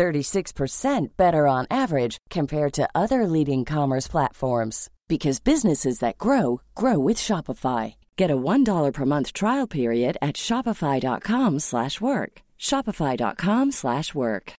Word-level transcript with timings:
36% 0.00 1.08
better 1.18 1.46
on 1.46 1.66
average 1.70 2.16
compared 2.30 2.72
to 2.72 2.88
other 2.94 3.26
leading 3.26 3.66
commerce 3.66 4.08
platforms 4.08 4.88
because 5.08 5.40
businesses 5.40 5.98
that 5.98 6.16
grow 6.16 6.62
grow 6.74 6.98
with 6.98 7.18
Shopify. 7.18 7.94
Get 8.16 8.30
a 8.30 8.36
$1 8.36 8.92
per 8.94 9.04
month 9.04 9.32
trial 9.34 9.66
period 9.68 10.16
at 10.22 10.36
shopify.com/work. 10.36 12.32
shopify.com/work. 12.58 14.52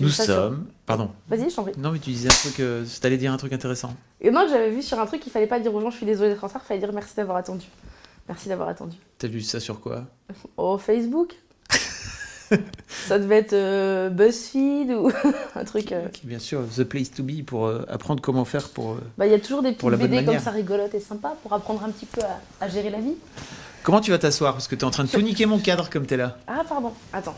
Nous 0.00 0.08
sommes. 0.08 0.68
Pardon. 0.86 1.10
Vas-y, 1.28 1.50
je 1.50 1.56
t'en 1.56 1.64
prie. 1.64 1.72
Non, 1.76 1.90
mais 1.92 1.98
tu 1.98 2.10
disais 2.10 2.28
un 2.28 2.32
truc. 2.44 2.60
euh, 2.60 2.84
T'allais 3.00 3.18
dire 3.18 3.32
un 3.32 3.36
truc 3.36 3.52
intéressant. 3.52 3.92
Et 4.20 4.30
non, 4.30 4.46
j'avais 4.48 4.70
vu 4.70 4.82
sur 4.82 4.98
un 5.00 5.06
truc 5.06 5.20
qu'il 5.20 5.32
fallait 5.32 5.46
pas 5.48 5.58
dire 5.60 5.74
aux 5.74 5.80
gens 5.80 5.90
je 5.90 5.96
suis 5.96 6.06
désolée 6.06 6.30
d'être 6.30 6.44
en 6.44 6.46
retard, 6.46 6.62
il 6.64 6.68
fallait 6.68 6.80
dire 6.80 6.92
merci 6.92 7.16
d'avoir 7.16 7.36
attendu. 7.38 7.66
Merci 8.28 8.48
d'avoir 8.48 8.68
attendu. 8.68 8.96
T'as 9.18 9.26
lu 9.28 9.40
ça 9.42 9.58
sur 9.60 9.80
quoi? 9.80 10.04
Oh, 10.56 10.78
Facebook 10.78 11.34
Ça 12.88 13.18
devait 13.18 13.36
être 13.38 13.52
euh, 13.52 14.08
BuzzFeed 14.10 14.90
ou 14.92 15.10
un 15.54 15.64
truc. 15.64 15.92
euh. 15.92 16.06
Bien 16.24 16.38
sûr, 16.38 16.62
The 16.76 16.84
Place 16.84 17.10
to 17.12 17.22
Be 17.22 17.44
pour 17.44 17.66
euh, 17.66 17.84
apprendre 17.88 18.20
comment 18.20 18.44
faire 18.44 18.68
pour. 18.68 18.96
Bah, 19.18 19.26
il 19.26 19.32
y 19.32 19.34
a 19.34 19.38
toujours 19.38 19.62
des 19.62 19.72
petites 19.72 19.90
BD 19.98 20.24
comme 20.24 20.38
ça 20.38 20.50
rigolotes 20.50 20.94
et 20.94 21.00
sympas 21.00 21.36
pour 21.42 21.52
apprendre 21.52 21.84
un 21.84 21.90
petit 21.90 22.06
peu 22.06 22.20
à, 22.22 22.40
à 22.64 22.68
gérer 22.68 22.90
la 22.90 22.98
vie. 23.00 23.14
Comment 23.82 24.00
tu 24.00 24.10
vas 24.10 24.18
t'asseoir? 24.18 24.52
Parce 24.52 24.68
que 24.68 24.74
t'es 24.74 24.84
en 24.84 24.90
train 24.90 25.04
de 25.04 25.08
tout 25.08 25.20
niquer 25.22 25.46
mon 25.46 25.58
cadre 25.58 25.88
comme 25.88 26.04
t'es 26.06 26.16
là. 26.16 26.36
Ah, 26.46 26.62
pardon, 26.68 26.92
attends. 27.12 27.34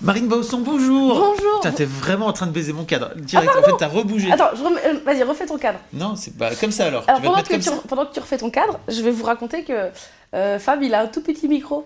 Marine 0.00 0.28
Bausson, 0.28 0.58
bonjour 0.58 1.14
Bonjour 1.18 1.60
Putain, 1.60 1.72
t'es 1.72 1.84
vraiment 1.84 2.26
en 2.26 2.32
train 2.32 2.46
de 2.46 2.52
baiser 2.52 2.72
mon 2.72 2.84
cadre. 2.84 3.10
Direct, 3.16 3.50
en 3.58 3.62
fait, 3.62 3.72
t'as 3.78 3.88
rebougé. 3.88 4.30
Attends, 4.30 4.50
euh, 4.54 4.94
vas-y, 5.04 5.24
refais 5.24 5.44
ton 5.46 5.58
cadre. 5.58 5.80
Non, 5.92 6.14
c'est 6.14 6.36
pas 6.38 6.54
comme 6.54 6.70
ça 6.70 6.86
alors. 6.86 7.02
Alors 7.08 7.20
tu 7.20 7.26
pendant 7.26 7.42
que, 7.42 7.46
tu, 7.48 7.52
comme 7.52 7.62
ça 7.62 7.72
pendant 7.88 8.06
que 8.06 8.14
tu 8.14 8.20
refais 8.20 8.38
ton 8.38 8.50
cadre, 8.50 8.78
je 8.86 9.02
vais 9.02 9.10
vous 9.10 9.24
raconter 9.24 9.64
que 9.64 9.88
euh, 10.34 10.58
Fab, 10.60 10.82
il 10.84 10.94
a 10.94 11.00
un 11.02 11.06
tout 11.08 11.20
petit 11.20 11.48
micro. 11.48 11.84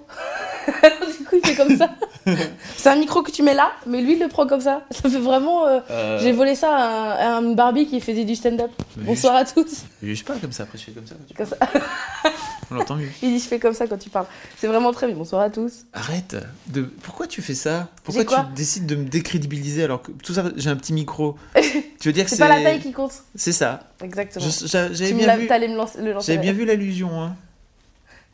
du 0.66 1.24
coup, 1.24 1.36
il 1.42 1.46
fait 1.46 1.54
comme 1.54 1.74
ça. 1.74 1.88
C'est 2.76 2.90
un 2.90 2.96
micro 2.96 3.22
que 3.22 3.30
tu 3.30 3.42
mets 3.42 3.54
là, 3.54 3.72
mais 3.86 4.02
lui, 4.02 4.12
il 4.14 4.20
le 4.20 4.28
prend 4.28 4.46
comme 4.46 4.60
ça. 4.60 4.82
Ça 4.90 5.08
fait 5.08 5.18
vraiment... 5.18 5.66
euh, 5.66 5.80
Euh, 5.90 6.18
J'ai 6.20 6.32
volé 6.32 6.54
ça 6.54 6.68
à, 6.76 7.36
un- 7.38 7.50
à 7.52 7.54
Barbie 7.54 7.86
qui 7.86 7.98
faisait 8.02 8.24
du 8.24 8.36
stand-up. 8.36 8.70
Bonsoir 8.96 9.36
à 9.36 9.44
tous. 9.46 9.84
Je 10.02 10.08
juge 10.08 10.24
pas 10.24 10.34
comme 10.38 10.52
ça, 10.52 10.64
après 10.64 10.76
je 10.76 10.84
fais 10.84 10.92
comme 10.92 11.06
ça. 11.06 11.14
Comme 11.34 11.46
ça. 11.46 11.56
On 12.72 12.76
l'entend 12.76 12.96
mieux. 12.96 13.08
Il 13.22 13.30
dit 13.30 13.38
je 13.38 13.48
fais 13.48 13.58
comme 13.58 13.74
ça 13.74 13.86
quand 13.86 13.98
tu 13.98 14.08
parles. 14.08 14.26
C'est 14.56 14.66
vraiment 14.66 14.92
très 14.92 15.06
bien. 15.06 15.16
Bonsoir 15.16 15.42
à 15.42 15.50
tous. 15.50 15.84
Arrête 15.92 16.36
de... 16.68 16.82
Pourquoi 16.82 17.26
tu 17.26 17.42
fais 17.42 17.54
ça? 17.54 17.88
Pourquoi 18.02 18.24
tu 18.24 18.54
décides 18.54 18.86
de 18.86 18.96
me 18.96 19.04
décrédibiliser 19.04 19.84
alors 19.84 20.00
que 20.00 20.10
tout 20.12 20.32
ça, 20.32 20.44
j'ai 20.56 20.70
un 20.70 20.76
petit 20.76 20.92
micro 20.92 21.36
Tu 21.54 22.08
veux 22.08 22.12
dire 22.12 22.24
que 22.24 22.30
C'est 22.30 22.36
c'est... 22.36 22.42
pas 22.42 22.48
la 22.48 22.62
taille 22.62 22.80
qui 22.80 22.92
compte. 22.92 23.12
C'est 23.34 23.52
ça. 23.52 23.80
Exactement. 24.02 24.46
J'avais 24.64 25.12
bien 25.12 25.36
vu... 25.36 25.74
lancer, 25.74 26.00
le 26.00 26.12
lancer. 26.12 26.32
J'avais 26.32 26.42
bien 26.42 26.52
vu 26.52 26.64
l'allusion, 26.64 27.20
hein. 27.20 27.36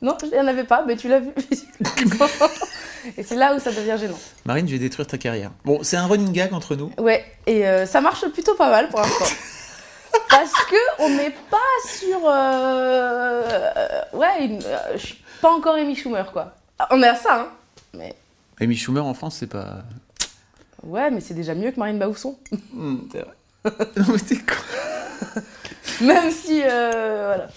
Non, 0.00 0.16
il 0.22 0.30
n'y 0.30 0.38
en 0.38 0.46
avait 0.46 0.64
pas, 0.64 0.84
mais 0.86 0.96
tu 0.96 1.08
l'as 1.08 1.18
vu. 1.18 1.30
et 3.16 3.22
c'est 3.24 3.34
là 3.34 3.56
où 3.56 3.58
ça 3.58 3.72
devient 3.72 3.96
gênant. 3.98 4.18
Marine, 4.44 4.68
je 4.68 4.72
vais 4.72 4.78
détruire 4.78 5.08
ta 5.08 5.18
carrière. 5.18 5.50
Bon, 5.64 5.80
c'est 5.82 5.96
un 5.96 6.06
running 6.06 6.30
gag 6.30 6.54
entre 6.54 6.76
nous. 6.76 6.92
Ouais, 6.98 7.24
et 7.46 7.66
euh, 7.66 7.84
ça 7.84 8.00
marche 8.00 8.24
plutôt 8.28 8.54
pas 8.54 8.70
mal 8.70 8.88
pour 8.90 9.00
l'instant. 9.00 9.24
Parce 10.30 10.52
que 10.66 10.76
on 11.02 11.10
n'est 11.10 11.34
pas 11.50 11.56
sur. 11.86 12.18
euh, 12.28 13.42
ouais, 14.14 14.44
une- 14.46 14.62
euh, 14.64 14.92
je 14.96 15.06
suis 15.06 15.18
pas 15.40 15.50
encore 15.50 15.74
Amy 15.76 15.94
Schumer, 15.96 16.30
quoi. 16.32 16.54
Ah, 16.78 16.88
On 16.90 17.02
est 17.02 17.08
à 17.08 17.14
ça, 17.16 17.40
hein. 17.40 17.48
Mais 17.94 18.14
Amy 18.60 18.76
Schumer 18.76 19.04
en 19.04 19.14
France, 19.14 19.36
c'est 19.40 19.46
pas... 19.46 19.82
ouais, 20.82 21.10
mais 21.10 21.20
c'est 21.20 21.34
déjà 21.34 21.54
mieux 21.54 21.70
que 21.70 21.78
Marine 21.78 21.98
Bausson. 21.98 22.36
Hmm, 22.72 22.98
c'est 23.12 23.18
vrai. 23.22 23.34
non 23.96 24.04
mais 24.12 24.18
t'es 24.18 24.36
con. 24.36 25.40
Même 26.04 26.30
si. 26.30 26.62
euh, 26.64 27.24
voilà. 27.26 27.48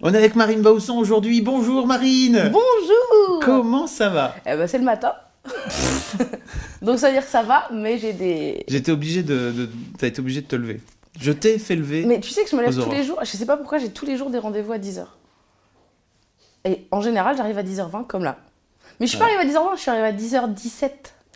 On 0.00 0.14
est 0.14 0.18
avec 0.18 0.34
Marine 0.36 0.62
Bausson 0.62 0.94
aujourd'hui. 0.96 1.40
Bonjour 1.40 1.86
Marine 1.86 2.50
Bonjour 2.52 3.40
Comment 3.42 3.86
ça 3.88 4.08
va? 4.08 4.34
Eh 4.46 4.54
ben, 4.56 4.66
c'est 4.68 4.78
le 4.78 4.84
matin. 4.84 5.12
Donc 6.82 6.98
ça 6.98 7.08
veut 7.08 7.14
dire 7.14 7.24
que 7.24 7.30
ça 7.30 7.42
va, 7.42 7.68
mais 7.72 7.98
j'ai 7.98 8.12
des. 8.12 8.64
J'étais 8.68 8.92
obligé 8.92 9.22
de... 9.22 9.50
de... 9.52 9.68
T'as 9.98 10.06
été 10.08 10.20
obligé 10.20 10.40
de 10.42 10.46
te 10.46 10.56
lever. 10.56 10.80
Je 11.20 11.32
t'ai 11.32 11.58
fait 11.58 11.74
lever. 11.76 12.04
Mais 12.06 12.20
tu 12.20 12.30
sais 12.30 12.44
que 12.44 12.50
je 12.50 12.56
me 12.56 12.62
lève 12.62 12.74
tous 12.74 12.90
les 12.90 13.02
jours. 13.04 13.18
Je 13.22 13.26
sais 13.36 13.46
pas 13.46 13.56
pourquoi 13.56 13.78
j'ai 13.78 13.90
tous 13.90 14.06
les 14.06 14.16
jours 14.16 14.30
des 14.30 14.38
rendez-vous 14.38 14.72
à 14.72 14.78
10h. 14.78 15.04
Et 16.64 16.86
en 16.90 17.00
général, 17.00 17.36
j'arrive 17.36 17.58
à 17.58 17.62
10h20 17.62 18.06
comme 18.06 18.24
là. 18.24 18.38
Mais 19.00 19.06
je 19.06 19.10
suis 19.10 19.18
pas 19.18 19.24
arrivée 19.26 19.40
à 19.42 19.44
10h20, 19.46 19.76
je 19.76 19.80
suis 19.80 19.90
arrivée 19.90 20.06
à 20.08 20.12
10h17. 20.12 20.90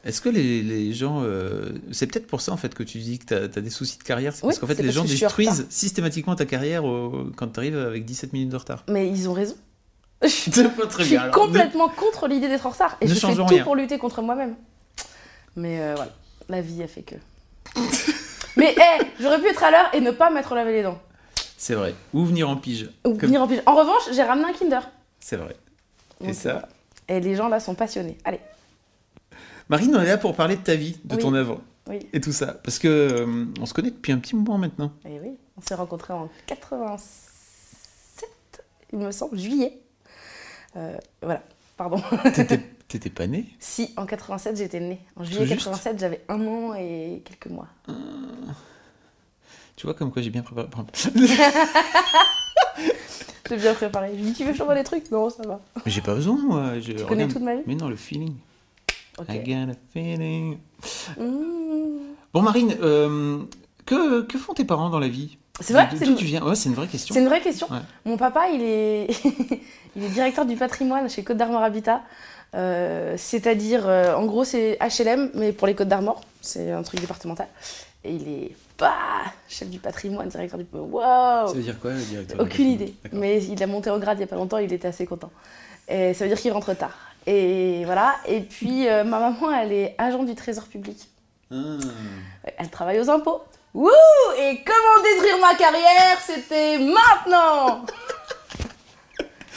Est-ce 0.04 0.20
que 0.20 0.28
les, 0.28 0.62
les 0.62 0.92
gens... 0.92 1.20
euh, 1.22 1.70
C'est 1.92 2.08
peut-être 2.08 2.26
pour 2.26 2.40
ça 2.40 2.52
en 2.52 2.56
fait 2.56 2.74
que 2.74 2.82
tu 2.82 2.98
dis 2.98 3.20
que 3.20 3.24
t'as 3.26 3.44
as 3.44 3.62
des 3.62 3.70
soucis 3.70 3.98
de 3.98 4.02
carrière. 4.02 4.34
C'est 4.34 4.42
Oui, 4.44 4.48
parce 4.48 4.58
qu'en 4.58 4.66
fait 4.66 4.74
les 4.82 4.92
parce 4.92 4.96
gens 4.96 5.04
détruisent 5.04 5.66
systématiquement 5.70 6.34
ta 6.34 6.44
carrière 6.44 6.84
au- 6.84 7.26
quand 7.36 7.46
t'arrives 7.48 7.78
avec 7.78 8.04
17 8.04 8.32
minutes 8.32 8.48
de 8.48 8.56
retard. 8.56 8.84
Mais 8.88 9.08
ils 9.08 9.28
ont 9.28 9.32
raison. 9.32 9.54
Je 10.22 10.28
suis, 10.28 10.50
C'est 10.54 10.68
pas 10.76 10.86
très 10.86 11.04
je 11.04 11.08
suis 11.08 11.16
bien. 11.16 11.22
alors. 11.22 11.34
complètement 11.36 11.88
contre 11.88 12.26
l'idée 12.26 12.48
d'être 12.48 12.66
en 12.66 12.70
retard. 12.70 12.96
Et 13.00 13.06
Ne 13.06 13.14
je 13.14 13.20
fais 13.20 13.32
tout 13.34 13.44
rien. 13.46 13.62
pour 13.62 13.76
lutter 13.76 13.98
contre 13.98 14.22
moi-même. 14.22 14.56
Mais 15.54 15.80
euh, 15.80 15.94
voilà, 15.94 16.12
la 16.48 16.60
vie 16.60 16.82
a 16.82 16.88
fait 16.88 17.02
que. 17.02 17.14
Mais 18.56 18.72
hé, 18.74 19.04
j'aurais 19.20 19.40
pu 19.40 19.48
être 19.48 19.62
à 19.64 19.70
l'heure 19.70 19.88
et 19.94 20.00
ne 20.00 20.10
pas 20.10 20.30
m'être 20.30 20.54
lavé 20.54 20.72
les 20.72 20.82
dents. 20.82 20.98
C'est 21.56 21.74
vrai. 21.74 21.94
Ou 22.12 22.24
venir 22.24 22.48
en 22.50 22.56
pige. 22.56 22.90
Ou 23.04 23.10
Comme- 23.10 23.18
venir 23.20 23.42
en 23.42 23.48
pige. 23.48 23.62
En 23.66 23.74
revanche, 23.74 24.02
j'ai 24.12 24.22
ramené 24.22 24.48
un 24.48 24.52
Kinder. 24.52 24.80
C'est 25.20 25.36
vrai. 25.36 25.56
Et 26.24 26.32
ça. 26.32 26.68
Et 27.08 27.20
les 27.20 27.34
gens 27.34 27.48
là 27.48 27.60
sont 27.60 27.74
passionnés. 27.74 28.16
Allez, 28.24 28.40
Marine, 29.68 29.94
on 29.96 30.02
est 30.02 30.06
là 30.06 30.18
pour 30.18 30.34
parler 30.34 30.56
de 30.56 30.62
ta 30.62 30.74
vie, 30.74 30.98
de 31.04 31.16
Oui. 31.16 31.22
ton 31.22 31.34
œuvre 31.34 31.60
oui. 31.88 32.06
et 32.12 32.20
tout 32.20 32.32
ça. 32.32 32.54
Parce 32.64 32.78
que 32.78 32.88
euh, 32.88 33.44
on 33.60 33.66
se 33.66 33.74
connaît 33.74 33.90
depuis 33.90 34.12
un 34.12 34.18
petit 34.18 34.36
moment 34.36 34.58
maintenant. 34.58 34.92
Et 35.04 35.18
oui, 35.20 35.36
on 35.56 35.60
s'est 35.62 35.74
rencontrés 35.74 36.12
en 36.12 36.28
87, 36.46 38.28
il 38.92 38.98
me 38.98 39.10
semble, 39.12 39.38
juillet. 39.38 39.78
Euh, 40.76 40.96
voilà, 41.22 41.42
pardon. 41.76 42.02
T'étais 42.34 42.60
t'étais 42.92 43.10
pas 43.10 43.26
né 43.26 43.46
si, 43.58 43.92
en 43.96 44.06
87, 44.06 44.56
j'étais 44.56 44.80
née. 44.80 45.00
En 45.16 45.24
juillet 45.24 45.46
juste 45.46 45.64
87, 45.64 45.98
j'avais 45.98 46.24
un 46.28 46.46
an 46.46 46.74
et 46.74 47.22
quelques 47.24 47.52
mois. 47.52 47.68
Tu 49.76 49.86
vois 49.86 49.94
comme 49.94 50.12
quoi 50.12 50.22
j'ai 50.22 50.30
bien 50.30 50.42
préparé. 50.42 50.68
J'ai 53.52 53.58
bien 53.58 53.74
préparé. 53.74 54.12
Je 54.12 54.16
lui 54.16 54.30
dis, 54.30 54.32
tu 54.32 54.44
veux 54.44 54.54
t'envoie 54.54 54.74
des 54.74 54.84
trucs? 54.84 55.10
Non, 55.10 55.28
ça 55.28 55.42
va. 55.46 55.60
Mais 55.84 55.92
j'ai 55.92 56.00
pas 56.00 56.14
besoin, 56.14 56.38
moi. 56.42 56.80
Je, 56.80 56.92
Tu 56.92 57.04
connais 57.04 57.28
toute 57.28 57.42
ma 57.42 57.56
vie? 57.56 57.62
Mais 57.66 57.74
non, 57.74 57.88
le 57.88 57.96
feeling. 57.96 58.34
Ok. 59.18 59.26
I 59.28 59.40
got 59.40 59.70
a 59.70 59.74
feeling. 59.92 60.58
Mmh. 61.18 62.14
Bon, 62.32 62.40
Marine, 62.40 62.74
euh, 62.80 63.42
que, 63.84 64.22
que 64.22 64.38
font 64.38 64.54
tes 64.54 64.64
parents 64.64 64.88
dans 64.88 64.98
la 64.98 65.08
vie? 65.08 65.36
C'est 65.60 65.74
vrai 65.74 65.86
D'où 65.92 66.02
une... 66.02 66.14
tu 66.14 66.24
viens? 66.24 66.42
Ouais, 66.42 66.54
c'est 66.54 66.70
une 66.70 66.74
vraie 66.74 66.86
question. 66.86 67.14
c'est 67.14 67.20
une 67.20 67.28
vraie 67.28 67.42
question. 67.42 67.70
Ouais. 67.70 67.80
Mon 68.06 68.16
papa, 68.16 68.48
il 68.48 68.62
est... 68.62 69.08
il 69.96 70.04
est 70.04 70.08
directeur 70.08 70.46
du 70.46 70.56
patrimoine 70.56 71.10
chez 71.10 71.22
Côte 71.22 71.36
d'Armor 71.36 71.62
Habitat. 71.62 72.02
Euh, 72.54 73.14
C'est-à-dire, 73.16 73.88
euh, 73.88 74.14
en 74.14 74.26
gros, 74.26 74.44
c'est 74.44 74.78
HLM, 74.80 75.30
mais 75.34 75.52
pour 75.52 75.66
les 75.66 75.74
Côtes 75.74 75.88
d'Armor. 75.88 76.20
C'est 76.40 76.70
un 76.70 76.82
truc 76.82 77.00
départemental. 77.00 77.48
Et 78.04 78.14
il 78.14 78.28
est 78.28 78.56
bah, 78.78 78.94
chef 79.48 79.68
du 79.68 79.78
patrimoine, 79.78 80.28
directeur 80.28 80.58
du. 80.58 80.66
Waouh 80.72 81.48
Ça 81.48 81.54
veut 81.54 81.62
dire 81.62 81.78
quoi, 81.78 81.92
le 81.92 82.00
directeur 82.00 82.40
Aucune 82.40 82.70
idée. 82.70 82.94
Mais 83.12 83.42
il 83.44 83.62
a 83.62 83.66
monté 83.66 83.90
en 83.90 83.98
grade 83.98 84.18
il 84.18 84.22
y 84.22 84.24
a 84.24 84.26
pas 84.26 84.36
longtemps, 84.36 84.58
il 84.58 84.72
était 84.72 84.88
assez 84.88 85.06
content. 85.06 85.30
Et 85.88 86.14
ça 86.14 86.24
veut 86.24 86.28
dire 86.28 86.40
qu'il 86.40 86.52
rentre 86.52 86.74
tard. 86.74 86.96
Et 87.26 87.84
voilà. 87.84 88.16
Et 88.26 88.40
puis, 88.40 88.88
euh, 88.88 89.04
ma 89.04 89.20
maman, 89.20 89.52
elle 89.52 89.72
est 89.72 89.94
agent 89.98 90.24
du 90.24 90.34
Trésor 90.34 90.64
public. 90.64 90.98
Ah. 91.52 91.56
Elle 92.56 92.70
travaille 92.70 92.98
aux 93.00 93.08
impôts. 93.08 93.42
Wouh 93.74 93.88
Et 94.38 94.62
comment 94.64 95.02
détruire 95.02 95.38
ma 95.40 95.54
carrière 95.54 96.18
C'était 96.20 96.78
maintenant 96.78 97.84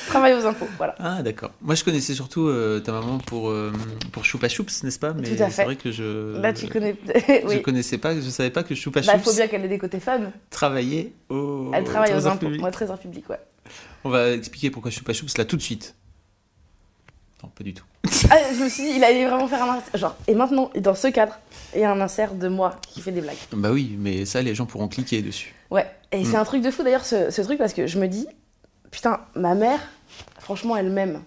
Travaille 0.07 0.33
aux 0.33 0.45
impôts, 0.45 0.67
voilà. 0.77 0.95
Ah, 0.99 1.21
d'accord. 1.23 1.51
Moi, 1.61 1.75
je 1.75 1.83
connaissais 1.83 2.13
surtout 2.13 2.47
euh, 2.47 2.79
ta 2.79 2.91
maman 2.91 3.17
pour, 3.17 3.49
euh, 3.49 3.71
pour 4.11 4.23
Choupa 4.25 4.47
Choups, 4.49 4.83
n'est-ce 4.83 4.99
pas? 4.99 5.13
Mais 5.13 5.23
Tout 5.23 5.41
à 5.41 5.47
fait. 5.47 5.51
c'est 5.51 5.63
vrai 5.65 5.75
que 5.75 5.91
je. 5.91 6.39
Là, 6.39 6.53
tu 6.53 6.67
connais. 6.67 6.95
Je 7.27 7.47
oui. 7.47 7.61
connaissais 7.61 7.97
pas, 7.97 8.15
je 8.15 8.21
savais 8.29 8.49
pas 8.51 8.63
que 8.63 8.75
Choupa 8.75 9.01
Bah, 9.01 9.05
il 9.07 9.11
Choups 9.19 9.29
faut 9.31 9.35
bien 9.35 9.47
qu'elle 9.47 9.65
ait 9.65 9.67
des 9.69 9.77
côtés 9.79 9.99
fun. 9.99 10.31
travaillait 10.49 11.11
au. 11.29 11.71
Elle 11.73 11.83
travaille 11.83 12.13
aux 12.15 12.27
impôts. 12.27 12.45
public. 12.47 12.63
Ouais, 12.63 12.71
Trésor 12.71 12.97
public, 12.97 13.29
ouais. 13.29 13.39
On 14.03 14.09
va 14.09 14.31
expliquer 14.31 14.69
pourquoi 14.69 14.91
Choupa 14.91 15.13
Choups 15.13 15.37
là 15.37 15.45
tout 15.45 15.57
de 15.57 15.61
suite. 15.61 15.95
Non, 17.43 17.49
pas 17.49 17.63
du 17.63 17.73
tout. 17.73 17.85
Ah, 18.31 18.37
je 18.57 18.63
me 18.63 18.69
suis 18.69 18.83
dit, 18.83 18.93
il 18.95 19.03
allait 19.03 19.25
vraiment 19.27 19.47
faire 19.47 19.61
un 19.63 19.75
insert. 19.77 19.97
Genre, 19.99 20.15
et 20.27 20.33
maintenant, 20.33 20.71
dans 20.79 20.95
ce 20.95 21.07
cadre, 21.09 21.37
il 21.75 21.81
y 21.81 21.83
a 21.83 21.91
un 21.91 22.01
insert 22.01 22.33
de 22.33 22.47
moi 22.47 22.75
qui 22.87 23.01
fait 23.01 23.11
des 23.11 23.21
blagues. 23.21 23.35
Bah 23.53 23.69
oui, 23.71 23.95
mais 23.99 24.25
ça, 24.25 24.41
les 24.41 24.55
gens 24.55 24.65
pourront 24.65 24.87
cliquer 24.87 25.21
dessus. 25.21 25.53
Ouais, 25.69 25.85
et 26.11 26.21
Mm. 26.21 26.25
c'est 26.25 26.37
un 26.37 26.43
truc 26.45 26.61
de 26.63 26.71
fou 26.71 26.81
d'ailleurs 26.83 27.05
ce, 27.05 27.29
ce 27.29 27.41
truc 27.41 27.57
parce 27.59 27.73
que 27.73 27.85
je 27.85 27.99
me 27.99 28.07
dis, 28.07 28.25
putain, 28.89 29.19
ma 29.35 29.53
mère, 29.53 29.79
franchement, 30.39 30.75
elle 30.75 30.89
m'aime. 30.89 31.21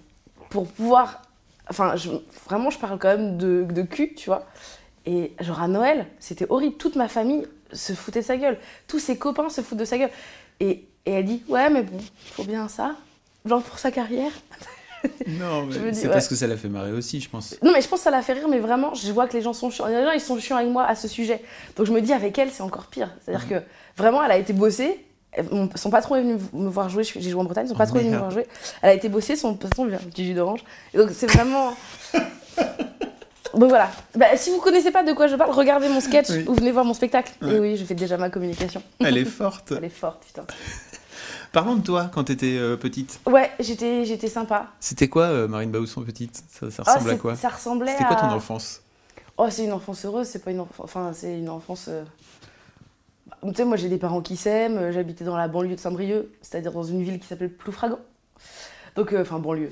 Pour 0.51 0.67
pouvoir 0.69 1.23
Enfin, 1.71 1.97
je- 1.97 2.09
vraiment, 2.49 2.71
je 2.71 2.79
parle 2.79 2.99
quand 2.99 3.09
même 3.09 3.37
de, 3.37 3.67
de 3.69 3.83
cul, 3.83 4.15
tu 4.15 4.31
vois. 4.31 4.47
Et 5.05 5.33
genre 5.41 5.61
à 5.61 5.69
Noël, 5.69 6.07
c'était 6.19 6.47
horrible. 6.49 6.77
Toute 6.79 6.97
ma 6.97 7.09
famille 7.09 7.47
se 7.75 7.93
foutait 7.93 8.21
de 8.21 8.25
sa 8.25 8.39
gueule. 8.39 8.59
Tous 8.87 8.99
ses 8.99 9.19
copains 9.19 9.51
se 9.51 9.61
foutent 9.61 9.77
de 9.77 9.85
sa 9.85 9.99
gueule. 9.99 10.09
Et, 10.61 10.87
et 11.05 11.13
elle 11.13 11.27
dit 11.27 11.43
Ouais, 11.47 11.69
mais 11.69 11.83
bon, 11.83 11.99
faut 12.33 12.45
bien 12.45 12.69
ça. 12.69 12.97
Genre 13.45 13.63
pour 13.63 13.79
sa 13.79 13.91
carrière. 13.91 14.33
Non, 15.29 15.67
mais 15.67 15.93
c'est 15.93 16.07
ouais. 16.09 16.13
parce 16.13 16.27
que 16.27 16.35
ça 16.35 16.47
l'a 16.49 16.57
fait 16.57 16.69
marrer 16.69 16.91
aussi, 16.93 17.21
je 17.21 17.29
pense. 17.29 17.55
Non, 17.63 17.71
mais 17.73 17.81
je 17.83 17.87
pense 17.89 18.01
que 18.01 18.05
ça 18.05 18.11
la 18.11 18.21
fait 18.23 18.33
rire, 18.33 18.49
mais 18.49 18.59
vraiment, 18.59 18.95
je 18.95 19.13
vois 19.13 19.29
que 19.29 19.35
les 19.35 19.43
gens 19.43 19.53
sont 19.53 19.71
chiants. 19.71 19.87
Les 19.87 20.03
gens, 20.05 20.11
ils 20.11 20.21
sont 20.21 20.41
chiants 20.41 20.57
avec 20.57 20.71
moi 20.73 20.85
à 20.87 20.97
ce 20.97 21.07
sujet. 21.07 21.41
Donc 21.77 21.87
je 21.87 21.93
me 21.93 22.01
dis, 22.01 22.13
avec 22.13 22.37
elle, 22.39 22.51
c'est 22.51 22.63
encore 22.65 22.87
pire. 22.87 23.11
C'est-à-dire 23.25 23.47
Mhm. 23.47 23.61
que 23.61 23.67
vraiment, 23.97 24.25
elle 24.25 24.33
a 24.33 24.39
été 24.39 24.53
bossée. 24.53 25.05
Mon- 25.53 25.69
Son 25.75 25.91
patron 25.91 26.17
est 26.17 26.23
venu 26.23 26.39
me 26.53 26.69
voir 26.69 26.89
jouer. 26.89 27.05
J'ai 27.05 27.21
joué 27.31 27.41
en 27.41 27.45
Bretagne. 27.45 27.67
Son 27.67 27.75
Oh, 27.75 27.79
patron 27.79 27.97
est 27.97 28.01
venu 28.03 28.13
me 28.13 28.19
voir 28.19 28.31
jouer. 28.31 28.47
Elle 28.83 28.91
a 28.91 28.95
été 28.95 29.09
bossée. 29.09 29.37
Son 29.37 29.55
patron 29.55 29.85
lui 29.85 29.95
a 29.95 29.99
un 29.99 30.01
petit 30.11 30.25
jus 30.27 30.35
d'orange. 30.35 30.61
Donc 30.95 31.11
c'est 31.13 31.27
vraiment. 31.31 31.75
Donc 33.55 33.71
voilà. 33.71 33.91
Bah, 34.15 34.37
si 34.37 34.51
vous 34.51 34.59
connaissez 34.61 34.91
pas 34.91 35.03
de 35.03 35.13
quoi 35.13 35.27
je 35.27 35.35
parle, 35.37 35.51
regardez 35.51 35.89
mon 35.89 36.01
sketch 36.01 36.29
Oui. 36.31 36.45
ou 36.47 36.55
venez 36.55 36.71
voir 36.71 36.85
mon 36.85 36.95
spectacle. 36.95 37.33
Ouais. 37.43 37.55
Et 37.55 37.59
oui, 37.59 37.77
je 37.77 37.85
fais 37.85 37.95
déjà 37.95 38.17
ma 38.17 38.31
communication. 38.31 38.83
Elle 39.01 39.17
est 39.17 39.25
forte. 39.27 39.73
Elle 39.77 39.85
est 39.85 39.89
forte, 39.89 40.23
putain. 40.27 40.45
Parlons 41.53 41.77
de 41.77 41.83
toi 41.83 42.11
quand 42.13 42.25
t'étais 42.25 42.57
euh, 42.59 42.77
petite. 42.77 43.21
Ouais, 43.27 43.51
j'étais 43.59 44.05
j'étais 44.05 44.29
sympa. 44.29 44.67
C'était 44.81 45.09
quoi 45.09 45.25
euh, 45.25 45.49
Marine 45.49 45.71
Bausson 45.71 46.03
petite? 46.03 46.43
Ça, 46.51 46.71
ça 46.71 46.83
Ah, 46.87 46.93
ressemble 46.95 47.09
à 47.11 47.13
c'est- 47.15 47.19
quoi? 47.19 47.37
Ça 47.37 47.49
ressemblait 47.49 47.93
C'était 47.93 48.05
quoi 48.05 48.17
à... 48.19 48.21
ton 48.29 48.35
enfance? 48.37 48.83
Oh, 49.39 49.47
c'est 49.51 49.65
une 49.65 49.73
enfance 49.73 50.05
heureuse, 50.05 50.27
c'est 50.27 50.45
pas 50.45 50.51
une 50.51 50.61
enfance. 50.61 50.85
Enfin, 50.85 51.13
c'est 51.15 51.39
une 51.39 51.49
enfance. 51.49 51.87
euh, 51.89 52.03
Tu 53.47 53.55
sais, 53.55 53.65
moi 53.65 53.77
j'ai 53.77 53.89
des 53.89 53.99
parents 53.99 54.21
qui 54.21 54.37
s'aiment, 54.37 54.79
euh, 54.79 54.93
j'habitais 54.93 55.25
dans 55.25 55.37
la 55.37 55.49
banlieue 55.49 55.75
de 55.77 55.81
Saint-Brieuc, 55.81 56.29
c'est-à-dire 56.43 56.73
dans 56.73 56.83
une 56.83 57.03
ville 57.03 57.19
qui 57.21 57.27
s'appelle 57.27 57.53
Ploufragan. 57.53 57.99
Donc, 58.97 59.13
euh, 59.13 59.23
enfin, 59.23 59.39
banlieue. 59.39 59.71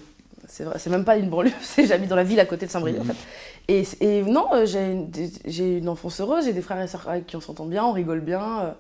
C'est 0.48 0.86
même 0.88 1.04
pas 1.04 1.16
une 1.16 1.28
banlieue, 1.28 1.50
j'habite 1.84 2.08
dans 2.08 2.14
la 2.16 2.22
ville 2.22 2.38
à 2.38 2.44
côté 2.46 2.66
de 2.66 2.70
Saint-Brieuc 2.70 3.00
en 3.00 3.04
Mhm. 3.04 3.12
fait. 3.12 3.16
Et, 3.68 4.18
et 4.18 4.22
non, 4.22 4.46
euh, 4.54 4.64
j'ai 4.66 4.92
une, 4.92 5.10
une 5.78 5.88
enfance 5.88 6.20
heureuse, 6.20 6.44
j'ai 6.44 6.52
des 6.52 6.62
frères 6.62 6.80
et 6.80 6.86
sœurs 6.86 7.08
avec 7.08 7.26
qui 7.26 7.34
on 7.34 7.40
s'entend 7.40 7.66
bien, 7.66 7.84
on 7.84 7.92
rigole 7.92 8.20
bien. 8.20 8.60
euh. 8.60 8.70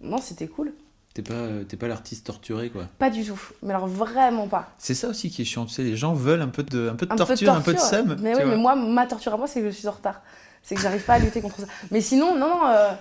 Non, 0.00 0.18
c'était 0.18 0.48
cool. 0.48 0.72
T'es 1.14 1.22
pas, 1.22 1.46
t'es 1.68 1.76
pas 1.76 1.88
l'artiste 1.88 2.26
torturé 2.26 2.70
quoi. 2.70 2.84
Pas 2.98 3.10
du 3.10 3.24
tout, 3.24 3.40
mais 3.62 3.70
alors 3.74 3.86
vraiment 3.88 4.46
pas. 4.48 4.70
C'est 4.78 4.94
ça 4.94 5.08
aussi 5.08 5.30
qui 5.30 5.42
est 5.42 5.44
chiant, 5.44 5.64
tu 5.66 5.72
sais, 5.74 5.82
les 5.82 5.96
gens 5.96 6.12
veulent 6.12 6.42
un 6.42 6.48
peu 6.48 6.62
de, 6.64 6.88
un 6.88 6.94
peu 6.94 7.06
de 7.06 7.12
Un 7.12 7.16
torture, 7.16 7.52
un 7.52 7.60
peu 7.60 7.74
de 7.74 7.78
somme. 7.78 8.16
Mais 8.20 8.34
oui, 8.36 8.42
vois. 8.42 8.50
mais 8.50 8.56
moi, 8.56 8.74
ma 8.76 9.06
torture 9.06 9.34
à 9.34 9.36
moi, 9.36 9.46
c'est 9.48 9.60
que 9.60 9.70
je 9.70 9.76
suis 9.76 9.88
en 9.88 9.92
retard. 9.92 10.20
C'est 10.62 10.74
que 10.74 10.80
j'arrive 10.80 11.02
pas 11.04 11.14
à 11.14 11.18
lutter 11.18 11.40
contre 11.40 11.60
ça. 11.60 11.66
Mais 11.90 12.00
sinon, 12.00 12.36
non, 12.36 12.48
non. 12.48 12.66
euh, 12.66 12.92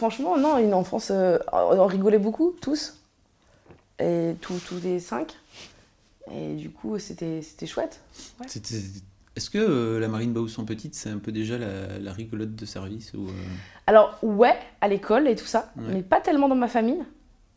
franchement, 0.00 0.38
non, 0.38 0.56
une 0.56 0.72
enfance. 0.72 1.08
euh, 1.10 1.36
on 1.52 1.84
rigolait 1.86 2.18
beaucoup, 2.18 2.54
tous. 2.62 2.96
Et 3.98 4.34
tous, 4.40 4.58
tous 4.66 4.80
les 4.82 4.98
cinq. 4.98 5.34
Et 6.34 6.54
du 6.54 6.70
coup, 6.70 6.98
c'était 6.98 7.42
chouette. 7.66 8.00
Est-ce 9.36 9.50
que 9.50 9.58
euh, 9.58 10.00
la 10.00 10.08
Marine 10.08 10.32
Bausson 10.32 10.64
petite, 10.64 10.94
c'est 10.94 11.10
un 11.10 11.18
peu 11.18 11.32
déjà 11.32 11.58
la, 11.58 11.98
la 11.98 12.12
rigolote 12.12 12.54
de 12.54 12.64
service 12.64 13.12
ou, 13.12 13.28
euh, 13.28 13.32
Alors, 13.86 14.16
ouais, 14.22 14.56
à 14.80 14.88
l'école 14.88 15.28
et 15.28 15.36
tout 15.36 15.44
ça, 15.44 15.70
Ouais. 15.76 15.84
mais 15.94 16.02
pas 16.02 16.20
tellement 16.20 16.48
dans 16.48 16.54
ma 16.56 16.68
famille. 16.68 17.02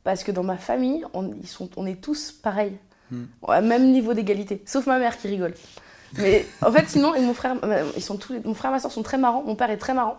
Parce 0.04 0.24
que 0.26 0.34
dans 0.34 0.44
ma 0.44 0.58
famille, 0.58 1.06
on, 1.14 1.32
ils 1.42 1.48
sont, 1.48 1.70
on 1.78 1.86
est 1.86 2.02
tous 2.02 2.34
pareils. 2.34 2.78
Hmm. 3.10 3.24
Au 3.42 3.52
même 3.62 3.90
niveau 3.94 4.14
d'égalité. 4.14 4.62
Sauf 4.66 4.86
ma 4.86 5.00
mère 5.00 5.18
qui 5.18 5.30
rigole. 5.30 5.54
Mais 6.18 6.46
en 6.62 6.72
fait, 6.74 6.88
sinon, 6.90 7.16
et 7.16 7.22
mon 7.22 7.34
frère, 7.34 7.56
ils 7.96 8.04
sont 8.04 8.18
tous 8.18 8.34
les- 8.34 8.42
mon 8.42 8.54
frère 8.54 8.72
et 8.72 8.74
ma 8.74 8.80
soeur 8.82 8.92
sont 8.92 9.02
très 9.02 9.18
marrants. 9.18 9.44
Mon 9.44 9.56
père 9.56 9.72
est 9.72 9.78
très 9.78 9.94
marrant. 9.94 10.18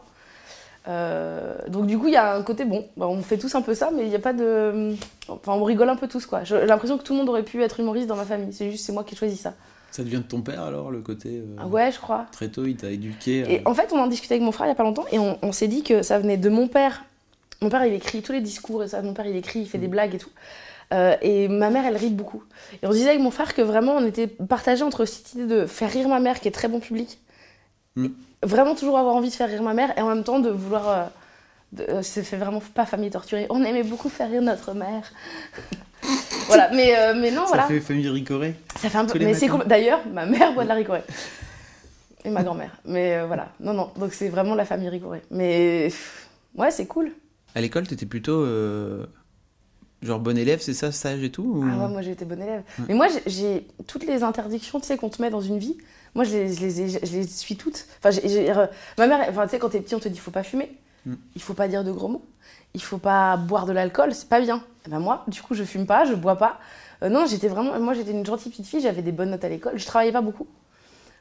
Euh, 0.86 1.54
donc 1.68 1.86
du 1.86 1.98
coup, 1.98 2.08
il 2.08 2.12
y 2.12 2.16
a 2.16 2.34
un 2.34 2.42
côté 2.42 2.64
bon. 2.64 2.86
bah, 2.96 3.06
on 3.08 3.22
fait 3.22 3.38
tous 3.38 3.54
un 3.54 3.62
peu 3.62 3.74
ça, 3.74 3.90
mais 3.94 4.02
il 4.02 4.08
n'y 4.10 4.14
a 4.16 4.18
pas 4.20 4.32
de. 4.34 4.94
Enfin, 5.28 5.52
on 5.52 5.64
rigole 5.64 5.88
un 5.88 5.96
peu 5.96 6.08
tous, 6.08 6.26
quoi. 6.26 6.44
J'ai 6.44 6.66
l'impression 6.66 6.98
que 6.98 7.02
tout 7.02 7.14
le 7.14 7.20
monde 7.20 7.28
aurait 7.28 7.42
pu 7.42 7.62
être 7.62 7.80
humoriste 7.80 8.06
dans 8.06 8.16
ma 8.16 8.24
famille. 8.26 8.52
C'est 8.52 8.70
juste, 8.70 8.84
c'est 8.84 8.92
moi 8.92 9.04
qui 9.04 9.14
ai 9.14 9.18
choisi 9.18 9.36
ça. 9.36 9.54
Ça 9.90 10.02
devient 10.02 10.16
de 10.16 10.22
ton 10.22 10.40
père 10.42 10.62
alors, 10.62 10.90
le 10.90 11.00
côté. 11.00 11.38
euh, 11.38 11.56
Ah 11.58 11.66
ouais, 11.68 11.90
je 11.92 11.98
crois. 12.00 12.26
Très 12.32 12.48
tôt, 12.48 12.64
il 12.66 12.76
t'a 12.76 12.90
éduqué. 12.90 13.44
Et 13.48 13.62
en 13.64 13.74
fait, 13.74 13.90
on 13.92 13.98
en 13.98 14.08
discutait 14.08 14.34
avec 14.34 14.44
mon 14.44 14.52
frère 14.52 14.66
il 14.66 14.70
y 14.70 14.72
a 14.72 14.76
pas 14.76 14.82
longtemps 14.82 15.04
et 15.12 15.18
on, 15.18 15.38
on 15.40 15.52
s'est 15.52 15.68
dit 15.68 15.82
que 15.84 16.02
ça 16.02 16.18
venait 16.18 16.36
de 16.36 16.48
mon 16.48 16.66
père. 16.68 17.04
Mon 17.62 17.68
père, 17.70 17.86
il 17.86 17.94
écrit 17.94 18.20
tous 18.20 18.32
les 18.32 18.40
discours 18.40 18.82
et 18.82 18.88
ça. 18.88 19.00
Mon 19.02 19.14
père, 19.14 19.26
il 19.26 19.36
écrit, 19.36 19.60
il 19.60 19.68
fait 19.68 19.78
des 19.78 19.86
blagues 19.88 20.14
et 20.16 20.18
tout. 20.18 20.30
Euh, 20.92 21.14
et 21.22 21.48
ma 21.48 21.70
mère, 21.70 21.86
elle 21.86 21.96
rit 21.96 22.10
beaucoup. 22.10 22.42
Et 22.82 22.86
on 22.86 22.90
se 22.90 22.96
disait 22.96 23.08
avec 23.10 23.22
mon 23.22 23.30
frère 23.30 23.54
que 23.54 23.62
vraiment, 23.62 23.92
on 23.96 24.04
était 24.04 24.26
partagé 24.26 24.82
entre 24.82 25.04
cette 25.06 25.32
idée 25.34 25.46
de 25.46 25.64
faire 25.64 25.90
rire 25.90 26.08
ma 26.08 26.18
mère, 26.20 26.40
qui 26.40 26.48
est 26.48 26.52
très 26.52 26.68
bon 26.68 26.80
public. 26.80 27.18
Mm. 27.96 28.08
Vraiment 28.42 28.74
toujours 28.74 28.98
avoir 28.98 29.14
envie 29.14 29.30
de 29.30 29.34
faire 29.34 29.48
rire 29.48 29.62
ma 29.62 29.74
mère 29.74 29.96
et 29.96 30.02
en 30.02 30.08
même 30.08 30.24
temps 30.24 30.40
de 30.40 30.50
vouloir. 30.50 30.88
euh, 30.88 31.04
euh, 31.88 32.02
ça 32.02 32.22
fait 32.22 32.36
vraiment 32.36 32.60
pas 32.74 32.86
famille 32.86 33.10
torturée. 33.10 33.46
On 33.50 33.62
aimait 33.64 33.82
beaucoup 33.82 34.08
faire 34.08 34.30
rire 34.30 34.42
notre 34.42 34.74
mère. 34.74 35.12
voilà, 36.46 36.70
mais, 36.72 36.96
euh, 36.96 37.14
mais 37.16 37.30
non, 37.30 37.42
Ça 37.42 37.48
voilà. 37.48 37.62
fait 37.64 37.80
famille 37.80 38.08
ricorée. 38.08 38.54
Ça 38.78 38.88
fait 38.90 38.98
un 38.98 39.06
peu. 39.06 39.18
Mais 39.18 39.34
c'est 39.34 39.48
D'ailleurs, 39.66 40.00
ma 40.12 40.26
mère 40.26 40.52
boit 40.54 40.64
de 40.64 40.68
la 40.68 40.74
ricorée. 40.74 41.02
Et 42.24 42.30
ma 42.30 42.42
grand-mère. 42.42 42.76
Mais 42.84 43.16
euh, 43.16 43.26
voilà. 43.26 43.48
Non, 43.60 43.72
non. 43.72 43.90
Donc 43.98 44.12
c'est 44.12 44.28
vraiment 44.28 44.54
la 44.54 44.64
famille 44.64 44.88
ricorée. 44.88 45.22
Mais 45.30 45.90
ouais, 46.56 46.70
c'est 46.70 46.86
cool. 46.86 47.12
À 47.54 47.60
l'école, 47.60 47.86
t'étais 47.86 48.06
plutôt. 48.06 48.44
Genre 50.02 50.20
bon 50.20 50.36
élève, 50.36 50.60
c'est 50.60 50.74
ça, 50.74 50.92
sage 50.92 51.22
et 51.22 51.30
tout 51.30 51.42
ou- 51.42 51.64
Ah 51.72 51.78
ouais, 51.86 51.88
moi 51.90 52.02
j'ai 52.02 52.10
été 52.10 52.26
bonne 52.26 52.42
élève. 52.42 52.62
Ouais. 52.78 52.84
Mais 52.88 52.94
moi 52.94 53.06
j'ai 53.26 53.66
toutes 53.86 54.04
les 54.06 54.22
interdictions, 54.22 54.78
tu 54.78 54.86
sais, 54.86 54.98
qu'on 54.98 55.08
te 55.08 55.22
met 55.22 55.30
dans 55.30 55.40
une 55.40 55.58
vie. 55.58 55.78
Moi 56.14 56.24
je 56.24 56.30
les, 56.32 56.52
je 56.54 56.60
les, 56.60 56.80
ai- 56.96 57.06
je 57.06 57.12
les 57.16 57.26
suis 57.26 57.56
toutes. 57.56 57.86
Enfin, 58.02 58.16
euh, 58.24 58.66
ma 58.98 59.06
mère, 59.06 59.26
enfin, 59.28 59.44
tu 59.44 59.50
sais, 59.50 59.58
quand 59.58 59.70
t'es 59.70 59.80
petit, 59.80 59.94
on 59.94 59.98
te 60.00 60.08
dit 60.08 60.18
faut 60.18 60.30
pas 60.30 60.42
fumer, 60.44 60.70
Mm. 61.06 61.14
il 61.34 61.42
faut 61.42 61.52
pas 61.54 61.68
dire 61.68 61.84
de 61.84 61.92
gros 61.92 62.08
mots, 62.08 62.24
il 62.72 62.82
faut 62.82 62.96
pas 62.98 63.36
boire 63.36 63.66
de 63.66 63.72
l'alcool, 63.72 64.14
c'est 64.14 64.28
pas 64.28 64.40
bien. 64.40 64.62
Et 64.86 64.90
ben 64.90 65.00
moi, 65.00 65.24
du 65.28 65.42
coup, 65.42 65.54
je 65.54 65.62
fume 65.64 65.86
pas, 65.86 66.04
je 66.06 66.14
bois 66.14 66.36
pas. 66.36 66.58
Euh, 67.02 67.08
non, 67.10 67.26
j'étais 67.26 67.48
vraiment, 67.48 67.78
moi 67.80 67.92
j'étais 67.94 68.12
une 68.12 68.24
gentille 68.24 68.50
petite 68.50 68.66
fille, 68.66 68.80
j'avais 68.80 69.02
des 69.02 69.12
bonnes 69.12 69.30
notes 69.30 69.44
à 69.44 69.48
l'école, 69.50 69.76
je 69.78 69.84
travaillais 69.86 70.12
pas 70.12 70.22
beaucoup. 70.22 70.46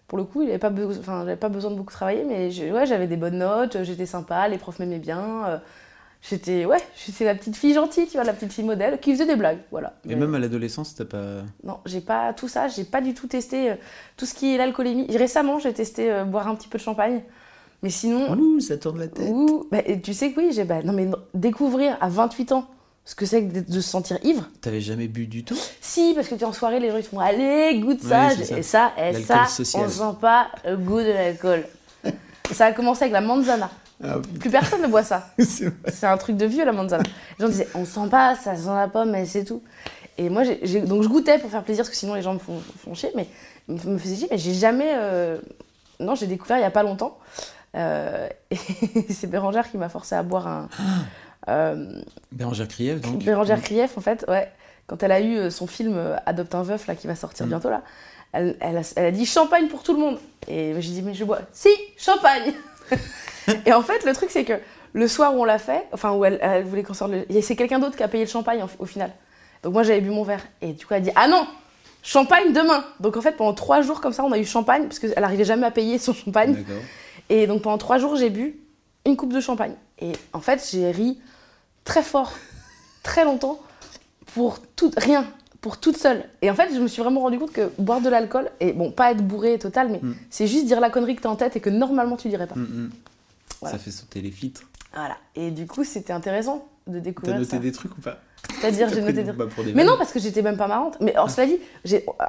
Pour 0.07 0.17
le 0.17 0.25
coup, 0.25 0.41
il 0.43 0.49
avait 0.49 0.59
pas, 0.59 0.71
j'avais 1.05 1.35
pas 1.35 1.49
besoin 1.49 1.71
de 1.71 1.75
beaucoup 1.75 1.91
travailler, 1.93 2.23
mais 2.25 2.49
ouais, 2.71 2.85
j'avais 2.85 3.07
des 3.07 3.17
bonnes 3.17 3.39
notes, 3.39 3.83
j'étais 3.83 4.05
sympa, 4.05 4.47
les 4.47 4.57
profs 4.57 4.79
m'aimaient 4.79 4.99
bien. 4.99 5.45
euh, 5.47 5.57
J'étais 6.29 6.65
ouais, 6.65 6.77
j'étais 7.05 7.25
la 7.25 7.35
petite 7.35 7.57
fille 7.57 7.73
gentille, 7.73 8.05
tu 8.07 8.13
vois, 8.13 8.23
la 8.23 8.31
petite 8.31 8.53
fille 8.53 8.63
modèle 8.63 8.97
qui 9.01 9.11
faisait 9.11 9.25
des 9.25 9.35
blagues, 9.35 9.59
voilà. 9.71 9.93
Et 10.05 10.09
Mais- 10.09 10.15
même 10.15 10.33
à 10.35 10.39
l'adolescence, 10.39 10.95
t'as 10.95 11.03
pas. 11.03 11.41
non, 11.65 11.79
j'ai 11.85 11.99
pas 11.99 12.31
tout 12.31 12.47
ça, 12.47 12.69
j'ai 12.69 12.85
pas 12.85 13.01
du 13.01 13.13
tout 13.13 13.27
testé 13.27 13.71
euh, 13.71 13.75
tout 14.15 14.25
ce 14.25 14.33
qui 14.33 14.53
est 14.55 14.57
l'alcoolémie. 14.57 15.05
Récemment, 15.17 15.59
j'ai 15.59 15.73
testé 15.73 16.09
euh, 16.09 16.23
boire 16.23 16.47
un 16.47 16.55
petit 16.55 16.69
peu 16.69 16.77
de 16.77 16.83
champagne. 16.83 17.21
Mais 17.81 17.89
sinon, 17.89 18.31
Ouh, 18.37 18.61
ça 18.61 18.77
tourne 18.77 18.99
la 18.99 19.09
tête. 19.09 19.27
ouh, 19.29 19.67
bah, 19.69 19.79
et 19.85 19.99
tu 19.99 20.13
sais 20.13 20.31
que 20.31 20.39
oui, 20.39 20.51
j'ai 20.53 20.63
bah, 20.63 20.81
non 20.83 20.93
mais 20.93 21.03
non, 21.05 21.17
découvrir 21.33 21.97
à 21.99 22.07
28 22.07 22.53
ans 22.53 22.67
ce 23.03 23.15
que 23.15 23.25
c'est 23.25 23.43
que 23.45 23.59
de, 23.59 23.81
se 23.81 23.81
sentir 23.81 24.17
ivre. 24.23 24.49
T'avais 24.61 24.79
jamais 24.79 25.09
bu 25.09 25.27
du 25.27 25.43
tout? 25.43 25.57
Si, 25.81 26.13
parce 26.15 26.29
que 26.29 26.35
tu 26.35 26.41
es 26.41 26.45
en 26.45 26.53
soirée, 26.53 26.79
les 26.79 26.89
gens 26.89 26.95
ils 26.97 27.03
te 27.03 27.09
font 27.09 27.19
allez, 27.19 27.77
goûte 27.81 28.01
ça, 28.01 28.27
Ouais, 28.27 28.35
ça. 28.45 28.57
et 28.57 28.63
ça, 28.63 28.93
et 28.97 29.13
ça, 29.23 29.45
social. 29.45 29.83
on 29.85 29.89
sent 29.89 30.17
pas 30.21 30.47
le 30.65 30.77
goût 30.77 31.01
de 31.01 31.07
l'alcool. 31.11 31.65
ça 32.53 32.67
a 32.67 32.71
commencé 32.71 33.01
avec 33.03 33.11
la 33.11 33.19
manzana. 33.19 33.69
Ah, 34.03 34.17
Plus 34.39 34.49
personne 34.49 34.81
ne 34.81 34.87
boit 34.87 35.03
ça. 35.03 35.29
c'est 35.39 36.05
un 36.05 36.17
truc 36.17 36.35
de 36.37 36.45
vieux 36.45 36.65
la 36.65 36.71
manzana. 36.73 37.03
Les 37.39 37.45
gens 37.45 37.49
disaient 37.49 37.67
on 37.75 37.85
sent 37.85 38.09
pas, 38.11 38.35
ça 38.35 38.55
sent 38.55 38.67
la 38.67 38.87
pomme, 38.87 39.11
mais 39.11 39.25
c'est 39.25 39.45
tout. 39.45 39.63
Et 40.17 40.29
moi, 40.29 40.43
donc 40.45 41.03
je 41.03 41.07
goûtais 41.07 41.39
pour 41.39 41.49
faire 41.49 41.63
plaisir, 41.63 41.83
parce 41.83 41.89
que 41.89 41.95
sinon 41.95 42.13
les 42.13 42.21
gens 42.21 42.33
me 42.33 42.39
font, 42.39 42.61
font 42.83 42.93
chier, 42.93 43.11
mais 43.15 43.27
me 43.67 43.97
faisaient 43.97 44.15
chier, 44.15 44.27
mais 44.29 44.37
j'ai 44.37 44.53
jamais. 44.53 44.91
euh, 44.95 45.37
Non, 45.99 46.15
j'ai 46.15 46.27
découvert 46.27 46.57
il 46.57 46.61
y 46.61 46.65
a 46.65 46.69
pas 46.71 46.83
longtemps. 46.83 47.17
Euh, 47.75 48.27
et 48.51 48.57
c'est 49.13 49.27
Bérangère 49.27 49.71
qui 49.71 49.77
m'a 49.77 49.89
forcé 49.89 50.13
à 50.15 50.21
boire 50.21 50.47
un. 50.47 50.69
euh, 51.49 52.01
Bérangère 52.31 52.67
Krief, 52.67 53.01
donc. 53.01 53.23
Bérangère 53.23 53.61
Krief, 53.61 53.97
en 53.97 54.01
fait, 54.01 54.25
ouais. 54.27 54.51
Quand 54.85 55.01
elle 55.01 55.13
a 55.13 55.21
eu 55.21 55.37
euh, 55.37 55.49
son 55.49 55.65
film 55.65 55.93
euh, 55.95 56.17
Adopte 56.25 56.53
un 56.55 56.61
veuf, 56.63 56.87
là, 56.87 56.95
qui 56.95 57.07
va 57.07 57.15
sortir 57.15 57.45
Mm. 57.45 57.49
bientôt, 57.49 57.69
là, 57.69 57.81
elle, 58.33 58.57
elle 58.59 58.77
a, 58.77 58.81
elle 58.97 59.05
a 59.05 59.11
dit 59.11 59.25
champagne 59.25 59.67
pour 59.69 59.81
tout 59.81 59.93
le 59.93 59.99
monde. 59.99 60.19
Et 60.47 60.75
j'ai 60.79 60.91
dit, 60.91 61.01
mais 61.01 61.13
je 61.13 61.23
bois. 61.23 61.39
Si, 61.53 61.69
champagne 61.97 62.51
Et 63.65 63.73
en 63.73 63.81
fait, 63.81 64.05
le 64.05 64.13
truc, 64.13 64.29
c'est 64.31 64.45
que 64.45 64.53
le 64.93 65.07
soir 65.07 65.35
où 65.35 65.41
on 65.41 65.45
l'a 65.45 65.59
fait, 65.59 65.85
enfin, 65.91 66.13
où 66.13 66.23
elle, 66.23 66.39
elle 66.41 66.63
voulait 66.63 66.83
qu'on 66.83 66.93
sorte 66.93 67.11
le. 67.11 67.41
C'est 67.41 67.55
quelqu'un 67.55 67.79
d'autre 67.79 67.97
qui 67.97 68.03
a 68.03 68.07
payé 68.07 68.23
le 68.23 68.29
champagne 68.29 68.63
au 68.79 68.85
final. 68.85 69.11
Donc 69.63 69.73
moi, 69.73 69.83
j'avais 69.83 70.01
bu 70.01 70.09
mon 70.09 70.23
verre. 70.23 70.45
Et 70.61 70.73
du 70.73 70.85
coup, 70.85 70.93
elle 70.93 71.01
a 71.01 71.05
dit, 71.05 71.11
ah 71.15 71.27
non 71.27 71.47
Champagne 72.05 72.51
demain 72.51 72.83
Donc 72.99 73.15
en 73.15 73.21
fait, 73.21 73.31
pendant 73.31 73.53
trois 73.53 73.81
jours 73.81 74.01
comme 74.01 74.11
ça, 74.11 74.25
on 74.25 74.31
a 74.33 74.37
eu 74.37 74.45
champagne, 74.45 74.83
parce 74.83 74.99
qu'elle 74.99 75.23
arrivait 75.23 75.45
jamais 75.45 75.65
à 75.65 75.71
payer 75.71 75.97
son 75.97 76.13
champagne. 76.13 76.63
Et 77.29 77.47
donc 77.47 77.61
pendant 77.61 77.77
trois 77.77 77.97
jours, 77.97 78.17
j'ai 78.17 78.29
bu 78.29 78.59
une 79.05 79.15
coupe 79.15 79.33
de 79.33 79.39
champagne. 79.39 79.75
Et 79.99 80.11
en 80.33 80.41
fait, 80.41 80.67
j'ai 80.69 80.91
ri 80.91 81.19
très 81.85 82.03
fort, 82.03 82.33
très 83.03 83.23
longtemps, 83.23 83.59
pour 84.33 84.59
tout, 84.75 84.91
rien, 84.97 85.25
pour 85.63 85.77
toute 85.77 85.95
seule. 85.97 86.25
Et 86.41 86.51
en 86.51 86.55
fait, 86.55 86.69
je 86.75 86.79
me 86.79 86.87
suis 86.87 87.01
vraiment 87.01 87.21
rendu 87.21 87.39
compte 87.39 87.53
que 87.53 87.71
boire 87.79 88.01
de 88.01 88.09
l'alcool, 88.09 88.51
et 88.59 88.73
bon, 88.73 88.91
pas 88.91 89.11
être 89.11 89.25
bourré 89.25 89.57
total, 89.57 89.87
mais 89.89 89.99
Mm. 90.03 90.13
c'est 90.29 90.45
juste 90.45 90.65
dire 90.65 90.79
la 90.81 90.89
connerie 90.89 91.15
que 91.15 91.21
t'as 91.21 91.29
en 91.29 91.37
tête 91.37 91.55
et 91.55 91.61
que 91.61 91.69
normalement 91.69 92.17
tu 92.17 92.27
dirais 92.27 92.47
pas. 92.47 92.55
Mm, 92.55 92.61
mm. 92.63 92.89
Voilà. 93.61 93.77
Ça 93.77 93.83
fait 93.83 93.91
sauter 93.91 94.19
les 94.21 94.29
filtres. 94.31 94.63
Voilà. 94.93 95.15
Et 95.35 95.51
du 95.51 95.65
coup, 95.65 95.83
c'était 95.85 96.11
intéressant 96.13 96.67
de 96.85 96.95
T'as 96.95 96.99
découvrir 96.99 97.37
noté 97.39 97.51
ça. 97.51 97.57
des 97.59 97.71
trucs 97.71 97.97
ou 97.97 98.01
pas? 98.01 98.19
C'est-à-dire, 98.59 98.89
T'as 98.89 98.95
j'ai 98.95 99.01
noté 99.01 99.13
des- 99.13 99.23
des 99.23 99.73
Mais 99.73 99.85
non, 99.85 99.93
parce 99.97 100.11
que 100.11 100.19
j'étais 100.19 100.41
même 100.41 100.57
pas 100.57 100.67
marrante. 100.67 100.97
Mais 100.99 101.13
alors, 101.15 101.29
cela 101.29 101.47
dit, 101.47 101.57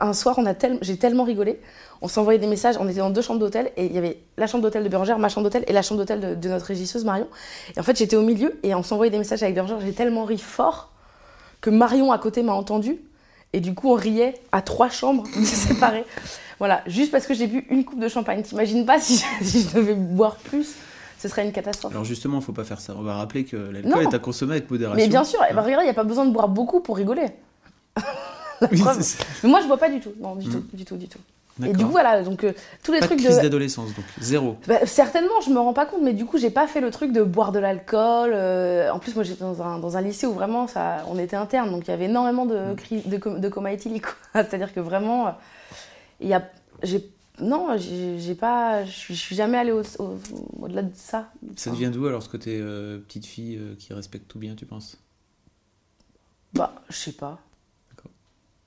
un 0.00 0.12
soir, 0.12 0.36
on 0.38 0.46
a 0.46 0.54
tel- 0.54 0.78
j'ai 0.80 0.96
tellement 0.96 1.24
rigolé. 1.24 1.60
On 2.02 2.06
s'envoyait 2.08 2.38
des 2.38 2.46
messages. 2.46 2.76
On 2.78 2.88
était 2.88 3.00
dans 3.00 3.10
deux 3.10 3.20
chambres 3.20 3.40
d'hôtel 3.40 3.72
et 3.76 3.86
il 3.86 3.92
y 3.92 3.98
avait 3.98 4.20
la 4.36 4.46
chambre 4.46 4.62
d'hôtel 4.62 4.84
de 4.84 4.88
Bérangère, 4.88 5.18
ma 5.18 5.28
chambre 5.28 5.42
d'hôtel 5.44 5.64
et 5.66 5.72
la 5.72 5.82
chambre 5.82 5.98
d'hôtel 6.00 6.20
de, 6.20 6.34
de 6.36 6.48
notre 6.48 6.66
régisseuse 6.66 7.04
Marion. 7.04 7.26
Et 7.76 7.80
en 7.80 7.82
fait, 7.82 7.96
j'étais 7.98 8.14
au 8.14 8.22
milieu 8.22 8.56
et 8.62 8.76
on 8.76 8.84
s'envoyait 8.84 9.10
des 9.10 9.18
messages 9.18 9.42
avec 9.42 9.56
Bérangère. 9.56 9.80
J'ai 9.80 9.92
tellement 9.92 10.24
ri 10.24 10.38
fort 10.38 10.92
que 11.60 11.70
Marion 11.70 12.12
à 12.12 12.18
côté 12.18 12.44
m'a 12.44 12.52
entendu. 12.52 12.98
Et 13.54 13.60
du 13.60 13.72
coup, 13.72 13.90
on 13.90 13.94
riait 13.94 14.34
à 14.52 14.62
trois 14.62 14.88
chambres 14.90 15.24
séparées. 15.44 16.04
Voilà, 16.58 16.82
juste 16.86 17.10
parce 17.12 17.26
que 17.26 17.34
j'ai 17.34 17.46
bu 17.46 17.64
une 17.70 17.84
coupe 17.84 18.00
de 18.00 18.08
champagne. 18.08 18.42
T'imagines 18.42 18.84
pas 18.84 18.98
si, 19.00 19.24
si 19.42 19.62
je 19.62 19.74
devais 19.76 19.94
boire 19.94 20.36
plus 20.36 20.74
ce 21.20 21.28
serait 21.28 21.46
une 21.46 21.52
catastrophe. 21.52 21.92
Alors 21.92 22.04
justement, 22.04 22.38
il 22.40 22.44
faut 22.44 22.52
pas 22.52 22.64
faire 22.64 22.80
ça. 22.80 22.94
On 22.98 23.02
va 23.02 23.14
rappeler 23.14 23.44
que 23.46 23.56
l'alcool 23.56 24.02
est 24.02 24.14
à 24.14 24.18
consommer 24.18 24.56
avec 24.56 24.70
modération. 24.70 25.02
Mais 25.02 25.08
bien 25.08 25.24
sûr, 25.24 25.40
eh 25.48 25.54
ben, 25.54 25.62
regarde, 25.62 25.80
il 25.82 25.86
n'y 25.86 25.90
a 25.90 25.94
pas 25.94 26.04
besoin 26.04 26.26
de 26.26 26.30
boire 26.30 26.48
beaucoup 26.48 26.80
pour 26.80 26.96
rigoler. 26.98 27.28
Oui. 28.70 28.82
Mais 29.42 29.48
moi, 29.48 29.60
je 29.62 29.66
bois 29.66 29.78
pas 29.78 29.90
du 29.90 30.00
tout. 30.00 30.12
Non, 30.20 30.36
du 30.36 30.48
Mm. 30.48 30.52
tout, 30.52 30.64
du 30.72 30.84
tout, 30.84 30.96
du 30.96 31.08
tout. 31.08 31.18
Et 31.64 31.72
du 31.72 31.84
coup, 31.84 31.90
voilà, 31.92 32.22
donc 32.24 32.42
euh, 32.42 32.52
tous 32.82 32.92
les 32.92 32.98
pas 32.98 33.06
de 33.06 33.12
trucs 33.12 33.22
crise 33.24 33.36
de. 33.36 33.42
d'adolescence, 33.42 33.94
donc 33.94 34.04
zéro. 34.20 34.56
Bah, 34.66 34.84
certainement, 34.86 35.40
je 35.46 35.50
me 35.50 35.58
rends 35.60 35.72
pas 35.72 35.86
compte, 35.86 36.02
mais 36.02 36.12
du 36.12 36.24
coup, 36.26 36.36
j'ai 36.36 36.50
pas 36.50 36.66
fait 36.66 36.80
le 36.80 36.90
truc 36.90 37.12
de 37.12 37.22
boire 37.22 37.52
de 37.52 37.60
l'alcool. 37.60 38.32
euh, 38.34 38.90
En 38.90 38.98
plus, 38.98 39.14
moi, 39.14 39.22
j'étais 39.22 39.44
dans 39.44 39.62
un, 39.62 39.78
dans 39.78 39.96
un 39.96 40.00
lycée 40.00 40.26
où 40.26 40.32
vraiment, 40.32 40.66
ça, 40.66 41.04
on 41.08 41.16
était 41.18 41.36
interne, 41.36 41.70
donc 41.70 41.86
il 41.86 41.90
y 41.90 41.94
avait 41.94 42.06
énormément 42.06 42.44
de, 42.44 42.72
Mm. 42.72 42.74
cri- 42.76 43.08
de, 43.08 43.16
com- 43.18 43.40
de 43.40 43.48
coma 43.48 43.72
éthylique. 43.72 44.02
quoi. 44.04 44.14
C'est-à-dire 44.42 44.74
que 44.74 44.80
vraiment, 44.80 45.36
il 46.20 46.26
y 46.26 46.34
a, 46.34 46.42
non, 47.40 47.76
j'ai 47.78 48.34
pas, 48.34 48.84
je 48.84 49.12
suis, 49.12 49.36
jamais 49.36 49.58
allée 49.58 49.70
au, 49.72 49.82
au- 50.00 50.18
au-delà 50.60 50.82
de 50.82 50.90
ça. 50.96 51.28
Ça 51.54 51.70
devient 51.70 51.90
d'où 51.92 52.06
alors 52.06 52.22
ce 52.24 52.28
côté 52.28 52.58
euh, 52.60 52.98
petite 52.98 53.26
fille 53.26 53.60
qui 53.78 53.92
respecte 53.92 54.26
tout 54.26 54.40
bien, 54.40 54.56
tu 54.56 54.66
penses? 54.66 54.98
Bah, 56.52 56.72
je 56.88 56.96
sais 56.96 57.12
pas. 57.12 57.38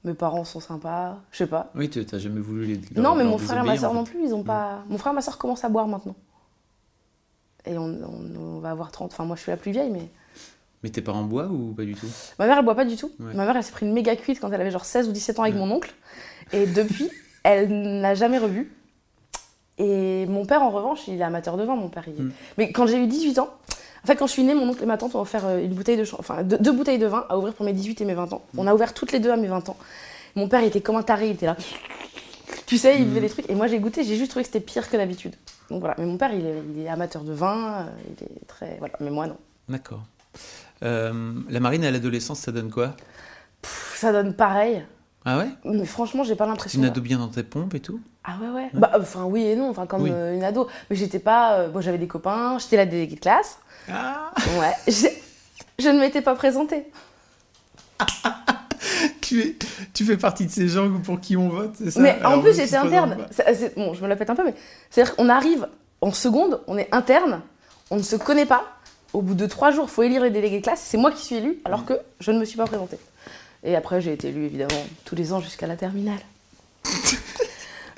Mes 0.08 0.14
parents 0.14 0.46
sont 0.46 0.60
sympas, 0.62 1.18
je 1.32 1.38
sais 1.40 1.48
pas. 1.48 1.70
Oui, 1.76 1.90
tu 1.90 2.04
t'as 2.06 2.18
jamais 2.18 2.40
voulu 2.40 2.66
les. 2.66 2.76
non, 2.96 3.02
leur- 3.04 3.16
mais 3.16 3.24
leur 3.24 3.32
mon 3.34 3.38
frère 3.38 3.62
et 3.64 3.68
ma 3.68 3.78
soeur 3.78 3.92
en 3.92 3.96
non 3.96 4.04
plus, 4.06 4.24
ils 4.24 4.34
ont 4.34 4.42
pas. 4.44 4.84
Mon 4.88 4.98
frère 4.98 5.12
et 5.12 5.16
ma 5.16 5.22
soeur 5.22 5.38
commencent 5.38 5.66
à 5.66 5.70
boire 5.70 5.88
maintenant. 5.88 6.16
Et 7.66 7.78
on, 7.78 7.84
on- 7.84 8.36
on 8.40 8.60
va 8.60 8.72
avoir 8.72 8.92
30. 8.92 9.12
Enfin, 9.12 9.26
moi, 9.26 9.36
je 9.36 9.42
suis 9.42 9.52
la 9.52 9.58
plus 9.58 9.72
vieille, 9.72 9.90
mais. 9.92 10.08
Mais 10.84 10.90
tes 10.90 11.02
parents 11.02 11.24
boivent 11.24 11.52
ou 11.52 11.74
pas 11.74 11.84
du 11.84 11.94
tout? 11.96 12.08
Ma 12.40 12.48
mère, 12.48 12.60
elle 12.60 12.64
boit 12.66 12.76
pas 12.76 12.86
du 12.86 12.96
tout. 12.96 13.12
Ouais. 13.20 13.34
Ma 13.34 13.46
mère, 13.46 13.58
elle 13.58 13.64
s'est 13.64 13.72
pris 13.74 13.86
une 13.86 13.94
méga 13.94 14.16
cuite 14.16 14.40
quand 14.40 14.50
elle 14.52 14.62
avait 14.62 14.72
genre 14.72 14.86
16 14.86 15.10
ou 15.10 15.12
17 15.12 15.40
ans 15.40 15.44
avec 15.44 15.56
Ouais. 15.56 15.60
mon 15.60 15.72
oncle. 15.72 15.94
Et 16.54 16.66
depuis, 16.68 17.10
elle 17.44 18.00
n'a 18.00 18.16
jamais 18.16 18.38
revu. 18.38 18.72
Et 19.78 20.26
mon 20.28 20.46
père, 20.46 20.62
en 20.64 20.70
revanche, 20.70 21.08
il 21.08 21.20
est 21.20 21.24
amateur 21.24 21.58
de 21.58 21.64
vin, 21.64 21.76
mon 21.76 21.90
père. 21.90 22.06
il 22.08 22.14
Mm. 22.24 22.32
Mais 22.58 22.72
quand 22.72 22.88
j'ai 22.88 23.04
eu 23.04 23.08
18 23.08 23.38
ans, 23.40 23.50
en 24.08 24.14
fait, 24.14 24.16
quand 24.16 24.28
je 24.28 24.32
suis 24.32 24.44
née, 24.46 24.56
mon 24.56 24.70
oncle 24.70 24.82
et 24.82 24.86
ma 24.86 24.98
tante 24.98 25.16
ont 25.16 25.20
offert 25.20 25.46
euh, 25.46 25.62
une 25.62 25.74
bouteille 25.74 25.98
de 25.98 26.06
enfin, 26.18 26.42
deux, 26.44 26.58
deux 26.58 26.72
bouteilles 26.72 26.98
de 26.98 27.08
vin 27.08 27.26
à 27.28 27.38
ouvrir 27.38 27.54
pour 27.54 27.66
mes 27.66 27.74
18 27.74 28.00
et 28.00 28.06
mes 28.06 28.14
20 28.14 28.32
ans. 28.32 28.42
Mm. 28.54 28.60
On 28.60 28.68
a 28.68 28.74
ouvert 28.74 28.94
toutes 28.94 29.12
les 29.12 29.20
deux 29.20 29.32
à 29.32 29.36
mes 29.36 29.48
20 29.48 29.68
ans. 29.68 29.76
Mon 30.38 30.48
père 30.48 30.62
il 30.62 30.68
était 30.68 30.80
comme 30.80 30.96
un 30.96 31.04
taré, 31.04 31.28
il 31.28 31.34
était 31.34 31.46
là. 31.46 31.58
Tu 32.68 32.78
sais, 32.78 32.98
il 33.00 33.06
Mm. 33.06 33.10
faisait 33.10 33.20
des 33.22 33.30
trucs. 33.30 33.50
Et 33.50 33.56
moi, 33.56 33.68
j'ai 33.68 33.80
goûté, 33.80 34.06
j'ai 34.06 34.16
juste 34.16 34.30
trouvé 34.32 34.44
que 34.44 34.48
c'était 34.48 34.62
pire 34.64 34.90
que 34.90 34.96
d'habitude. 34.96 35.36
Donc 35.70 35.82
voilà. 35.82 35.96
Mais 35.98 36.06
mon 36.06 36.16
père, 36.16 36.32
il 36.34 36.46
est, 36.46 36.64
il 36.74 36.82
est 36.84 36.88
amateur 36.88 37.24
de 37.26 37.34
vin, 37.34 37.82
euh, 37.82 37.86
il 38.18 38.24
est 38.24 38.48
très. 38.48 38.78
Voilà. 38.80 38.94
Mais 39.02 39.10
moi, 39.10 39.28
non. 39.28 39.36
D'accord. 39.68 40.04
Euh, 40.84 41.34
la 41.50 41.60
marine 41.60 41.84
à 41.84 41.92
l'adolescence, 41.92 42.40
ça 42.40 42.54
donne 42.54 42.72
quoi? 42.72 42.96
Pff, 43.62 43.98
ça 44.00 44.14
donne 44.14 44.34
pareil. 44.34 44.86
Ah 45.26 45.40
ouais? 45.40 45.50
Mais 45.66 45.86
franchement, 45.86 46.24
j'ai 46.24 46.36
pas 46.36 46.46
l'impression. 46.46 46.80
Tu 46.80 46.86
nades 46.86 46.98
bien 47.00 47.18
dans 47.18 47.28
tes 47.28 47.44
pompes 47.44 47.74
et 47.76 47.82
tout? 47.82 48.00
Ah 48.30 48.34
ouais, 48.42 48.50
ouais. 48.50 48.70
Bah, 48.74 48.92
enfin, 49.00 49.24
oui 49.24 49.46
et 49.46 49.56
non, 49.56 49.70
enfin, 49.70 49.86
comme 49.86 50.04
Oui. 50.04 50.10
euh, 50.14 50.36
une 50.36 50.44
ado. 50.44 50.68
Mais 50.90 50.96
j'étais 50.98 51.20
pas. 51.20 51.54
euh, 51.54 51.72
moi, 51.72 51.82
j'avais 51.82 51.98
des 51.98 52.08
copains, 52.08 52.58
j'étais 52.60 52.76
la 52.78 52.86
déléguée 52.86 53.16
de 53.16 53.22
classe. 53.22 53.58
Ah 53.90 54.32
Ouais. 54.60 54.74
Je 55.80 55.90
ne 55.90 56.00
m'étais 56.00 56.22
pas 56.22 56.36
présentée. 56.36 56.86
tu, 59.22 59.42
es, 59.42 59.56
tu 59.94 60.04
fais 60.06 60.18
partie 60.18 60.46
de 60.46 60.52
ces 60.52 60.68
gens 60.68 60.90
pour 61.04 61.20
qui 61.20 61.38
on 61.38 61.50
vote, 61.50 61.74
c'est 61.78 61.92
ça? 61.92 62.00
Mais 62.00 62.18
en 62.24 62.30
Alors, 62.32 62.42
plus, 62.44 62.56
j'étais 62.56 62.76
interne. 62.76 63.16
pas. 63.18 63.54
C'est- 63.54 63.76
Bon, 63.76 63.94
je 63.94 64.02
me 64.02 64.08
la 64.08 64.16
pète 64.16 64.30
un 64.30 64.36
peu, 64.36 64.44
mais 64.44 64.56
c'est-à-dire 64.90 65.16
qu'on 65.16 65.30
arrive 65.30 65.68
en 66.02 66.12
seconde, 66.12 66.62
on 66.68 66.78
est 66.78 66.90
interne, 66.94 67.42
on 67.92 67.98
ne 67.98 68.02
se 68.04 68.16
connaît 68.16 68.46
pas. 68.46 68.64
Au 69.14 69.22
bout 69.22 69.36
de 69.36 69.46
trois 69.46 69.72
jours, 69.72 69.86
il 69.88 69.92
faut 69.92 70.04
élire 70.04 70.22
les 70.24 70.32
délégués 70.32 70.60
de 70.60 70.64
classe. 70.64 70.82
C'est 70.84 70.98
moi 70.98 71.12
qui 71.12 71.24
suis 71.24 71.36
élue, 71.38 71.60
alors 71.66 71.86
que 71.86 71.94
je 72.20 72.32
ne 72.32 72.40
me 72.40 72.46
suis 72.46 72.58
pas 72.58 72.66
présentée. 72.66 73.00
Et 73.64 73.76
après, 73.76 74.02
j'ai 74.02 74.14
été 74.14 74.30
élue, 74.30 74.46
évidemment, 74.46 74.84
tous 75.06 75.16
les 75.16 75.32
ans 75.34 75.40
jusqu'à 75.40 75.66
la 75.68 75.76
terminale. 75.76 76.20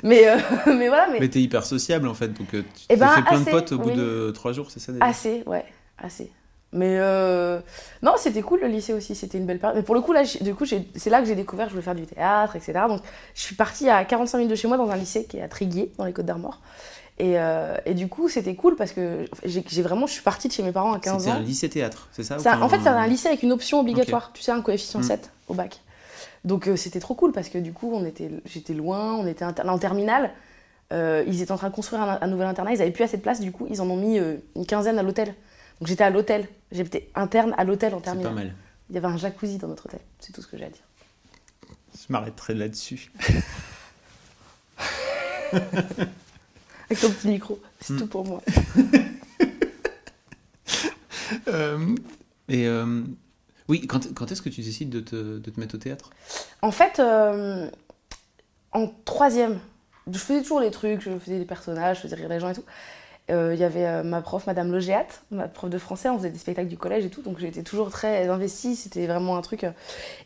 mais, 0.03 0.27
euh, 0.27 0.37
mais 0.67 0.87
voilà, 0.87 1.07
mais, 1.11 1.19
Mais 1.19 1.29
t'es 1.29 1.41
hyper 1.41 1.65
sociable 1.65 2.07
en 2.07 2.13
fait, 2.13 2.29
donc 2.29 2.53
euh, 2.53 2.63
tu 2.75 2.85
Eh 2.89 2.95
ben, 2.95 3.07
fait 3.09 3.21
plein 3.23 3.39
de 3.41 3.49
potes 3.49 3.71
au 3.73 3.77
bout 3.79 3.89
oui. 3.89 3.95
de 3.95 4.31
trois 4.33 4.51
jours, 4.53 4.71
c'est 4.71 4.79
ça 4.79 4.91
déjà? 4.91 5.05
Assez, 5.05 5.43
ouais, 5.45 5.65
assez. 5.97 6.31
Mais 6.71 6.97
euh, 6.99 7.59
non, 8.03 8.13
c'était 8.17 8.43
cool 8.43 8.59
le 8.61 8.67
lycée 8.67 8.93
aussi, 8.93 9.15
c'était 9.15 9.39
une 9.39 9.47
belle 9.47 9.57
période. 9.57 9.75
Mais 9.77 9.83
pour 9.83 9.95
le 9.95 10.01
coup, 10.01 10.13
là, 10.13 10.21
du 10.41 10.53
coup, 10.53 10.65
c'est 10.67 11.09
là 11.09 11.19
que 11.19 11.25
j'ai 11.25 11.33
découvert 11.33 11.65
que 11.65 11.69
je 11.71 11.73
voulais 11.75 11.83
faire 11.83 11.95
du 11.95 12.05
théâtre, 12.05 12.55
etc. 12.55 12.81
Donc, 12.87 13.01
je 13.33 13.41
suis 13.41 13.55
partie 13.55 13.89
à 13.89 14.05
45 14.05 14.37
minutes 14.37 14.51
de 14.51 14.55
chez 14.55 14.67
moi 14.67 14.77
dans 14.77 14.89
un 14.91 14.95
lycée 14.95 15.25
qui 15.25 15.37
est 15.37 15.41
à 15.41 15.47
Tréguier, 15.47 15.91
dans 15.97 16.05
les 16.05 16.13
Côtes 16.13 16.27
d'Armor. 16.27 16.59
Et, 17.17 17.39
euh, 17.39 17.75
et 17.87 17.95
du 17.95 18.07
coup, 18.07 18.29
c'était 18.29 18.53
cool 18.53 18.75
parce 18.75 18.91
que 18.91 19.25
j'ai 19.43 19.81
vraiment, 19.81 20.05
je 20.05 20.13
suis 20.13 20.21
partie 20.21 20.47
de 20.47 20.53
chez 20.53 20.61
mes 20.61 20.71
parents 20.71 20.93
à 20.93 20.99
15 20.99 21.17
C'était 21.23 21.31
ans. 21.31 21.39
un 21.39 21.41
lycée 21.41 21.69
théâtre, 21.69 22.07
c'est 22.11 22.23
ça 22.23 22.37
en 22.61 22.69
fait, 22.69 22.79
c'est 22.81 22.87
un 22.87 23.07
lycée 23.07 23.27
avec 23.29 23.41
une 23.41 23.51
option 23.51 23.79
obligatoire, 23.79 24.31
tu 24.33 24.43
sais, 24.43 24.51
un 24.51 24.61
coefficient 24.61 24.99
Mm. 24.99 25.03
7 25.03 25.31
au 25.47 25.55
bac. 25.55 25.81
Donc, 26.45 26.67
euh, 26.67 26.75
c'était 26.75 26.99
trop 26.99 27.15
cool 27.15 27.31
parce 27.31 27.49
que 27.49 27.57
du 27.57 27.73
coup, 27.73 27.91
on 27.93 28.05
était, 28.05 28.29
j'étais 28.45 28.73
loin, 28.73 29.15
on 29.15 29.27
était 29.27 29.45
en 29.45 29.77
terminale. 29.79 30.31
euh, 30.93 31.23
ils 31.27 31.41
étaient 31.41 31.51
en 31.51 31.57
train 31.57 31.69
de 31.69 31.75
construire 31.75 32.01
un, 32.01 32.17
un 32.21 32.27
nouvel 32.27 32.47
internat, 32.47 32.73
ils 32.73 32.81
avaient 32.81 32.91
plus 32.91 33.03
assez 33.03 33.17
de 33.17 33.21
place, 33.21 33.39
du 33.41 33.51
coup, 33.51 33.67
ils 33.69 33.81
en 33.81 33.89
ont 33.89 33.97
mis 33.97 34.17
euh, 34.19 34.37
une 34.55 34.65
quinzaine 34.65 34.97
à 34.97 35.03
l'hôtel. 35.03 35.27
Donc, 35.79 35.87
j'étais 35.87 36.03
à 36.03 36.09
l'hôtel. 36.09 36.47
J'étais 36.71 37.09
interne 37.15 37.53
à 37.57 37.63
l'hôtel 37.63 37.93
en 37.93 37.97
C'est 37.99 38.05
terminale. 38.05 38.33
pas 38.33 38.39
mal. 38.39 38.53
Il 38.89 38.95
y 38.95 38.97
avait 38.97 39.07
un 39.07 39.17
jacuzzi 39.17 39.57
dans 39.57 39.67
notre 39.67 39.85
hôtel, 39.85 39.99
c'est 40.19 40.33
tout 40.33 40.41
ce 40.41 40.47
que 40.47 40.57
j'ai 40.57 40.65
à 40.65 40.69
dire. 40.69 40.81
Je 41.93 42.05
m'arrêterai 42.11 42.55
là-dessus. 42.55 43.11
Avec 45.51 46.99
ton 47.01 47.09
petit 47.11 47.27
micro, 47.27 47.59
c'est 47.81 47.93
Mm. 47.93 47.97
tout 47.97 48.07
pour 48.07 48.25
moi. 48.25 48.41
Euh, 51.47 51.95
et 52.47 52.65
euh, 52.67 53.03
oui, 53.69 53.87
quand, 53.87 54.13
quand 54.13 54.31
est-ce 54.31 54.41
que 54.41 54.49
tu 54.49 54.61
décides 54.61 54.89
de 54.89 54.99
te, 54.99 55.37
de 55.37 55.49
te 55.49 55.59
mettre 55.59 55.75
au 55.75 55.77
théâtre? 55.77 56.09
En 56.61 56.71
fait, 56.71 56.99
euh, 56.99 57.69
en 58.73 58.87
troisième, 59.05 59.59
je 60.11 60.17
faisais 60.17 60.41
toujours 60.41 60.59
les 60.59 60.71
trucs, 60.71 61.01
je 61.01 61.17
faisais 61.17 61.37
des 61.37 61.45
personnages, 61.45 61.97
je 61.97 62.01
faisais 62.01 62.15
rire 62.15 62.29
les 62.29 62.39
gens 62.39 62.49
et 62.49 62.53
tout. 62.55 62.63
Euh, 63.29 63.53
Il 63.53 63.59
y 63.59 63.63
avait 63.63 63.85
euh, 63.85 64.03
ma 64.03 64.21
prof, 64.21 64.47
Madame 64.47 64.71
Logéat, 64.71 65.05
ma 65.29 65.47
prof 65.47 65.69
de 65.69 65.77
français, 65.77 66.09
on 66.09 66.17
faisait 66.17 66.31
des 66.31 66.39
spectacles 66.39 66.67
du 66.67 66.77
collège 66.77 67.05
et 67.05 67.09
tout, 67.09 67.21
donc 67.21 67.37
j'étais 67.37 67.61
toujours 67.61 67.91
très 67.91 68.27
investie, 68.27 68.75
c'était 68.75 69.05
vraiment 69.05 69.37
un 69.37 69.41
truc. 69.41 69.65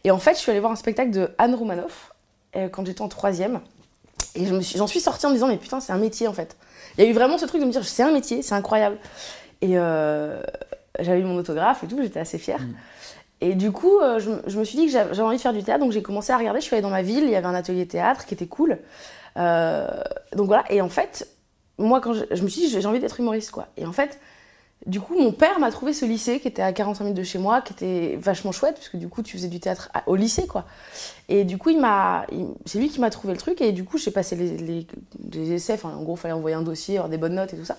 Et 0.05 0.12
en 0.12 0.19
fait, 0.19 0.35
je 0.35 0.39
suis 0.39 0.50
allée 0.51 0.62
voir 0.62 0.71
un 0.71 0.77
spectacle 0.77 1.12
de 1.12 1.29
Anne 1.38 1.53
Romanoff 1.53 2.13
quand 2.71 2.85
j'étais 2.85 3.01
en 3.01 3.09
troisième. 3.09 3.59
Et 4.35 4.45
je 4.45 4.53
me 4.53 4.62
suis- 4.62 4.77
j'en 4.77 4.88
suis 4.88 5.01
sortie 5.01 5.25
en 5.25 5.29
me 5.29 5.33
disant, 5.35 5.47
mais 5.47 5.57
putain, 5.57 5.79
c'est 5.81 5.91
un 5.91 5.97
métier 5.97 6.27
en 6.27 6.33
fait. 6.33 6.55
Il 6.97 7.03
y 7.03 7.07
a 7.07 7.09
eu 7.09 7.13
vraiment 7.13 7.38
ce 7.38 7.45
truc 7.45 7.59
de 7.59 7.65
me 7.65 7.71
dire, 7.71 7.83
c'est 7.83 8.03
un 8.03 8.12
métier, 8.12 8.41
c'est 8.41 8.55
incroyable. 8.55 8.97
Et 9.62 9.73
j'avais 11.00 11.19
eu 11.19 11.23
mon 11.23 11.35
autographe 11.35 11.83
et 11.83 11.88
tout, 11.88 12.00
j'étais 12.01 12.19
assez 12.21 12.38
fière. 12.38 12.62
Mm. 12.62 12.75
Et 13.43 13.55
du 13.55 13.73
coup, 13.73 14.00
euh, 14.00 14.19
je, 14.19 14.57
me- 14.57 14.63
suis 14.63 14.77
dit 14.77 14.85
que 14.85 14.91
j'avais 14.93 15.19
envie 15.19 15.35
de 15.35 15.41
faire 15.41 15.51
du 15.51 15.63
théâtre, 15.63 15.81
donc 15.81 15.91
j'ai 15.91 16.01
commencé 16.01 16.31
à 16.31 16.38
regarder. 16.38 16.62
Je 16.62 16.65
suis 16.65 16.75
allée 16.75 16.81
dans 16.81 16.89
ma 16.89 17.01
ville, 17.01 17.25
il 17.25 17.29
y 17.29 17.35
avait 17.35 17.45
un 17.45 17.53
atelier 17.53 17.85
théâtre 17.85 18.25
qui 18.25 18.33
était 18.33 18.47
cool. 18.47 18.79
Euh, 19.35 19.85
donc 20.33 20.47
voilà, 20.47 20.63
et 20.69 20.79
en 20.79 20.88
fait, 20.88 21.27
moi, 21.77 22.00
quand 22.00 22.13
je, 22.13 22.41
me 22.41 22.47
suis 22.47 22.62
dit, 22.62 22.69
j'ai 22.69 22.85
envie 22.85 23.01
d'être 23.01 23.19
humoriste, 23.19 23.51
quoi. 23.51 23.67
Et 23.75 23.85
en 23.85 23.91
fait, 23.91 24.17
du 24.85 25.01
coup, 25.01 25.19
mon 25.19 25.33
père 25.33 25.59
m'a 25.59 25.71
trouvé 25.71 25.91
ce 25.91 26.05
lycée 26.05 26.39
qui 26.39 26.47
était 26.47 26.62
à 26.62 26.71
45 26.71 27.03
minutes 27.03 27.17
de 27.17 27.23
chez 27.23 27.38
moi, 27.38 27.59
qui 27.59 27.73
était 27.73 28.15
vachement 28.15 28.53
chouette, 28.53 28.75
parce 28.75 28.88
que 28.88 28.95
du 28.95 29.09
coup, 29.09 29.23
tu 29.23 29.35
faisais 29.35 29.50
du 29.50 29.59
théâtre 29.59 29.89
au 30.07 30.15
lycée, 30.15 30.47
quoi. 30.47 30.63
Et 31.27 31.43
du 31.43 31.57
coup, 31.57 31.71
c'est 32.65 32.79
lui 32.79 32.88
qui 32.88 33.01
m'a 33.01 33.09
trouvé 33.09 33.33
le 33.33 33.39
truc, 33.39 33.59
et 33.59 33.73
du 33.73 33.83
coup, 33.83 33.97
j'ai 33.97 34.12
passé 34.12 34.38
les, 34.38 35.51
essais, 35.51 35.77
en 35.83 36.01
gros, 36.01 36.15
il 36.15 36.19
fallait 36.19 36.33
envoyer 36.33 36.55
un 36.55 36.62
dossier, 36.62 36.95
avoir 36.95 37.09
des 37.09 37.17
bonnes 37.17 37.35
notes 37.35 37.53
et 37.53 37.57
tout 37.57 37.65
ça. 37.65 37.75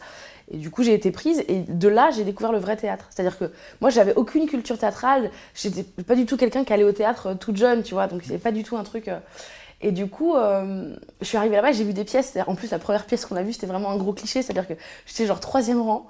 Et 0.52 0.56
du 0.58 0.70
coup, 0.70 0.82
j'ai 0.82 0.94
été 0.94 1.10
prise, 1.10 1.42
et 1.48 1.60
de 1.60 1.88
là, 1.88 2.10
j'ai 2.10 2.24
découvert 2.24 2.52
le 2.52 2.58
vrai 2.58 2.76
théâtre. 2.76 3.06
C'est-à-dire 3.10 3.38
que 3.38 3.50
moi, 3.80 3.90
j'avais 3.90 4.14
aucune 4.14 4.46
culture 4.46 4.78
théâtrale, 4.78 5.30
j'étais 5.54 5.82
pas 5.82 6.14
du 6.14 6.26
tout 6.26 6.36
quelqu'un 6.36 6.64
qui 6.64 6.72
allait 6.72 6.84
au 6.84 6.92
théâtre 6.92 7.28
euh, 7.28 7.34
toute 7.34 7.56
jeune, 7.56 7.82
tu 7.82 7.94
vois, 7.94 8.06
donc 8.06 8.22
c'était 8.22 8.38
pas 8.38 8.52
du 8.52 8.62
tout 8.62 8.76
un 8.76 8.84
truc. 8.84 9.08
euh, 9.08 9.18
Et 9.80 9.90
du 9.92 10.06
coup, 10.06 10.34
euh, 10.36 10.94
je 11.20 11.26
suis 11.26 11.36
arrivée 11.38 11.56
là-bas, 11.56 11.72
j'ai 11.72 11.84
vu 11.84 11.92
des 11.94 12.04
pièces. 12.04 12.36
En 12.46 12.54
plus, 12.54 12.70
la 12.70 12.78
première 12.78 13.06
pièce 13.06 13.24
qu'on 13.26 13.36
a 13.36 13.42
vue, 13.42 13.52
c'était 13.52 13.66
vraiment 13.66 13.90
un 13.90 13.96
gros 13.96 14.12
cliché. 14.12 14.42
C'est-à-dire 14.42 14.66
que 14.68 14.74
j'étais 15.06 15.26
genre 15.26 15.40
troisième 15.40 15.80
rang, 15.80 16.06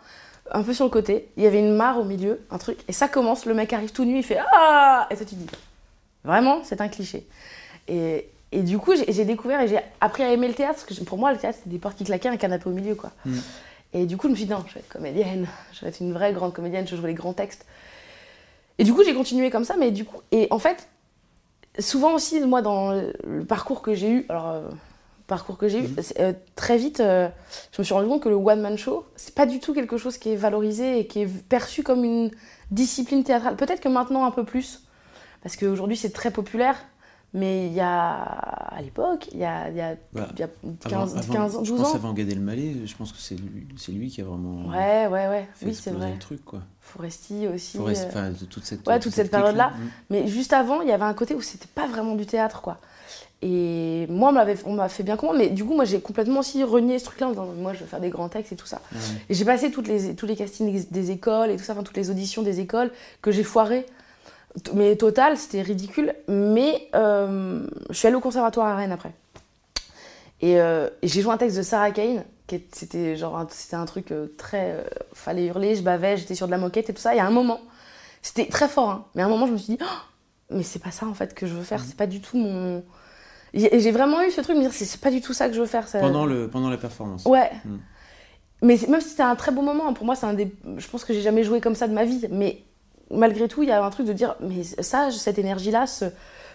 un 0.51 0.63
peu 0.63 0.75
sur 0.75 0.85
le 0.85 0.91
côté. 0.91 1.29
Il 1.37 1.43
y 1.45 1.47
avait 1.47 1.61
une 1.61 1.75
mare 1.75 1.99
au 1.99 2.05
milieu, 2.05 2.41
un 2.51 2.59
truc. 2.59 2.79
Et 2.89 2.93
ça 2.93 3.09
commence, 3.09 3.47
le 3.47 3.55
mec 3.55 3.73
arrive 3.73 3.93
tout 3.93 4.05
nu, 4.05 4.19
il 4.19 4.23
fait 4.25 4.39
Ah 4.55 5.07
Et 5.11 5.17
toi, 5.17 5.25
tu 5.27 5.35
dis 5.37 5.47
Vraiment, 6.25 6.61
c'est 6.65 6.81
un 6.81 6.89
cliché. 6.89 7.27
Et, 7.89 8.29
et 8.53 8.63
du 8.63 8.79
coup, 8.79 8.93
j'ai 8.97 9.25
découvert 9.25 9.61
et 9.61 9.69
j'ai 9.69 9.79
appris 10.01 10.23
à 10.23 10.31
aimer 10.33 10.49
le 10.49 10.55
théâtre. 10.55 10.85
Parce 10.87 10.99
que 10.99 11.05
pour 11.05 11.19
moi, 11.19 11.33
le 11.33 11.39
théâtre, 11.39 11.59
c'était 11.59 11.71
des 11.71 11.79
portes 11.79 11.97
qui 11.97 12.05
claquaient, 12.05 12.29
un 12.29 12.37
canapé 12.37 12.69
au 12.69 12.73
milieu, 12.73 12.95
quoi. 12.95 13.11
Mm. 13.25 13.39
Et 13.95 14.07
du 14.07 14.17
coup, 14.17 14.27
je 14.27 14.33
me 14.33 14.37
suis 14.37 14.45
dit 14.45 14.51
Non, 14.51 14.63
je 14.69 14.75
vais 14.75 14.81
être 14.81 14.89
comédienne. 14.89 15.47
Je 15.73 15.81
vais 15.81 15.89
être 15.89 16.01
une 16.01 16.13
vraie 16.13 16.33
grande 16.33 16.53
comédienne. 16.53 16.87
Je 16.87 16.93
vais 16.95 17.01
jouer 17.01 17.09
les 17.11 17.15
grands 17.15 17.33
textes. 17.33 17.65
Et 18.79 18.85
du 18.85 18.93
coup, 18.93 19.03
j'ai 19.05 19.15
continué 19.15 19.51
comme 19.51 19.65
ça. 19.65 19.77
Mais 19.79 19.91
du 19.93 20.05
coup, 20.05 20.21
et 20.33 20.49
en 20.51 20.59
fait, 20.59 20.89
souvent 21.79 22.13
aussi, 22.15 22.41
moi, 22.41 22.61
dans 22.61 22.93
le 22.93 23.45
parcours 23.45 23.83
que 23.83 23.95
j'ai 23.95 24.11
eu, 24.11 24.27
alors, 24.29 24.49
euh, 24.51 24.69
parcours 25.29 25.57
que 25.57 25.69
j'ai 25.69 25.79
eu, 25.79 25.83
Mhm. 25.89 25.97
euh, 26.19 26.33
très 26.57 26.77
vite, 26.77 27.01
euh, 27.01 27.29
je 27.73 27.81
me 27.81 27.85
suis 27.85 27.95
rendu 27.95 28.09
compte 28.09 28.23
que 28.23 28.29
le 28.29 28.35
one-man 28.35 28.77
show, 28.77 29.07
c'est 29.17 29.35
pas 29.35 29.47
du 29.47 29.59
tout 29.61 29.73
quelque 29.75 29.97
chose 29.97 30.19
qui 30.19 30.31
est 30.33 30.37
valorisé 30.37 30.99
et 30.99 31.07
qui 31.07 31.21
est 31.23 31.27
perçu 31.49 31.83
comme 31.83 32.05
une 32.05 32.31
discipline 32.71 33.23
théâtrale. 33.25 33.57
Peut-être 33.57 33.81
que 33.81 33.89
maintenant, 33.89 34.25
un 34.25 34.31
peu 34.33 34.45
plus, 34.45 34.83
parce 35.43 35.57
qu'aujourd'hui, 35.57 35.97
c'est 35.97 36.11
très 36.11 36.31
populaire, 36.33 36.77
Mais 37.37 37.67
il 37.67 37.73
y 37.73 37.81
a, 37.81 38.13
à 38.23 38.81
l'époque, 38.81 39.29
il 39.33 39.39
y 39.41 39.45
a, 39.45 39.69
il 39.69 39.77
y 39.77 39.81
a, 39.81 39.97
Bah, 40.13 40.29
il 40.35 40.39
y 40.39 40.43
a 40.45 40.49
Avant- 40.85 41.05
15, 41.07 41.17
avant- 41.17 41.33
15 41.35 41.57
ans, 41.57 41.65
Je 41.65 41.71
12 41.73 41.81
pense 41.81 41.91
ans. 41.93 41.97
avant 41.97 42.13
Gad 42.13 42.31
Elmaleh, 42.31 42.87
je 42.87 42.95
pense 42.97 43.11
que 43.11 43.19
c'est 43.19 43.35
lui, 43.35 43.67
c'est 43.77 43.91
lui 43.91 44.09
qui 44.09 44.21
a 44.21 44.25
vraiment 44.25 44.69
Ouais, 44.71 45.09
ouais, 45.09 45.29
ouais. 45.29 45.49
fait 45.57 45.67
Oui, 45.67 45.75
c'est 45.75 45.91
vrai. 45.91 46.13
le 46.13 46.19
truc, 46.19 46.45
quoi. 46.45 46.61
Foresti 46.81 47.49
aussi. 47.49 47.77
Forest- 47.77 48.09
euh, 48.15 48.31
toute 48.49 48.65
cette, 48.65 48.87
Ouais, 48.87 49.01
toute 49.01 49.13
cette 49.13 49.33
période-là. 49.33 49.71
Mm. 49.71 49.89
Mais 50.11 50.27
juste 50.29 50.53
avant, 50.53 50.81
il 50.83 50.89
y 50.89 50.93
avait 50.93 51.03
un 51.05 51.13
côté 51.15 51.35
où 51.35 51.41
c'était 51.41 51.67
pas 51.75 51.89
vraiment 51.89 52.15
du 52.15 52.25
théâtre, 52.25 52.61
quoi. 52.63 52.79
Et 53.43 54.07
moi, 54.09 54.33
on 54.65 54.73
m'a 54.75 54.89
fait 54.89 55.03
bien 55.03 55.17
comprendre, 55.17 55.39
mais 55.41 55.51
du 55.51 55.65
coup, 55.65 55.75
moi, 55.75 55.85
j'ai 55.85 56.01
complètement 56.01 56.39
aussi 56.41 56.63
renié 56.63 56.99
ce 57.01 57.05
truc-là 57.07 57.27
en 57.27 57.31
disant, 57.31 57.47
moi, 57.59 57.75
je 57.75 57.81
veux 57.81 57.87
faire 57.87 58.01
des 58.01 58.09
grands 58.11 58.29
textes 58.29 58.53
et 58.53 58.57
tout 58.57 58.67
ça. 58.67 58.81
Et 59.29 59.35
j'ai 59.35 59.45
passé 59.45 59.71
toutes 59.73 59.89
les, 59.89 60.15
tous 60.15 60.25
les 60.27 60.37
castings 60.37 60.73
des- 60.73 60.85
des 60.85 61.11
écoles 61.11 61.51
et 61.51 61.57
tout 61.57 61.65
ça, 61.65 61.73
enfin, 61.73 61.83
toutes 61.83 61.97
les 61.97 62.11
auditions 62.11 62.43
des 62.43 62.61
écoles 62.61 62.91
que 63.21 63.33
j'ai 63.33 63.43
foirées. 63.43 63.85
Mais 64.75 64.97
total, 64.97 65.37
c'était 65.37 65.63
ridicule. 65.63 66.15
Mais 66.29 66.89
euh, 66.95 67.67
je 67.91 67.95
suis 67.95 68.07
allée 68.07 68.17
au 68.17 68.21
conservatoire 68.21 68.67
à 68.69 68.77
Rennes 68.77 68.93
après. 68.93 69.13
Et, 70.41 70.61
euh, 70.61 70.89
et 71.03 71.09
j'ai 71.09 71.23
joué 71.23 71.33
un 71.33 71.37
texte 71.39 71.57
de 71.57 71.63
Sarah 71.63 71.91
Kane, 71.91 72.25
qui 72.47 72.63
c'était 72.73 73.17
genre 73.17 73.37
un, 73.39 73.47
c'était 73.51 73.77
un 73.77 73.87
truc 73.87 74.13
euh, 74.13 74.27
très. 74.37 74.73
euh, 74.73 74.83
fallait 75.13 75.47
hurler, 75.47 75.75
je 75.75 75.83
bavais, 75.83 76.17
j'étais 76.17 76.35
sur 76.35 76.47
de 76.47 76.51
la 76.51 76.59
moquette 76.59 76.91
et 76.91 76.95
tout 76.95 77.01
ça. 77.01 77.15
Et 77.15 77.19
à 77.21 77.27
un 77.27 77.31
moment, 77.31 77.61
c'était 78.23 78.47
très 78.47 78.69
fort, 78.69 78.91
hein, 78.91 79.05
mais 79.15 79.23
à 79.23 79.27
un 79.27 79.29
moment, 79.29 79.47
je 79.47 79.53
me 79.53 79.59
suis 79.59 79.75
dit, 79.77 79.79
Oh, 79.83 80.55
mais 80.55 80.63
c'est 80.63 80.79
pas 80.83 80.91
ça 80.91 81.07
en 81.07 81.15
fait 81.15 81.35
que 81.35 81.47
je 81.47 81.55
veux 81.55 81.63
faire, 81.63 81.83
c'est 81.85 81.97
pas 81.97 82.07
du 82.07 82.21
tout 82.21 82.37
mon. 82.37 82.83
Et 83.55 83.79
j'ai 83.81 83.93
vraiment 83.93 84.21
eu 84.23 84.31
ce 84.33 84.41
truc 84.41 84.57
de 84.57 84.61
me 84.63 84.67
dire, 84.69 84.73
c'est 84.75 85.01
pas 85.01 85.11
du 85.13 85.21
tout 85.21 85.33
ça 85.33 85.49
que 85.49 85.55
je 85.55 85.61
veux 85.61 85.67
faire. 85.67 85.87
ça- 85.89 86.01
Pendant, 86.01 86.27
le, 86.27 86.49
pendant 86.49 86.69
la 86.71 86.77
performance. 86.77 87.25
Ouais. 87.25 87.51
Mm. 87.65 87.77
Mais 88.63 88.79
même 88.89 89.01
si 89.01 89.11
c'était 89.11 89.23
un 89.23 89.37
très 89.37 89.53
beau 89.53 89.63
moment, 89.63 89.89
hein, 89.89 89.93
pour 89.93 90.05
moi, 90.05 90.17
c'est 90.17 90.27
un 90.27 90.35
des. 90.35 90.53
Je 90.77 90.89
pense 90.89 91.05
que 91.05 91.13
j'ai 91.15 91.21
jamais 91.23 91.45
joué 91.45 91.61
comme 91.61 91.75
ça 91.77 91.87
de 91.87 91.93
ma 91.93 92.05
vie. 92.05 92.27
Mais 92.31 92.63
malgré 93.15 93.49
tout, 93.49 93.63
il 93.63 93.69
y 93.69 93.73
a 93.73 93.83
un 93.85 93.91
truc 93.91 94.07
de 94.07 94.13
dire, 94.13 94.37
mais 94.41 94.63
ça, 94.65 95.11
cette 95.11 95.39
énergie-là, 95.39 95.87
ce- 95.87 96.07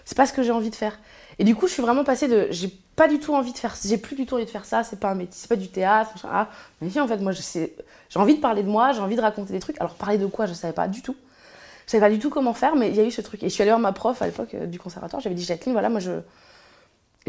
c'est 0.05 0.17
pas 0.17 0.25
ce 0.25 0.33
que 0.33 0.43
j'ai 0.43 0.51
envie 0.51 0.69
de 0.69 0.75
faire. 0.75 0.97
Et 1.39 1.43
du 1.43 1.55
coup, 1.55 1.67
je 1.67 1.73
suis 1.73 1.81
vraiment 1.81 2.03
passée 2.03 2.27
de. 2.27 2.47
J'ai 2.51 2.67
pas 2.95 3.07
du 3.07 3.19
tout 3.19 3.33
envie 3.33 3.53
de 3.53 3.57
faire. 3.57 3.75
J'ai 3.83 3.97
plus 3.97 4.15
du 4.15 4.25
tout 4.25 4.35
envie 4.35 4.45
de 4.45 4.49
faire 4.49 4.65
ça. 4.65 4.83
C'est 4.83 4.99
pas 4.99 5.15
c'est 5.31 5.47
pas 5.47 5.55
du 5.55 5.69
théâtre. 5.69 6.11
Ah, 6.29 6.49
mais 6.81 6.89
si, 6.89 6.99
en 6.99 7.07
fait, 7.07 7.17
moi, 7.17 7.31
j'ai 7.31 7.71
envie 8.19 8.35
de 8.35 8.41
parler 8.41 8.63
de 8.63 8.67
moi. 8.69 8.91
J'ai 8.91 8.99
envie 9.01 9.15
de 9.15 9.21
raconter 9.21 9.53
des 9.53 9.59
trucs. 9.59 9.79
Alors 9.79 9.95
parler 9.95 10.17
de 10.17 10.25
quoi, 10.25 10.45
je 10.47 10.53
savais 10.53 10.73
pas 10.73 10.87
du 10.87 11.01
tout. 11.01 11.15
Je 11.85 11.91
savais 11.91 12.01
pas 12.01 12.09
du 12.09 12.19
tout 12.19 12.29
comment 12.29 12.53
faire, 12.53 12.75
mais 12.75 12.89
il 12.89 12.95
y 12.95 12.99
a 12.99 13.03
eu 13.03 13.11
ce 13.11 13.21
truc. 13.21 13.41
Et 13.43 13.49
je 13.49 13.53
suis 13.53 13.61
allée 13.61 13.71
voir 13.71 13.79
ma 13.79 13.93
prof 13.93 14.21
à 14.21 14.25
l'époque 14.25 14.53
euh, 14.53 14.65
du 14.65 14.79
conservatoire. 14.79 15.21
J'avais 15.21 15.35
dit, 15.35 15.43
Jacqueline, 15.43 15.73
voilà, 15.73 15.89
moi, 15.89 15.99
je 15.99 16.11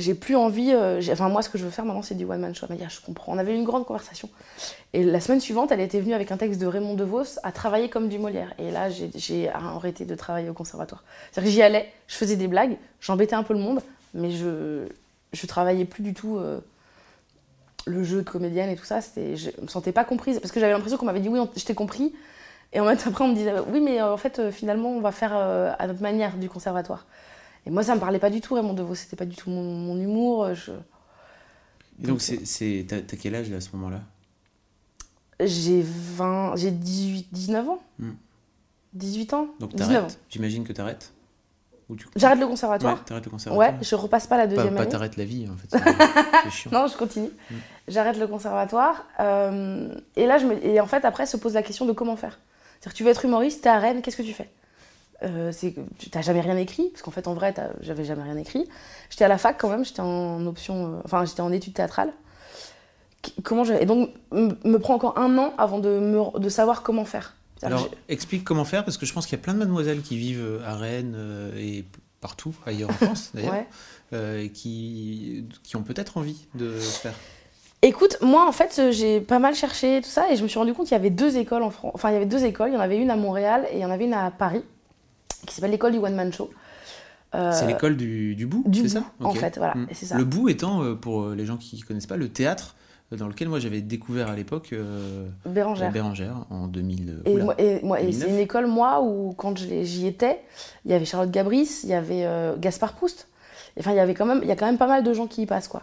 j'ai 0.01 0.15
plus 0.15 0.37
envie. 0.37 0.73
euh, 0.73 1.01
enfin, 1.13 1.29
moi, 1.29 1.43
ce 1.43 1.49
que 1.49 1.59
je 1.59 1.65
veux 1.65 1.71
faire 1.71 1.85
maintenant, 1.85 2.03
c'est 2.03 2.15
du 2.17 2.25
one-man 2.25 2.55
show. 2.55 2.67
Elle 2.69 2.75
m'a 2.77 2.79
dit, 2.81 2.85
Ah, 2.87 2.91
je 2.93 3.01
comprends. 3.05 3.33
On 3.33 3.39
avait 3.39 3.55
une 3.55 3.65
grande 3.65 3.87
conversation. 3.87 4.29
Et 4.93 5.05
la 5.05 5.21
semaine 5.21 5.41
suivante, 5.41 5.71
elle 5.73 5.81
était 5.81 6.01
venue 6.01 6.15
avec 6.15 6.33
un 6.33 6.37
texte 6.37 6.61
de 6.61 6.67
Raymond 6.67 6.95
DeVos 6.95 7.39
à 7.43 7.53
travailler 7.53 7.89
comme 7.89 8.09
du 8.09 8.19
Molière. 8.19 8.53
Et 8.59 8.71
là, 8.71 8.89
j'ai- 8.91 9.49
arrêté 9.51 10.05
de 10.05 10.15
travailler 10.15 10.49
au 10.49 10.53
conservatoire. 10.55 11.05
C'est-à-dire 11.31 11.51
que 11.51 11.55
j'y 11.55 11.63
allais, 11.63 11.89
je 12.09 12.17
faisais 12.17 12.37
des 12.37 12.49
blagues, 12.49 12.77
j'embêtais 13.01 13.35
un 13.37 13.43
peu 13.45 13.55
le 13.55 13.61
monde, 13.61 13.81
mais 14.15 14.31
je, 14.33 14.87
je 15.33 15.47
travaillais 15.47 15.85
plus 15.85 16.03
du 16.03 16.13
tout 16.15 16.39
euh, 16.39 16.59
le 17.87 18.03
jeu 18.05 18.23
de 18.23 18.29
comédienne 18.29 18.69
et 18.71 18.77
tout 18.77 18.85
ça. 18.85 19.01
Je 19.01 19.51
me 19.63 19.69
sentais 19.69 19.93
pas 19.93 20.05
comprise 20.05 20.39
parce 20.41 20.53
que 20.53 20.61
j'avais 20.61 20.73
l'impression 20.73 20.99
qu'on 20.99 21.07
m'avait 21.07 21.21
dit 21.21 21.29
oui, 21.29 21.39
on- 21.39 21.49
je 21.57 21.65
t'ai 21.65 21.75
compris. 21.75 22.13
Et 22.73 22.79
en 22.81 22.87
fait, 22.87 23.09
après, 23.09 23.25
on 23.25 23.29
me 23.29 23.35
disait 23.35 23.55
oui, 23.69 23.81
mais 23.81 24.01
euh, 24.01 24.13
en 24.13 24.17
fait, 24.17 24.51
finalement, 24.51 24.91
on 24.91 25.01
va 25.01 25.13
faire 25.13 25.33
à 25.35 25.87
notre 25.87 26.03
manière 26.03 26.37
du 26.37 26.49
conservatoire. 26.49 27.07
Et 27.67 27.71
moi, 27.71 27.83
ça 27.83 27.95
me 27.95 28.01
parlait 28.01 28.19
pas 28.19 28.31
du 28.31 28.41
tout, 28.41 28.55
Raymond 28.55 28.73
DeVos. 28.75 28.95
C'était 28.95 29.17
pas 29.17 29.27
du 29.27 29.37
tout 29.37 29.51
mon, 29.51 29.63
mon 29.63 29.97
humour. 30.01 30.45
euh, 30.45 30.55
Je... 30.55 30.73
Et 32.03 32.07
donc, 32.07 32.21
c'est, 32.23 32.87
t'as, 32.89 33.01
quel 33.17 33.35
âge 33.35 33.51
là, 33.51 33.59
à 33.59 33.61
ce 33.61 33.69
moment-là? 33.75 34.01
J'ai 35.43 35.83
20, 35.83 36.57
j'ai 36.57 36.71
18, 36.71 37.29
19 37.33 37.69
ans. 37.69 37.79
Hmm. 37.99 38.13
18 38.95 39.35
ans 39.35 39.49
Donc, 39.61 39.71
19 39.75 39.89
ans. 39.89 39.93
t'arrêtes. 40.07 40.19
J'imagine 40.29 40.65
que 40.65 40.73
t'arrêtes 40.73 41.13
tu... 41.99 42.07
J'arrête 42.15 42.39
le 42.39 42.45
Ouais, 42.45 42.51
conservatoire. 42.51 43.05
t'arrêtes 43.05 43.25
le 43.25 43.31
conservatoire. 43.33 43.73
Ouais, 43.75 43.85
je 43.85 43.95
repasse 43.97 44.29
pas 44.29 44.37
la 44.37 44.45
Pas, 44.45 44.55
deuxième 44.55 44.75
pas 44.77 44.83
année. 44.83 44.91
t'arrêtes 44.91 45.17
la 45.17 45.25
vie, 45.25 45.49
en 45.49 45.57
fait. 45.57 45.67
C'est, 45.77 46.43
c'est 46.45 46.51
chiant. 46.51 46.71
Non, 46.73 46.87
je 46.87 46.97
continue. 46.97 47.31
Mm. 47.51 47.55
J'arrête 47.89 48.17
le 48.17 48.29
conservatoire. 48.29 49.07
euh, 49.19 49.93
et 50.15 50.27
là, 50.27 50.39
je 50.39 50.47
me... 50.47 50.65
et 50.65 50.81
en 50.81 50.87
fait, 50.87 51.05
après, 51.05 51.27
se 51.27 51.37
pose 51.37 51.55
la 51.55 51.65
question 51.65 51.87
de 51.87 51.93
comment 51.93 52.15
faire. 52.15 52.39
C'est-à-dire, 52.79 52.95
tu 52.97 53.03
veux 53.03 53.11
être 53.11 53.25
humoriste, 53.25 53.63
t'es 53.65 53.69
à 53.71 53.79
Rennes, 53.81 54.03
qu'est-ce 54.03 54.17
que 54.19 54.23
tu 54.23 54.33
fais? 54.33 54.49
Euh, 55.23 55.53
c'est 55.53 55.75
t'as 56.11 56.23
jamais 56.23 56.41
rien 56.41 56.57
écrit 56.57 56.89
parce 56.91 57.03
qu'en 57.03 57.11
fait 57.11 57.29
en 57.29 57.35
vrai 57.35 57.55
j'avais 57.81 58.05
jamais 58.05 58.23
rien 58.23 58.37
écrit 58.37 58.67
j'étais 59.11 59.25
à 59.25 59.29
la 59.29 59.39
fac 59.39 59.59
quand 59.59 59.69
même 59.69 59.85
j'étais 59.85 60.01
en 60.01 60.47
option 60.47 60.87
euh, 60.87 61.01
enfin 61.05 61.25
j'étais 61.25 61.43
en 61.43 61.53
études 61.53 61.75
théâtrales 61.75 62.13
comment 63.43 63.65
je... 63.65 63.75
et 63.75 63.87
donc 63.87 64.11
me 64.33 64.77
prend 64.79 64.95
encore 64.95 65.19
un 65.19 65.37
an 65.39 65.53
avant 65.59 65.79
de 65.79 65.99
me... 65.99 66.39
de 66.39 66.49
savoir 66.49 66.83
comment 66.83 67.05
faire 67.05 67.37
Alors, 67.63 67.89
explique 68.09 68.45
comment 68.45 68.65
faire, 68.65 68.85
parce 68.85 68.97
que 68.97 69.07
je 69.07 69.13
pense 69.13 69.27
qu'il 69.27 69.37
y 69.37 69.41
a 69.41 69.43
plein 69.43 69.55
de 69.55 69.59
mademoiselles 69.59 70.03
qui 70.03 70.17
vivent 70.17 70.61
à 70.65 70.77
Rennes 70.77 71.15
euh, 71.17 71.57
et 71.59 71.85
partout 72.21 72.55
ailleurs 72.67 72.91
en 72.91 72.93
France, 73.05 73.31
d'ailleurs, 73.35 73.53
ouais. 73.53 73.67
euh, 74.13 74.49
qui, 74.49 75.45
qui 75.63 75.77
ont 75.77 75.83
peut-être 75.83 76.17
envie 76.17 76.47
de 76.55 76.71
faire. 76.79 77.15
Écoute, 77.83 78.19
moi 78.21 78.47
en 78.47 78.53
fait 78.53 78.79
euh, 78.79 78.93
j'ai 78.93 79.23
pas 79.23 79.39
mal 79.39 79.55
cherché 79.55 80.03
tout 80.03 80.11
ça 80.11 80.31
et 80.31 80.37
je 80.37 80.43
me 80.43 80.49
suis 80.49 80.59
rendu 80.59 80.75
compte 80.75 80.87
qu'il 80.87 80.95
y 80.95 81.01
avait 81.01 81.09
deux 81.09 81.39
écoles 81.39 81.63
en 81.63 81.71
France. 81.71 81.93
Enfin 81.95 82.11
il 82.11 82.13
y 82.13 82.17
avait 82.17 82.27
deux 82.27 82.45
écoles, 82.45 82.69
il 82.71 82.75
y 82.75 82.77
en 82.77 82.81
avait 82.81 82.99
une 82.99 83.11
à 83.11 83.17
Montréal 83.17 83.67
et 83.73 83.77
il 83.77 83.81
y 83.81 83.85
en 83.87 83.91
avait 83.91 84.05
une 84.05 84.13
à 84.13 84.31
Paris 84.31 84.63
qui 85.47 85.55
s'appelle 85.55 85.71
l'école 85.71 85.93
du 85.93 85.99
One 85.99 86.15
Man 86.15 86.33
Show. 86.33 86.51
Euh, 87.35 87.53
C'est 87.53 87.67
l'école 87.67 87.97
du, 87.97 88.35
du 88.35 88.47
bout, 88.47 88.65
du 88.67 88.81
c'est 88.83 88.89
ça 88.89 89.05
bout, 89.21 89.27
en 89.29 89.35
fait, 89.35 89.57
voilà, 89.57 89.75
Mm. 89.77 89.87
c'est 89.93 90.07
ça. 90.07 90.17
Le 90.19 90.25
bout 90.25 90.49
étant, 90.49 90.83
euh, 90.83 90.95
pour 90.95 91.23
euh, 91.23 91.35
les 91.37 91.47
gens 91.47 91.57
qui 91.57 91.77
ne 91.77 91.83
connaissent 91.87 92.07
pas, 92.09 92.17
le 92.17 92.29
théâtre 92.29 92.75
dans 93.13 93.27
lequel 93.29 93.49
moi 93.49 93.59
j'avais 93.59 93.81
découvert 93.81 94.29
à 94.29 94.37
l'époque 94.37 94.71
euh, 94.73 95.27
Bérangère. 95.47 95.91
Bérangère 95.93 96.45
en 96.51 96.67
2000. 96.69 97.23
Et, 97.25 97.31
oula. 97.33 97.45
moi, 97.45 97.55
et, 97.59 97.81
moi- 97.85 97.99
et 98.01 98.05
2009. 98.05 98.23
c'est 98.29 98.35
une 98.35 98.41
école, 98.41 98.67
moi, 98.67 99.01
où 99.03 99.33
quand 99.37 99.57
j'y 99.59 100.07
étais, 100.07 100.41
il 100.85 100.91
y 100.91 100.95
avait 100.95 101.05
Charlotte 101.05 101.31
Gabris, 101.31 101.81
il 101.85 101.89
y 101.91 101.95
avait 101.95 102.25
euh, 102.25 102.57
Gaspard 102.57 102.93
Proust. 102.95 103.29
Enfin, 103.79 103.93
il 103.93 103.97
y 103.97 104.01
avait 104.01 104.15
quand 104.15 104.27
même, 104.27 104.41
il 104.43 104.49
y 104.49 104.53
a 104.53 104.57
quand 104.57 104.67
même 104.67 104.79
pas 104.79 104.87
mal 104.89 105.03
de 105.05 105.13
gens 105.13 105.27
qui 105.29 105.43
y 105.43 105.47
passent, 105.47 105.69
quoi. 105.69 105.83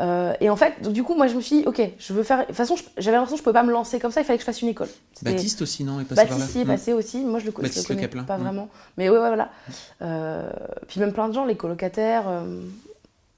Euh, 0.00 0.32
et 0.40 0.48
en 0.50 0.56
fait, 0.56 0.80
donc, 0.82 0.92
du 0.94 1.02
coup, 1.02 1.14
moi, 1.14 1.26
je 1.28 1.34
me 1.36 1.40
suis 1.40 1.58
dit, 1.58 1.62
ok, 1.66 1.80
je 1.98 2.12
veux 2.12 2.22
faire. 2.22 2.40
De 2.40 2.44
toute 2.46 2.56
façon, 2.56 2.74
j'avais 2.96 3.16
l'impression 3.16 3.36
que 3.36 3.40
je 3.40 3.44
pouvais 3.44 3.52
pas 3.54 3.62
me 3.62 3.70
lancer 3.70 4.00
comme 4.00 4.10
ça, 4.10 4.20
il 4.22 4.24
fallait 4.24 4.38
que 4.38 4.42
je 4.42 4.46
fasse 4.46 4.62
une 4.62 4.68
école. 4.68 4.88
Baptiste 5.32 5.62
aussi, 5.62 5.84
non 5.84 6.00
est 6.00 6.04
passé 6.04 6.22
Baptiste 6.36 6.54
y 6.54 6.60
est 6.60 6.64
passé 6.66 6.92
aussi, 6.94 7.18
moi 7.24 7.38
je 7.38 7.46
le, 7.46 7.52
co- 7.52 7.62
je 7.62 7.66
le 7.66 7.68
Baptiste 7.68 7.88
Le 7.88 7.94
connais 7.94 8.06
Caplin, 8.08 8.24
pas 8.24 8.36
vraiment. 8.38 8.68
Mais 8.96 9.08
ouais, 9.10 9.18
ouais, 9.18 9.28
voilà. 9.28 9.50
Euh, 10.02 10.50
puis 10.88 11.00
même 11.00 11.12
plein 11.12 11.28
de 11.28 11.34
gens, 11.34 11.44
les 11.44 11.56
colocataires. 11.56 12.24
euh, 12.28 12.60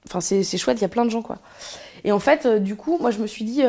Enfin, 0.07 0.19
c'est 0.21 0.43
c'est 0.43 0.57
chouette, 0.57 0.77
il 0.79 0.81
y 0.81 0.85
a 0.85 0.89
plein 0.89 1.05
de 1.05 1.09
gens, 1.09 1.21
quoi. 1.21 1.37
Et 2.03 2.11
en 2.11 2.19
fait, 2.19 2.45
du 2.47 2.75
coup, 2.75 2.97
moi 2.99 3.09
je 3.11 3.19
me 3.19 3.27
suis 3.27 3.45
dit. 3.45 3.61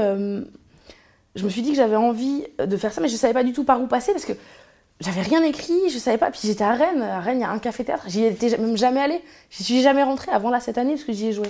Je 1.37 1.45
me 1.45 1.49
suis 1.49 1.63
dit 1.63 1.71
que 1.71 1.77
j'avais 1.77 1.97
envie 1.97 2.45
de 2.65 2.77
faire 2.77 2.93
ça, 2.93 3.01
mais 3.01 3.09
je 3.09 3.17
savais 3.17 3.35
pas 3.35 3.43
du 3.43 3.53
tout 3.53 3.65
par 3.65 3.81
où 3.83 3.87
passer 3.89 4.13
parce 4.13 4.25
que 4.25 4.35
j'avais 5.01 5.23
rien 5.23 5.43
écrit, 5.43 5.75
je 5.91 5.99
savais 5.99 6.19
pas. 6.19 6.31
Puis 6.31 6.41
j'étais 6.45 6.63
à 6.63 6.73
Rennes, 6.75 7.03
à 7.03 7.19
Rennes, 7.21 7.39
il 7.39 7.43
y 7.43 7.45
a 7.45 7.51
un 7.51 7.59
café-théâtre, 7.59 8.05
j'y 8.07 8.25
étais 8.25 8.57
même 8.57 8.77
jamais 8.77 9.01
allée. 9.01 9.21
J'y 9.51 9.65
suis 9.65 9.83
jamais 9.83 10.05
rentrée 10.05 10.31
avant 10.31 10.51
là 10.51 10.61
cette 10.61 10.79
année 10.79 10.93
parce 10.93 11.03
que 11.05 11.13
j'y 11.13 11.27
ai 11.29 11.33
joué. 11.33 11.49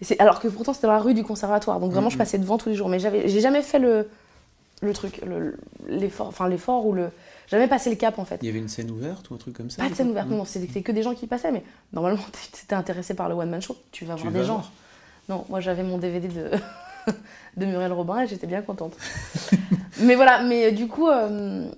Et 0.00 0.18
alors 0.20 0.40
que 0.40 0.48
pourtant 0.48 0.72
c'était 0.72 0.86
dans 0.86 0.92
la 0.92 1.00
rue 1.00 1.14
du 1.14 1.24
conservatoire, 1.24 1.80
donc 1.80 1.92
vraiment 1.92 2.08
je 2.10 2.14
Mhm. 2.14 2.18
passais 2.18 2.38
devant 2.38 2.56
tous 2.58 2.68
les 2.68 2.74
jours. 2.74 2.88
Mais 2.88 2.98
j'avais, 3.00 3.28
j'ai 3.28 3.40
jamais 3.40 3.62
fait 3.62 3.78
le, 3.78 4.08
le 4.82 4.92
truc, 4.92 5.20
le- 5.26 5.56
l'effort, 5.88 6.28
enfin 6.28 6.48
l'effort 6.48 6.86
ou 6.86 6.92
le, 6.92 7.10
jamais 7.50 7.66
passé 7.66 7.90
le 7.90 7.96
cap 7.96 8.18
en 8.18 8.24
fait. 8.24 8.38
Il 8.42 8.46
y 8.46 8.48
avait 8.48 8.58
une 8.60 8.68
scène 8.68 8.90
ouverte 8.90 9.28
ou 9.30 9.34
un 9.34 9.38
truc 9.38 9.54
comme 9.56 9.70
ça 9.70 9.82
Pas 9.82 9.88
de 9.88 9.94
scène 9.94 10.08
ou 10.08 10.10
ouverte, 10.10 10.28
Mm. 10.28 10.36
non, 10.36 10.44
c'était 10.44 10.82
que 10.82 10.92
des 10.92 11.02
gens 11.02 11.14
qui 11.14 11.26
passaient, 11.26 11.50
mais 11.50 11.64
normalement 11.92 12.20
t'es 12.68 12.74
intéressé 12.74 13.14
par 13.14 13.28
le 13.28 13.34
one 13.34 13.50
man 13.50 13.60
show, 13.60 13.76
tu 13.90 14.04
vas 14.04 14.14
Tu 14.14 14.22
voir 14.22 14.32
vas 14.32 14.38
des 14.40 14.44
gens. 14.46 14.54
voir. 14.58 14.72
Non, 15.28 15.44
moi 15.48 15.60
j'avais 15.60 15.82
mon 15.82 15.98
DVD 15.98 16.28
de, 16.28 16.50
de 17.56 17.66
Muriel 17.66 17.92
Robin 17.92 18.20
et 18.20 18.26
j'étais 18.28 18.46
bien 18.46 18.62
contente. 18.62 18.96
mais 20.00 20.14
voilà, 20.14 20.42
mais 20.44 20.66
euh, 20.66 20.70
du 20.70 20.86
coup, 20.86 21.08
euh, 21.08 21.68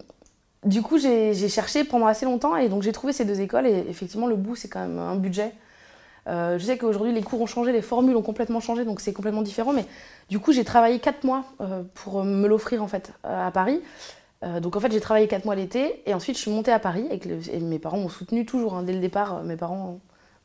du 0.64 0.82
coup 0.82 0.98
j'ai 0.98 1.48
cherché 1.48 1.84
pendant 1.84 2.06
assez 2.06 2.26
longtemps 2.26 2.54
et 2.56 2.68
donc 2.68 2.82
j'ai 2.82 2.92
trouvé 2.92 3.12
ces 3.14 3.24
deux 3.24 3.40
écoles 3.40 3.66
et 3.66 3.84
effectivement 3.88 4.26
le 4.26 4.36
bout 4.36 4.56
c'est 4.56 4.68
quand 4.68 4.80
même 4.80 4.98
un 4.98 5.16
budget. 5.16 5.52
Euh, 6.26 6.58
je 6.58 6.64
sais 6.64 6.76
qu'aujourd'hui 6.78 7.12
les 7.12 7.22
cours 7.22 7.40
ont 7.40 7.46
changé, 7.46 7.72
les 7.72 7.82
formules 7.82 8.16
ont 8.16 8.22
complètement 8.22 8.60
changé 8.60 8.84
donc 8.84 9.00
c'est 9.00 9.12
complètement 9.12 9.42
différent, 9.42 9.72
mais 9.72 9.86
du 10.28 10.38
coup 10.38 10.52
j'ai 10.52 10.64
travaillé 10.64 10.98
4 10.98 11.24
mois 11.24 11.44
euh, 11.60 11.82
pour 11.94 12.24
me 12.24 12.46
l'offrir 12.46 12.82
en 12.82 12.88
fait 12.88 13.12
euh, 13.24 13.46
à 13.46 13.50
Paris. 13.50 13.80
Euh, 14.42 14.60
donc 14.60 14.76
en 14.76 14.80
fait 14.80 14.90
j'ai 14.92 15.00
travaillé 15.00 15.28
4 15.28 15.44
mois 15.44 15.54
l'été 15.54 16.02
et 16.06 16.14
ensuite 16.14 16.36
je 16.36 16.42
suis 16.42 16.50
montée 16.50 16.72
à 16.72 16.78
Paris 16.78 17.06
et 17.10 17.60
mes 17.60 17.78
parents 17.78 17.98
m'ont 17.98 18.08
soutenu 18.08 18.46
toujours 18.46 18.74
hein, 18.74 18.82
dès 18.82 18.92
le 18.92 19.00
départ. 19.00 19.36
euh, 19.38 19.42
mes 19.42 19.56
parents 19.56 20.00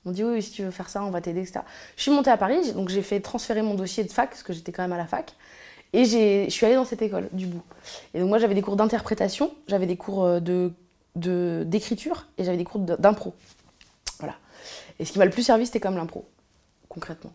m'ont 0.06 0.12
dit 0.12 0.24
oui, 0.24 0.34
oui, 0.36 0.42
si 0.42 0.52
tu 0.52 0.64
veux 0.64 0.72
faire 0.72 0.90
ça 0.90 1.04
on 1.04 1.12
va 1.12 1.22
t'aider 1.22 1.42
etc. 1.42 1.62
Je 1.98 2.02
suis 2.04 2.12
montée 2.12 2.30
à 2.32 2.38
Paris 2.38 2.74
donc 2.74 2.90
j'ai 2.90 3.02
fait 3.02 3.20
transférer 3.20 3.62
mon 3.62 3.74
dossier 3.76 4.04
de 4.04 4.12
fac 4.12 4.30
parce 4.30 4.44
que 4.44 4.54
j'étais 4.54 4.72
quand 4.72 4.84
même 4.84 4.94
à 4.94 4.98
la 4.98 5.08
fac 5.08 5.34
et 5.94 6.04
je 6.04 6.50
suis 6.50 6.66
allée 6.66 6.76
dans 6.76 6.86
cette 6.86 7.02
école 7.02 7.30
du 7.32 7.48
bout. 7.48 7.62
Et 8.14 8.20
donc 8.20 8.28
moi 8.28 8.38
j'avais 8.38 8.54
des 8.54 8.62
cours 8.62 8.76
d'interprétation, 8.76 9.52
j'avais 9.68 9.86
des 9.86 9.96
cours 9.98 10.24
euh, 10.24 10.40
de 10.40 10.72
d'écriture 11.16 12.28
et 12.38 12.44
j'avais 12.44 12.58
des 12.58 12.66
cours 12.66 12.82
d'impro. 12.82 13.34
Et 15.00 15.06
ce 15.06 15.12
qui 15.12 15.20
m'a 15.20 15.26
le 15.26 15.32
plus 15.32 15.44
servi 15.44 15.66
c'était 15.66 15.80
comme 15.80 15.96
l'impro 15.96 16.28
concrètement 16.90 17.34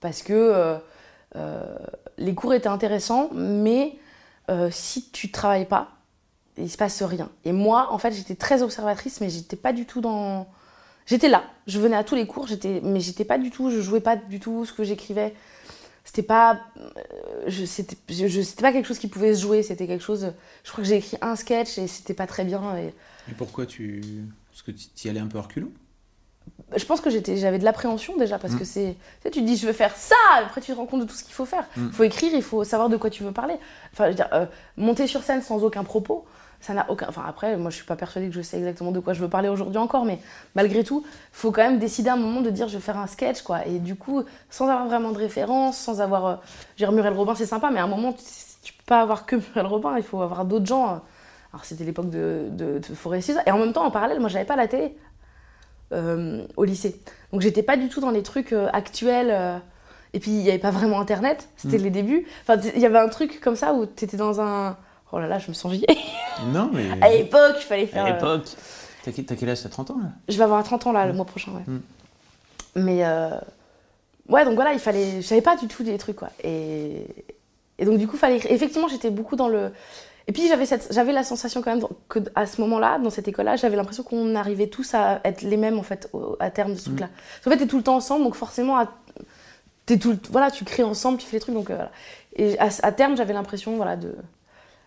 parce 0.00 0.22
que 0.22 0.32
euh, 0.32 0.76
euh, 1.36 1.76
les 2.18 2.34
cours 2.34 2.54
étaient 2.54 2.68
intéressants 2.68 3.30
mais 3.34 3.96
euh, 4.48 4.68
si 4.70 5.10
tu 5.10 5.30
travailles 5.30 5.66
pas, 5.66 5.92
il 6.56 6.70
se 6.70 6.76
passe 6.76 7.02
rien. 7.02 7.30
Et 7.44 7.52
moi, 7.52 7.88
en 7.90 7.98
fait, 7.98 8.12
j'étais 8.12 8.36
très 8.36 8.62
observatrice, 8.62 9.20
mais 9.20 9.28
j'étais 9.28 9.56
pas 9.56 9.72
du 9.72 9.86
tout 9.86 10.00
dans. 10.00 10.46
J'étais 11.06 11.28
là, 11.28 11.44
je 11.66 11.78
venais 11.78 11.96
à 11.96 12.04
tous 12.04 12.14
les 12.14 12.26
cours, 12.26 12.46
j'étais, 12.46 12.80
mais 12.82 13.00
j'étais 13.00 13.24
pas 13.24 13.38
du 13.38 13.50
tout, 13.50 13.70
je 13.70 13.80
jouais 13.80 14.00
pas 14.00 14.16
du 14.16 14.40
tout 14.40 14.64
ce 14.64 14.72
que 14.72 14.84
j'écrivais. 14.84 15.34
C'était 16.04 16.22
pas, 16.22 16.60
je, 17.48 17.64
je, 17.64 18.42
c'était 18.42 18.62
pas 18.62 18.72
quelque 18.72 18.86
chose 18.86 19.00
qui 19.00 19.08
pouvait 19.08 19.34
se 19.34 19.42
jouer. 19.42 19.64
C'était 19.64 19.88
quelque 19.88 20.04
chose. 20.04 20.32
Je 20.62 20.70
crois 20.70 20.82
que 20.82 20.88
j'ai 20.88 20.96
écrit 20.96 21.18
un 21.20 21.34
sketch 21.34 21.78
et 21.78 21.88
c'était 21.88 22.14
pas 22.14 22.28
très 22.28 22.44
bien. 22.44 22.76
Et, 22.76 22.94
Et 23.28 23.34
pourquoi 23.36 23.66
tu. 23.66 24.00
Parce 24.50 24.62
que 24.62 24.70
tu 24.70 25.08
y 25.08 25.10
allais 25.10 25.20
un 25.20 25.26
peu 25.26 25.40
reculons 25.40 25.72
je 26.74 26.84
pense 26.84 27.00
que 27.00 27.10
j'étais, 27.10 27.36
j'avais 27.36 27.58
de 27.58 27.64
l'appréhension 27.64 28.16
déjà 28.16 28.38
parce 28.38 28.54
Mm. 28.54 28.58
que 28.58 28.64
c'est, 28.64 28.96
tu, 28.96 29.22
sais, 29.22 29.30
tu 29.30 29.40
te 29.40 29.44
dis 29.46 29.56
je 29.56 29.66
veux 29.66 29.72
faire 29.72 29.94
ça, 29.94 30.14
après 30.44 30.60
tu 30.60 30.72
te 30.72 30.76
rends 30.76 30.86
compte 30.86 31.00
de 31.00 31.06
tout 31.06 31.14
ce 31.14 31.22
qu'il 31.22 31.34
faut 31.34 31.44
faire. 31.44 31.64
Il 31.76 31.84
Mm. 31.84 31.92
faut 31.92 32.02
écrire, 32.02 32.32
il 32.34 32.42
faut 32.42 32.64
savoir 32.64 32.88
de 32.88 32.96
quoi 32.96 33.08
tu 33.10 33.22
veux 33.22 33.32
parler. 33.32 33.54
Enfin, 33.92 34.04
je 34.06 34.08
veux 34.10 34.14
dire, 34.14 34.28
euh, 34.32 34.46
monter 34.76 35.06
sur 35.06 35.22
scène 35.22 35.42
sans 35.42 35.62
aucun 35.62 35.84
propos, 35.84 36.24
ça 36.60 36.74
n'a 36.74 36.86
aucun. 36.90 37.06
Enfin 37.08 37.22
après, 37.28 37.56
moi 37.56 37.70
je 37.70 37.76
suis 37.76 37.84
pas 37.84 37.94
persuadée 37.96 38.28
que 38.28 38.34
je 38.34 38.40
sais 38.42 38.56
exactement 38.58 38.90
de 38.90 38.98
quoi 38.98 39.12
je 39.12 39.20
veux 39.20 39.28
parler 39.28 39.48
aujourd'hui 39.48 39.78
encore, 39.78 40.04
mais 40.04 40.18
malgré 40.56 40.82
tout, 40.82 41.04
faut 41.30 41.52
quand 41.52 41.62
même 41.62 41.78
décider 41.78 42.08
à 42.10 42.14
un 42.14 42.16
moment 42.16 42.40
de 42.40 42.50
dire 42.50 42.66
je 42.68 42.74
vais 42.78 42.82
faire 42.82 42.98
un 42.98 43.06
sketch 43.06 43.42
quoi. 43.42 43.64
Et 43.66 43.78
du 43.78 43.94
coup, 43.94 44.24
sans 44.50 44.64
avoir 44.68 44.86
vraiment 44.86 45.12
de 45.12 45.18
référence, 45.18 45.76
sans 45.76 46.00
avoir, 46.00 46.26
euh, 46.26 46.34
dire, 46.78 46.90
Muriel 46.90 47.14
Robin 47.14 47.34
c'est 47.36 47.46
sympa, 47.46 47.70
mais 47.72 47.78
à 47.78 47.84
un 47.84 47.88
moment 47.88 48.12
tu, 48.12 48.24
tu 48.62 48.72
peux 48.72 48.82
pas 48.86 49.02
avoir 49.02 49.24
que 49.26 49.36
Muriel 49.54 49.66
Robin, 49.66 49.94
il 49.98 50.02
faut 50.02 50.20
avoir 50.20 50.44
d'autres 50.44 50.66
gens. 50.66 51.00
Alors 51.52 51.64
c'était 51.64 51.84
l'époque 51.84 52.10
de, 52.10 52.48
de, 52.50 52.80
de 52.80 53.40
et 53.46 53.50
en 53.52 53.58
même 53.58 53.72
temps, 53.72 53.84
en 53.86 53.90
parallèle, 53.90 54.18
moi 54.20 54.28
j'avais 54.28 54.44
pas 54.44 54.56
la 54.56 54.66
télé 54.66 54.94
au 55.92 56.64
lycée. 56.64 57.00
Donc 57.32 57.40
j'étais 57.42 57.62
pas 57.62 57.76
du 57.76 57.88
tout 57.88 58.00
dans 58.00 58.10
les 58.10 58.22
trucs 58.22 58.52
euh, 58.52 58.68
actuels. 58.72 59.30
euh, 59.30 59.58
et 60.14 60.20
puis 60.20 60.30
il 60.30 60.38
n'y 60.38 60.48
avait 60.48 60.58
pas 60.58 60.70
vraiment 60.70 60.98
internet, 61.00 61.48
c'était 61.56 61.78
Mm. 61.78 61.82
les 61.82 61.90
débuts. 61.90 62.26
Enfin, 62.42 62.60
il 62.74 62.80
y 62.80 62.86
avait 62.86 62.98
un 62.98 63.08
truc 63.08 63.40
comme 63.40 63.56
ça 63.56 63.74
où 63.74 63.84
t'étais 63.86 64.16
dans 64.16 64.40
un. 64.40 64.76
Oh 65.12 65.18
là 65.18 65.26
là, 65.28 65.38
je 65.38 65.48
me 65.48 65.54
sens 65.54 65.72
vieille. 65.72 65.84
Non, 66.52 66.70
mais. 66.72 66.84
à 67.02 67.10
l'époque, 67.10 67.56
il 67.58 67.62
fallait 67.64 67.86
faire. 67.86 68.04
À 68.04 68.08
euh, 68.08 68.12
l'époque. 68.12 68.48
T'as 69.04 69.34
quel 69.36 69.48
âge? 69.50 69.62
T'as 69.62 69.68
30 69.68 69.90
ans 69.92 69.98
là? 70.02 70.08
Je 70.28 70.36
vais 70.36 70.44
avoir 70.44 70.62
30 70.64 70.86
ans 70.88 70.92
là, 70.92 71.06
le 71.06 71.12
mois 71.12 71.24
prochain, 71.26 71.52
ouais. 71.52 71.62
Mm. 71.66 71.80
Mais. 72.76 73.04
euh, 73.04 73.30
Ouais, 74.28 74.44
donc 74.44 74.54
voilà, 74.56 74.72
il 74.72 74.80
fallait. 74.80 75.20
Je 75.22 75.26
savais 75.26 75.40
pas 75.40 75.56
du 75.56 75.68
tout 75.68 75.84
des 75.84 75.96
trucs, 75.98 76.16
quoi. 76.16 76.30
Et, 76.42 77.06
et 77.78 77.84
donc, 77.84 77.98
du 77.98 78.08
coup, 78.08 78.16
fallait. 78.16 78.40
Effectivement, 78.50 78.88
j'étais 78.88 79.10
beaucoup 79.10 79.36
dans 79.36 79.48
le. 79.48 79.70
Et 80.28 80.32
puis, 80.32 80.48
j'avais 80.48 80.66
cette... 80.66 80.92
j'avais 80.92 81.12
la 81.12 81.22
sensation 81.22 81.62
quand 81.62 81.74
même 81.74 81.86
que 82.08 82.18
à 82.34 82.46
ce 82.46 82.60
moment-là, 82.60 82.98
dans 82.98 83.10
cette 83.10 83.28
école-là, 83.28 83.56
j'avais 83.56 83.76
l'impression 83.76 84.02
qu'on 84.02 84.34
arrivait 84.34 84.66
tous 84.66 84.92
à 84.94 85.20
être 85.24 85.42
les 85.42 85.56
mêmes, 85.56 85.78
en 85.78 85.84
fait, 85.84 86.08
au- 86.12 86.36
à 86.40 86.50
terme 86.50 86.72
de 86.72 86.78
ce 86.78 86.86
truc-là. 86.86 87.08
Parce 87.08 87.44
qu'en 87.44 87.50
fait, 87.50 87.58
t'es 87.58 87.66
tout 87.68 87.76
le 87.76 87.84
temps 87.84 87.96
ensemble, 87.96 88.24
donc 88.24 88.34
forcément, 88.34 88.76
à... 88.76 88.88
t'es 89.86 89.98
tout 89.98 90.18
voilà, 90.30 90.50
tu 90.50 90.64
crées 90.64 90.82
ensemble, 90.82 91.18
tu 91.18 91.26
fais 91.26 91.36
les 91.36 91.40
trucs, 91.40 91.54
donc 91.54 91.70
euh, 91.70 91.74
voilà. 91.76 91.90
Et 92.34 92.58
à, 92.58 92.68
à 92.82 92.92
terme, 92.92 93.16
j'avais 93.16 93.32
l'impression, 93.34 93.76
voilà, 93.76 93.96
de. 93.96 94.14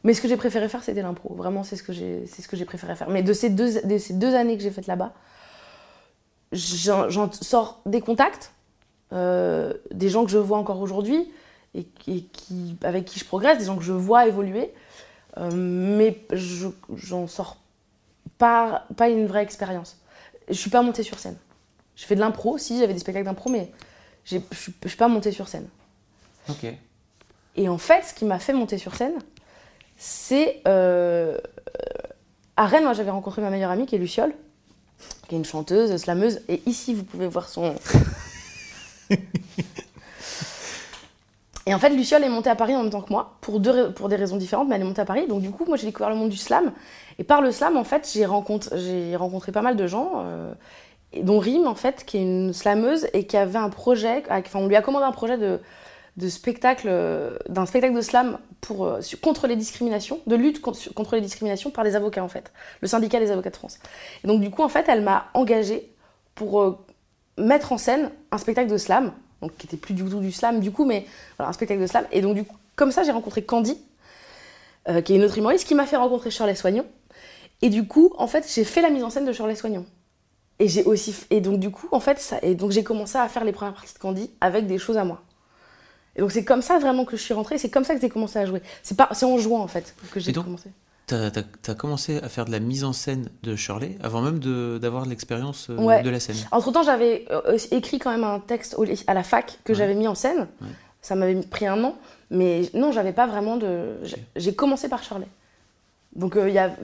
Mais 0.04 0.14
ce 0.14 0.22
que 0.22 0.28
j'ai 0.28 0.38
préféré 0.38 0.68
faire, 0.70 0.84
c'était 0.84 1.02
l'impro. 1.02 1.34
Vraiment, 1.34 1.64
c'est 1.64 1.76
ce 1.76 1.84
que 1.84 1.94
j'ai, 1.94 2.26
c'est 2.28 2.42
ce 2.42 2.48
que 2.48 2.56
j'ai 2.58 2.66
préféré 2.66 2.96
faire. 2.96 3.10
Mais 3.10 3.24
de 3.24 3.34
ces 3.34 3.50
deux, 3.50 3.82
de 3.82 3.98
ces 3.98 4.14
deux 4.14 4.36
années 4.36 4.56
que 4.58 4.64
j'ai 4.64 4.72
faites 4.72 4.88
là-bas, 4.88 5.14
j'en, 6.52 7.32
sors 7.32 7.82
des 7.86 8.02
contacts, 8.02 8.52
euh, 9.14 9.74
des 9.92 10.10
gens 10.10 10.26
que 10.26 10.32
je 10.32 10.38
vois 10.38 10.58
encore 10.58 10.80
aujourd'hui 10.82 11.32
et, 11.76 11.88
et 12.08 12.24
qui, 12.24 12.78
avec 12.84 13.06
qui 13.06 13.20
je 13.20 13.26
progresse, 13.26 13.58
des 13.58 13.66
gens 13.66 13.78
que 13.78 13.84
je 13.84 13.94
vois 13.94 14.28
évoluer. 14.28 14.74
Euh, 15.38 15.50
mais 15.54 16.26
je, 16.32 16.68
j'en 16.96 17.28
sors 17.28 17.58
pas, 18.38 18.86
pas 18.98 19.10
une 19.10 19.28
vraie 19.28 19.44
expérience. 19.44 19.98
Je 20.48 20.54
suis 20.56 20.70
pas 20.70 20.82
montée 20.82 21.04
sur 21.04 21.20
scène. 21.20 21.38
Je 21.96 22.06
fais 22.06 22.16
de 22.16 22.20
l'impro, 22.20 22.58
si 22.58 22.80
j'avais 22.80 22.94
des 22.94 23.00
spectacles 23.00 23.26
d'impro, 23.26 23.50
mais 23.50 23.72
j'ai- 24.26 24.42
je 24.52 24.58
suis- 24.58 24.74
je 24.84 24.88
suis 24.88 24.98
pas 24.98 25.08
montée 25.08 25.32
sur 25.32 25.48
scène. 25.48 25.68
Ok. 26.50 26.66
Et 27.56 27.70
en 27.70 27.78
fait, 27.78 28.04
ce 28.04 28.14
qui 28.14 28.26
m'a 28.26 28.40
fait 28.40 28.54
monter 28.54 28.78
sur 28.78 28.96
scène, 28.96 29.14
c'est. 29.98 30.62
euh, 30.68 31.38
à 32.56 32.66
Rennes, 32.66 32.84
moi, 32.86 32.94
j'avais 32.94 33.12
rencontré 33.12 33.42
ma 33.42 33.50
meilleure 33.50 33.72
amie 33.72 33.86
qui 33.86 33.96
est 33.96 34.00
Luciole, 34.00 34.34
qui 35.28 35.36
est 35.36 35.38
une 35.38 35.46
chanteuse, 35.46 35.96
slameuse. 35.98 36.42
Et 36.48 36.62
ici, 36.66 36.94
vous 36.94 37.04
pouvez 37.04 37.28
voir 37.28 37.48
son. 37.50 37.76
Et 41.66 41.74
en 41.74 41.80
fait, 41.80 41.90
Luciole 41.90 42.24
est 42.24 42.30
montée 42.30 42.50
à 42.50 42.56
Paris 42.56 42.76
en 42.76 42.84
même 42.84 42.92
temps 42.92 43.02
que 43.02 43.12
moi, 43.12 43.38
pour, 43.42 43.60
deux, 43.60 43.92
pour 43.92 44.10
des 44.10 44.16
raisons 44.16 44.38
différentes, 44.38 44.68
mais 44.68 44.76
elle 44.76 44.82
est 44.82 44.86
montée 44.86 45.02
à 45.02 45.06
Paris. 45.06 45.28
Donc, 45.28 45.42
du 45.42 45.52
coup, 45.52 45.66
moi, 45.66 45.78
j'ai 45.78 45.86
découvert 45.86 46.10
le 46.10 46.16
monde 46.16 46.30
du 46.30 46.38
slam. 46.38 46.72
Et 47.18 47.24
par 47.24 47.42
le 47.42 47.52
slam, 47.52 47.78
en 47.78 47.84
fait, 47.84 48.10
j'ai 48.12 48.26
rencontré, 48.26 49.16
rencontré 49.16 49.52
pas 49.52 49.62
mal 49.62 49.76
de 49.76 49.86
gens, 49.88 50.14
euh, 50.18 50.54
dont 51.22 51.40
Rim, 51.40 51.68
en 51.68 51.76
fait, 51.76 52.06
qui 52.06 52.18
est 52.18 52.22
une 52.22 52.54
slameuse 52.54 53.08
et 53.14 53.28
qui 53.28 53.38
avait 53.38 53.60
un 53.60 53.70
projet. 53.70 54.24
Enfin, 54.30 54.60
on 54.60 54.68
lui 54.68 54.76
a 54.76 54.82
commandé 54.82 55.06
un 55.06 55.12
projet 55.12 55.38
de, 55.38 55.60
de 56.18 56.30
spectacle, 56.30 56.88
euh, 56.90 57.38
d'un 57.50 57.66
spectacle 57.66 57.94
de 57.94 58.02
slam 58.02 58.40
pour, 58.62 58.86
euh, 58.86 59.00
contre 59.22 59.46
les 59.48 59.56
discriminations, 59.56 60.22
de 60.28 60.36
lutte 60.36 60.62
contre, 60.62 61.16
les 61.16 61.22
discriminations 61.22 61.72
par 61.72 61.84
les 61.84 61.96
avocats, 61.96 62.24
en 62.24 62.30
fait. 62.30 62.52
Le 62.82 62.88
syndicat 62.88 63.20
des 63.20 63.32
avocats 63.32 63.52
de 63.52 63.58
France. 63.58 63.80
Et 64.24 64.28
donc, 64.28 64.42
du 64.42 64.50
coup, 64.50 64.64
en 64.64 64.70
fait, 64.70 64.86
elle 64.88 65.02
m'a 65.02 65.26
engagée 65.34 65.94
pour 66.36 66.80
mettre 67.38 67.74
en 67.74 67.78
scène 67.78 68.12
un 68.32 68.38
spectacle 68.38 68.72
de 68.72 68.78
slam, 68.78 69.12
donc 69.42 69.56
qui 69.58 69.68
était 69.68 69.78
plus 69.78 69.94
du 69.94 70.04
tout 70.04 70.20
du 70.20 70.32
slam, 70.32 70.60
du 70.60 70.72
coup, 70.72 70.86
mais 70.86 71.06
voilà, 71.38 71.50
un 71.50 71.54
spectacle 71.54 71.82
de 71.82 71.88
slam. 71.88 72.06
Et 72.12 72.22
donc, 72.22 72.36
du 72.36 72.44
coup, 72.44 72.58
comme 72.76 72.92
ça, 72.92 73.04
j'ai 73.04 73.12
rencontré 73.12 73.44
Candy, 73.44 73.78
euh, 74.88 75.02
qui 75.02 75.14
est 75.14 75.16
une 75.16 75.24
autre 75.24 75.38
humoriste, 75.38 75.68
qui 75.68 75.76
m'a 75.76 75.86
fait 75.86 75.98
rencontrer 75.98 76.32
Shirley 76.32 76.56
Soignon. 76.56 76.86
Et 77.62 77.70
du 77.70 77.88
coup, 77.88 78.14
en 78.18 78.28
fait, 78.28 78.50
j'ai 78.54 78.64
fait 78.64 78.82
la 78.82 78.90
mise 78.90 79.04
en 79.04 79.10
scène 79.10 79.26
de 79.26 79.34
Shirley 79.34 79.56
Soignon. 79.56 79.86
Et 80.60 80.68
j'ai 80.68 80.84
aussi 80.84 81.16
et 81.30 81.40
donc 81.40 81.60
du 81.60 81.72
coup 81.72 81.88
en 81.92 82.02
fait 82.02 82.20
ça 82.20 82.38
et 82.42 82.54
donc 82.54 82.72
j'ai 82.72 82.84
commencé 82.84 83.18
à 83.18 83.30
faire 83.30 83.46
les 83.46 83.54
premières 83.54 83.74
parties 83.74 83.94
de 83.94 84.00
Candy 84.00 84.30
avec 84.42 84.68
des 84.68 84.78
choses 84.78 84.98
à 84.98 85.06
moi. 85.06 85.22
Et 86.18 86.20
donc 86.22 86.34
c'est 86.34 86.44
comme 86.44 86.62
ça 86.62 86.80
vraiment 86.80 87.06
que 87.06 87.16
je 87.16 87.22
suis 87.22 87.34
rentrée, 87.34 87.58
c'est 87.58 87.70
comme 87.70 87.86
ça 87.86 87.96
que 87.96 88.02
j'ai 88.02 88.10
commencé 88.10 88.38
à 88.40 88.46
jouer. 88.46 88.62
C'est 88.84 88.98
pas 88.98 89.08
c'est 89.14 89.26
en 89.26 89.38
jouant 89.38 89.62
en 89.62 89.68
fait 89.68 89.96
que 90.12 90.20
j'ai 90.20 90.34
commencé. 90.34 90.70
T'as 91.10 91.32
as, 91.68 91.74
commencé 91.76 92.18
à 92.18 92.30
faire 92.30 92.46
de 92.46 92.52
la 92.52 92.60
mise 92.60 92.84
en 92.84 92.94
scène 92.94 93.30
de 93.42 93.56
Shirley 93.56 93.98
avant 94.04 94.22
même 94.22 94.38
d'avoir 94.80 95.08
l'expérience 95.08 95.72
euh, 95.72 95.76
Ouais. 95.78 96.04
de 96.04 96.10
la 96.12 96.20
scène. 96.20 96.36
Entre-temps, 96.52 96.84
j'avais 96.84 97.26
euh, 97.32 97.58
écrit 97.72 97.98
quand 97.98 98.12
même 98.12 98.24
un 98.24 98.40
texte 98.40 98.76
au- 98.78 98.86
à 99.08 99.14
la 99.16 99.24
fac 99.24 99.58
que 99.64 99.72
Ouais. 99.72 99.78
j'avais 99.78 99.96
mis 99.96 100.08
en 100.08 100.14
scène. 100.14 100.48
Ouais. 100.62 100.68
Ça 101.02 101.16
m'avait 101.16 101.36
pris 101.42 101.66
un 101.66 101.84
an, 101.84 101.96
mais 102.30 102.70
non, 102.76 102.92
j'avais 102.92 103.14
pas 103.14 103.26
vraiment 103.26 103.58
de 103.58 103.96
j'ai- 104.36 104.54
commencé 104.54 104.88
par 104.88 105.02
Shirley. 105.02 105.26
Donc 106.16 106.36
euh, 106.36 106.48
y 106.50 106.58
a 106.60 106.76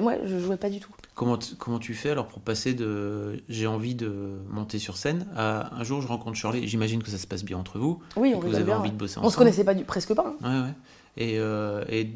ouais, 0.00 0.20
je 0.24 0.38
jouais 0.38 0.56
pas 0.56 0.70
du 0.70 0.80
tout. 0.80 0.90
Comment, 1.14 1.36
tu 1.36 1.92
fais 1.94 2.10
alors 2.10 2.26
pour 2.28 2.40
passer 2.40 2.72
de 2.72 3.42
j'ai 3.48 3.66
envie 3.66 3.94
de 3.94 4.38
monter 4.48 4.78
sur 4.78 4.96
scène 4.96 5.26
à 5.36 5.74
un 5.76 5.84
jour 5.84 6.00
je 6.00 6.08
rencontre 6.08 6.36
Shirley 6.36 6.66
J'imagine 6.66 7.02
que 7.02 7.10
ça 7.10 7.18
se 7.18 7.26
passe 7.26 7.44
bien 7.44 7.58
entre 7.58 7.78
vous. 7.78 8.00
Oui, 8.16 8.32
on 8.34 8.40
que 8.40 8.46
vous 8.46 8.54
avez 8.54 8.64
bien. 8.64 8.78
envie 8.78 8.90
de 8.90 8.96
bosser 8.96 9.18
On 9.18 9.20
ensemble. 9.20 9.32
se 9.32 9.38
connaissait 9.38 9.64
pas 9.64 9.74
du 9.74 9.84
presque 9.84 10.14
pas. 10.14 10.34
hein. 10.42 10.62
Ouais, 10.62 10.66
ouais. 10.68 10.74
Et, 11.16 11.38
euh, 11.38 11.84
et 11.88 12.10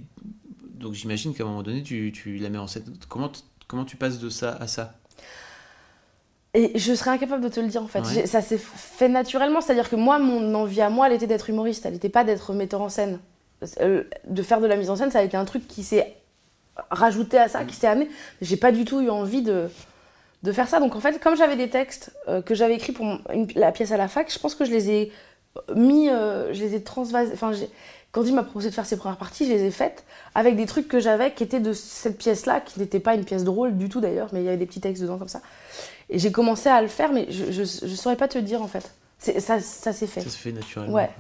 donc 0.74 0.94
j'imagine 0.94 1.34
qu'à 1.34 1.44
un 1.44 1.46
moment 1.46 1.62
donné, 1.62 1.82
tu, 1.82 2.12
tu 2.12 2.36
la 2.38 2.48
mets 2.50 2.58
en 2.58 2.66
scène. 2.66 2.84
Comment, 3.08 3.30
comment 3.66 3.84
tu 3.84 3.96
passes 3.96 4.18
de 4.18 4.28
ça 4.28 4.56
à 4.60 4.66
ça? 4.66 4.94
Et 6.56 6.78
je 6.78 6.94
serais 6.94 7.10
incapable 7.10 7.42
de 7.42 7.48
te 7.48 7.58
le 7.58 7.66
dire 7.66 7.82
en 7.82 7.88
fait. 7.88 8.00
Ouais. 8.00 8.26
Ça 8.26 8.40
s'est 8.40 8.58
fait 8.58 9.08
naturellement, 9.08 9.60
c'est-à-dire 9.60 9.90
que 9.90 9.96
moi, 9.96 10.18
mon 10.20 10.54
envie 10.54 10.80
à 10.80 10.88
moi, 10.90 11.08
elle 11.08 11.12
était 11.14 11.26
d'être 11.26 11.50
humoriste, 11.50 11.84
elle 11.84 11.94
n'était 11.94 12.08
pas 12.08 12.22
d'être 12.22 12.52
metteur 12.52 12.80
en 12.80 12.88
scène. 12.88 13.18
Euh, 13.80 14.04
De 14.28 14.42
faire 14.42 14.60
de 14.60 14.66
la 14.66 14.76
mise 14.76 14.90
en 14.90 14.96
scène, 14.96 15.10
ça 15.10 15.18
a 15.18 15.22
été 15.22 15.36
un 15.36 15.44
truc 15.44 15.66
qui 15.66 15.82
s'est 15.82 16.14
rajouté 16.90 17.38
à 17.38 17.48
ça, 17.48 17.64
qui 17.64 17.74
s'est 17.74 17.86
amené. 17.88 18.08
J'ai 18.40 18.56
pas 18.56 18.70
du 18.70 18.84
tout 18.84 19.00
eu 19.00 19.10
envie 19.10 19.42
de, 19.42 19.68
de 20.44 20.52
faire 20.52 20.68
ça. 20.68 20.78
Donc 20.78 20.94
en 20.94 21.00
fait, 21.00 21.18
comme 21.20 21.36
j'avais 21.36 21.56
des 21.56 21.70
textes 21.70 22.12
euh, 22.28 22.40
que 22.40 22.54
j'avais 22.54 22.74
écrits 22.74 22.92
pour 22.92 23.04
mon- 23.04 23.20
une- 23.32 23.48
la 23.56 23.72
pièce 23.72 23.90
à 23.90 23.96
la 23.96 24.06
fac, 24.06 24.32
je 24.32 24.38
pense 24.38 24.54
que 24.54 24.64
je 24.64 24.70
les 24.70 24.90
ai 24.90 25.12
mis, 25.74 26.08
euh, 26.08 26.52
je 26.52 26.60
les 26.60 26.74
ai 26.76 26.82
transvasés. 26.84 27.32
Enfin, 27.32 27.52
quand 28.14 28.22
il 28.22 28.32
m'a 28.32 28.44
proposé 28.44 28.70
de 28.70 28.74
faire 28.74 28.86
ses 28.86 28.96
premières 28.96 29.18
parties, 29.18 29.44
je 29.44 29.50
les 29.52 29.64
ai 29.64 29.70
faites 29.72 30.04
avec 30.36 30.54
des 30.54 30.66
trucs 30.66 30.86
que 30.86 31.00
j'avais 31.00 31.34
qui 31.34 31.42
étaient 31.42 31.58
de 31.58 31.72
cette 31.72 32.16
pièce-là, 32.16 32.60
qui 32.60 32.78
n'était 32.78 33.00
pas 33.00 33.16
une 33.16 33.24
pièce 33.24 33.42
drôle 33.42 33.76
du 33.76 33.88
tout 33.88 34.00
d'ailleurs, 34.00 34.28
mais 34.32 34.40
il 34.40 34.44
y 34.44 34.48
avait 34.48 34.56
des 34.56 34.66
petits 34.66 34.80
textes 34.80 35.02
dedans 35.02 35.18
comme 35.18 35.26
ça. 35.26 35.42
Et 36.10 36.20
j'ai 36.20 36.30
commencé 36.30 36.68
à 36.68 36.80
le 36.80 36.86
faire, 36.86 37.12
mais 37.12 37.26
je, 37.28 37.50
je, 37.50 37.64
je 37.64 37.94
saurais 37.96 38.14
pas 38.14 38.28
te 38.28 38.38
dire 38.38 38.62
en 38.62 38.68
fait. 38.68 38.94
Ça, 39.18 39.58
ça 39.58 39.92
s'est 39.92 40.06
fait. 40.06 40.20
Ça 40.20 40.30
se 40.30 40.36
fait 40.36 40.52
naturellement. 40.52 40.94
Ouais. 40.94 41.10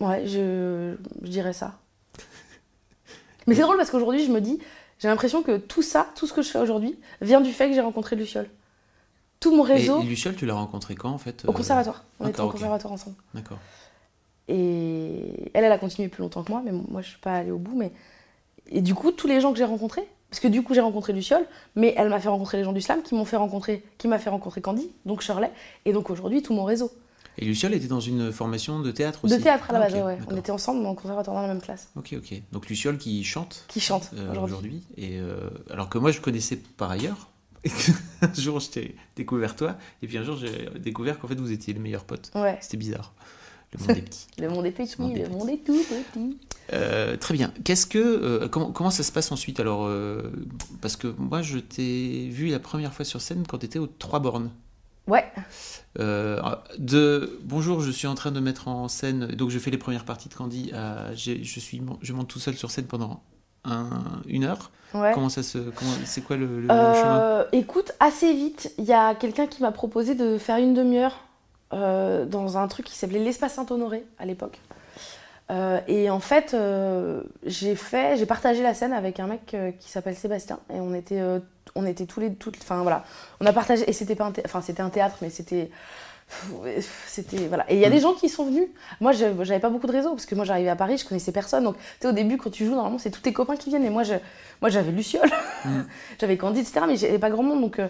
Ouais, 0.00 0.26
je, 0.26 0.96
je 1.22 1.28
dirais 1.28 1.52
ça. 1.52 1.78
Mais 3.46 3.54
c'est 3.54 3.60
drôle 3.60 3.76
parce 3.76 3.90
qu'aujourd'hui, 3.90 4.24
je 4.24 4.32
me 4.32 4.40
dis, 4.40 4.58
j'ai 4.98 5.06
l'impression 5.06 5.44
que 5.44 5.58
tout 5.58 5.82
ça, 5.82 6.08
tout 6.16 6.26
ce 6.26 6.32
que 6.32 6.42
je 6.42 6.48
fais 6.48 6.58
aujourd'hui, 6.58 6.98
vient 7.20 7.40
du 7.40 7.52
fait 7.52 7.68
que 7.68 7.74
j'ai 7.74 7.80
rencontré 7.82 8.16
Luciole. 8.16 8.48
Tout 9.38 9.54
mon 9.54 9.64
Et, 9.66 9.74
réseau 9.74 10.00
et 10.02 10.06
Luciole, 10.06 10.34
tu 10.34 10.44
l'as 10.44 10.54
rencontré 10.54 10.96
quand 10.96 11.10
en 11.10 11.18
fait 11.18 11.44
au 11.44 11.50
euh, 11.50 11.52
conservatoire. 11.52 12.04
On 12.18 12.24
était 12.24 12.32
d'accord, 12.32 12.48
au 12.48 12.52
conservatoire 12.52 12.92
ensemble. 12.92 13.16
D'accord. 13.32 13.58
Et 14.52 15.50
elle, 15.54 15.64
elle 15.64 15.72
a 15.72 15.78
continué 15.78 16.08
plus 16.08 16.22
longtemps 16.22 16.42
que 16.42 16.50
moi, 16.50 16.60
mais 16.64 16.72
moi, 16.72 17.00
je 17.02 17.08
suis 17.08 17.18
pas 17.20 17.34
allée 17.34 17.52
au 17.52 17.58
bout. 17.58 17.76
Mais... 17.76 17.92
Et 18.70 18.80
du 18.80 18.94
coup, 18.94 19.12
tous 19.12 19.28
les 19.28 19.40
gens 19.40 19.52
que 19.52 19.58
j'ai 19.58 19.64
rencontrés, 19.64 20.06
parce 20.28 20.40
que 20.40 20.48
du 20.48 20.62
coup, 20.62 20.74
j'ai 20.74 20.80
rencontré 20.80 21.12
Luciole, 21.12 21.44
mais 21.76 21.94
elle 21.96 22.08
m'a 22.08 22.18
fait 22.20 22.28
rencontrer 22.28 22.58
les 22.58 22.64
gens 22.64 22.72
du 22.72 22.80
slam 22.80 23.02
qui 23.02 23.14
m'ont 23.14 23.24
fait 23.24 23.36
rencontrer, 23.36 23.84
qui 23.96 24.08
m'a 24.08 24.18
fait 24.18 24.30
rencontrer 24.30 24.60
Candy, 24.60 24.90
donc 25.06 25.20
Shirley, 25.22 25.50
et 25.84 25.92
donc 25.92 26.10
aujourd'hui, 26.10 26.42
tout 26.42 26.52
mon 26.52 26.64
réseau. 26.64 26.90
Et 27.38 27.44
Luciole 27.44 27.74
était 27.74 27.86
dans 27.86 28.00
une 28.00 28.32
formation 28.32 28.80
de 28.80 28.90
théâtre 28.90 29.24
aussi 29.24 29.36
De 29.36 29.40
théâtre 29.42 29.70
à 29.70 29.72
la 29.72 29.78
Ah, 29.78 29.88
base, 29.88 30.02
ouais. 30.02 30.18
On 30.28 30.36
était 30.36 30.50
ensemble 30.50 30.82
dans 30.82 30.90
le 30.90 30.96
conservatoire 30.96 31.36
dans 31.36 31.42
la 31.42 31.48
même 31.48 31.62
classe. 31.62 31.88
Ok, 31.96 32.14
ok. 32.18 32.42
Donc 32.52 32.68
Luciole 32.68 32.98
qui 32.98 33.22
chante 33.24 33.64
Qui 33.68 33.80
chante 33.80 34.10
euh, 34.14 34.30
aujourd'hui. 34.32 34.42
aujourd'hui. 34.44 34.82
et 34.96 35.18
euh, 35.20 35.48
alors 35.70 35.88
que 35.88 35.98
moi 35.98 36.10
je 36.10 36.20
connaissais 36.20 36.56
par 36.76 36.90
ailleurs. 36.90 37.28
un 38.22 38.32
jour 38.34 38.58
je 38.58 38.70
t'ai 38.70 38.96
découvert 39.16 39.54
toi, 39.54 39.76
et 40.02 40.06
puis 40.06 40.18
un 40.18 40.22
jour 40.24 40.36
j'ai 40.36 40.68
découvert 40.80 41.18
qu'en 41.18 41.28
fait 41.28 41.38
vous 41.38 41.52
étiez 41.52 41.72
le 41.72 41.80
meilleur 41.80 42.04
pote. 42.04 42.30
Ouais. 42.34 42.58
C'était 42.60 42.76
bizarre. 42.78 43.14
Le 43.72 43.78
monde 43.86 43.96
est 43.96 44.02
petit. 44.02 44.26
Le 44.38 44.48
monde 44.48 44.66
est 44.66 44.70
petit, 44.72 44.94
Le 44.98 45.04
monde 45.04 45.16
est 45.16 45.20
le 45.20 45.24
petit. 45.28 45.36
monde 45.36 45.48
est 45.50 45.64
tout 45.64 45.84
petit. 46.12 46.38
Euh, 46.72 47.16
très 47.16 47.34
bien. 47.34 47.52
Qu'est-ce 47.64 47.86
que 47.86 47.98
euh, 47.98 48.48
comment, 48.48 48.70
comment 48.72 48.90
ça 48.90 49.02
se 49.02 49.10
passe 49.12 49.30
ensuite 49.32 49.58
alors 49.60 49.86
euh, 49.86 50.22
Parce 50.80 50.96
que 50.96 51.08
moi 51.18 51.42
je 51.42 51.58
t'ai 51.58 52.28
vu 52.30 52.48
la 52.48 52.58
première 52.60 52.92
fois 52.92 53.04
sur 53.04 53.20
scène 53.20 53.44
quand 53.48 53.58
tu 53.58 53.66
étais 53.66 53.78
aux 53.78 53.86
Trois 53.86 54.18
Bornes. 54.20 54.50
Ouais, 55.08 55.24
de 56.78 57.38
bonjour, 57.42 57.80
je 57.80 57.90
suis 57.90 58.06
en 58.06 58.14
train 58.14 58.30
de 58.30 58.38
mettre 58.40 58.68
en 58.68 58.86
scène, 58.88 59.26
donc 59.28 59.50
je 59.50 59.58
fais 59.58 59.70
les 59.70 59.78
premières 59.78 60.04
parties 60.04 60.28
de 60.28 60.34
Candy. 60.34 60.70
à- 60.72 61.12
je 61.14 61.42
suis, 61.60 61.82
je 62.02 62.12
monte 62.12 62.28
tout 62.28 62.38
seul 62.38 62.54
sur 62.56 62.70
scène 62.70 62.86
pendant 62.86 63.22
une 64.26 64.44
heure. 64.44 64.70
Ouais. 64.94 65.12
Comment 65.14 65.28
ça 65.28 65.42
se, 65.42 65.58
c'est 66.04 66.20
quoi 66.22 66.36
le, 66.36 66.60
le 66.60 66.68
chemin? 66.68 67.44
écoute, 67.52 67.92
assez 68.00 68.32
vite, 68.34 68.72
il 68.78 68.84
y 68.84 68.92
a 68.92 69.14
quelqu'un 69.14 69.46
qui 69.46 69.62
m'a 69.62 69.70
proposé 69.72 70.14
de 70.14 70.36
faire 70.38 70.56
une 70.58 70.74
demi-heure 70.74 71.16
euh, 71.72 72.24
dans 72.24 72.58
un 72.58 72.66
truc 72.68 72.86
qui 72.86 72.96
s'appelait 72.96 73.18
l'Espace 73.20 73.54
Saint-Honoré 73.54 74.04
à 74.18 74.26
l'époque. 74.26 74.58
Euh, 75.50 75.80
et 75.88 76.10
en 76.10 76.20
fait, 76.20 76.54
euh, 76.54 77.22
j'ai 77.44 77.74
fait, 77.74 78.16
j'ai 78.16 78.26
partagé 78.26 78.62
la 78.62 78.72
scène 78.74 78.92
avec 78.92 79.18
un 79.18 79.26
mec 79.26 79.56
qui 79.80 79.90
s'appelle 79.90 80.14
Sébastien 80.14 80.60
et 80.72 80.78
on 80.78 80.94
était, 80.94 81.20
on 81.74 81.84
était 81.86 82.06
tous 82.06 82.20
les, 82.20 82.32
toutes, 82.34 82.56
enfin 82.62 82.82
voilà, 82.82 83.04
on 83.40 83.46
a 83.46 83.52
partagé 83.52 83.88
et 83.88 83.92
c'était 83.92 84.14
pas, 84.14 84.26
un 84.26 84.32
enfin 84.44 84.60
c'était 84.60 84.82
un 84.82 84.90
théâtre, 84.90 85.16
mais 85.22 85.30
c'était, 85.30 85.70
c'était 87.06 87.48
voilà. 87.48 87.64
Et 87.68 87.74
il 87.74 87.80
y 87.80 87.84
a 87.84 87.90
des 87.90 87.98
gens 88.00 88.12
qui 88.14 88.28
sont 88.28 88.44
venus. 88.44 88.68
Moi, 89.00 89.10
je- 89.12 89.42
j'avais 89.42 89.58
pas 89.60 89.70
beaucoup 89.70 89.88
de 89.88 89.92
réseau 89.92 90.10
parce 90.10 90.26
que 90.26 90.36
moi 90.36 90.44
j'arrivais 90.44 90.68
à 90.70 90.76
Paris, 90.76 90.98
je 90.98 91.04
connaissais 91.04 91.32
personne. 91.32 91.64
Donc, 91.64 91.76
tu 91.76 91.82
sais, 92.02 92.08
au 92.08 92.12
début, 92.12 92.36
quand 92.36 92.50
tu 92.50 92.64
joues, 92.64 92.74
normalement, 92.76 92.98
c'est 92.98 93.10
tous 93.10 93.20
tes 93.20 93.32
copains 93.32 93.56
qui 93.56 93.70
viennent. 93.70 93.84
Et 93.84 93.90
moi, 93.90 94.04
je, 94.04 94.14
moi, 94.60 94.70
j'avais 94.70 94.92
Luciole, 94.92 95.30
Mm. 95.64 95.80
j'avais 96.20 96.36
Candide, 96.36 96.62
etc. 96.62 96.84
Mais 96.86 96.96
j'avais 96.96 97.18
pas 97.18 97.30
grand 97.30 97.42
monde, 97.42 97.60
donc. 97.60 97.80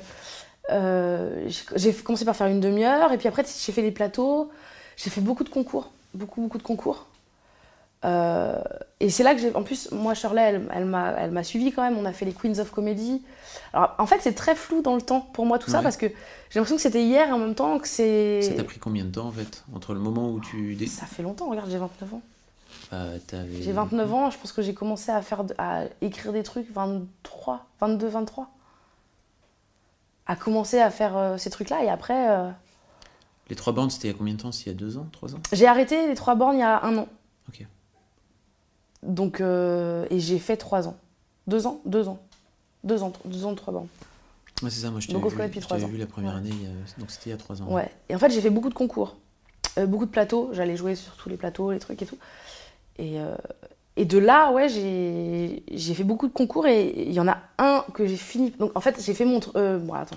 Euh, 0.71 1.49
j'ai- 1.77 1.93
commencé 1.93 2.25
par 2.25 2.37
faire 2.37 2.47
une 2.47 2.61
demi-heure 2.61 3.13
et 3.13 3.19
puis 3.19 3.29
après 3.29 3.45
j'ai 3.45 3.73
fait 3.73 3.83
les 3.83 3.91
plateaux, 3.91 4.51
j'ai 4.97 5.11
fait 5.11 5.21
beaucoup 5.21 5.45
de 5.45 5.49
concours, 5.49 5.91
beaucoup 6.15 6.41
beaucoup 6.41 6.59
de 6.59 6.63
concours. 6.63 7.07
Euh, 8.05 8.59
et 9.01 9.11
c'est 9.11 9.23
là 9.23 9.35
que 9.35 9.41
j'ai. 9.43 9.55
En 9.55 9.63
plus, 9.63 9.91
moi, 9.91 10.15
Shirley, 10.15 10.41
elle, 10.43 10.69
elle 10.73 11.31
m'a 11.31 11.45
suivi 11.45 11.71
quand 11.71 11.83
même. 11.83 11.99
On 11.99 12.07
a 12.07 12.13
fait 12.15 12.25
les 12.25 12.33
Queens 12.33 12.59
of 12.59 12.71
Comedy. 12.71 13.21
Alors, 13.75 13.95
en 13.99 14.07
fait, 14.07 14.21
c'est 14.23 14.33
très 14.33 14.55
flou 14.55 14.81
dans 14.81 14.95
le 14.95 15.03
temps 15.03 15.21
pour 15.21 15.45
moi 15.45 15.59
tout 15.59 15.71
ça 15.71 15.83
parce 15.83 15.97
que 15.99 16.07
j'ai 16.07 16.59
l'impression 16.59 16.77
que 16.77 16.83
c'était 16.83 17.05
hier 17.05 17.29
et 17.29 17.33
en 17.33 17.39
même 17.39 17.55
temps 17.55 17.79
que 17.79 17.87
c'est. 17.87 18.41
Ça 18.43 18.55
t'a 18.55 18.65
pris 18.65 18.79
combien 18.79 19.05
de 19.05 19.11
temps 19.11 19.27
en 19.27 19.33
fait 19.33 19.65
entre 19.75 19.93
le 19.93 20.01
moment 20.01 20.31
où 20.31 20.41
tu 20.41 20.79
Ça 20.87 21.05
fait 21.07 21.23
longtemps, 21.23 21.51
regarde, 21.51 21.71
j'ai 21.71 21.77
29 21.79 22.15
ans. 22.15 22.23
bah, 22.91 22.99
J'ai 23.61 23.73
29 23.73 24.15
ans, 24.15 24.31
je 24.31 24.39
pense 24.39 24.53
que 24.53 24.63
j'ai 24.63 24.73
commencé 24.75 25.13
à, 25.13 25.21
faire, 25.21 25.45
à 25.59 25.83
écrire 26.01 26.33
des 26.33 26.43
trucs 26.43 26.71
23, 26.73 27.67
22, 27.81 28.09
23. 28.09 28.49
À 30.31 30.37
commencer 30.37 30.79
à 30.79 30.91
faire 30.93 31.17
euh, 31.17 31.37
ces 31.39 31.51
trucs-là 31.51 31.83
et 31.83 31.89
après. 31.89 32.31
euh, 32.31 32.49
Les 33.49 33.57
trois 33.57 33.73
bandes, 33.73 33.91
c'était 33.91 34.07
il 34.07 34.13
y 34.13 34.15
a 34.15 34.17
combien 34.17 34.35
de 34.35 34.41
temps? 34.41 34.53
S'il 34.53 34.69
y 34.69 34.71
a 34.71 34.75
deux 34.75 34.97
ans, 34.97 35.09
trois 35.11 35.35
ans? 35.35 35.41
J'ai 35.53 35.67
arrêté 35.67 36.07
les 36.07 36.15
trois 36.15 36.37
bornes 36.37 36.55
il 36.55 36.61
y 36.61 36.63
a 36.63 36.85
un 36.85 36.97
an. 36.99 37.09
Ok. 37.49 37.67
Donc, 39.03 39.41
euh, 39.41 40.07
et 40.09 40.21
j'ai 40.21 40.39
fait 40.39 40.57
trois 40.57 40.87
ans. 40.87 40.97
Deux 41.49 41.67
ans? 41.67 41.81
Deux 41.85 42.07
ans. 42.07 42.21
Deux 42.85 43.03
ans, 43.03 43.13
deux 43.25 43.45
ans 43.45 43.51
de 43.51 43.57
trois 43.57 43.73
bornes. 43.73 43.89
Ouais, 44.63 44.71
c'est 44.71 44.83
ça. 44.83 44.91
Moi, 44.93 45.01
je 45.01 45.09
t'avais 45.09 45.19
vu, 45.19 45.97
je 45.97 45.97
la 45.99 46.07
première 46.07 46.35
Ouais. 46.35 46.39
année, 46.39 46.51
il 46.53 47.01
donc 47.01 47.11
c'était 47.11 47.31
il 47.31 47.33
y 47.33 47.35
a 47.35 47.37
trois 47.37 47.61
ans. 47.61 47.67
Ouais. 47.67 47.91
Et 48.09 48.15
en 48.15 48.19
fait, 48.21 48.31
j'ai 48.31 48.41
fait 48.41 48.51
beaucoup 48.51 48.69
de 48.69 48.75
concours. 48.75 49.17
Euh, 49.79 49.87
beaucoup 49.87 50.07
de 50.07 50.11
plateaux. 50.13 50.51
J'allais 50.53 50.77
jouer 50.77 50.95
sur 50.95 51.17
tous 51.17 51.29
les 51.29 51.37
plateaux, 51.37 51.73
les 51.73 51.81
trucs 51.81 52.01
et 52.03 52.07
tout. 52.07 52.19
Et, 52.99 53.19
euh, 53.21 53.35
et 54.01 54.05
de 54.07 54.19
là, 54.19 54.51
ouais, 54.53 54.69
j'ai 54.69 55.95
fait 55.95 56.05
beaucoup 56.05 56.27
de 56.27 56.33
concours 56.33 56.67
et 56.67 56.93
il 57.09 57.13
y 57.13 57.21
en 57.21 57.29
a 57.29 57.37
un 57.59 57.85
que 57.93 58.07
j'ai 58.07 58.17
fini. 58.17 58.51
Donc, 58.59 58.73
en 58.75 58.81
fait, 58.81 58.97
j'ai 59.05 59.15
fait 59.15 59.25
mon. 59.27 59.41
Euh, 59.57 59.79
bon, 59.79 59.95
attends. 59.95 60.17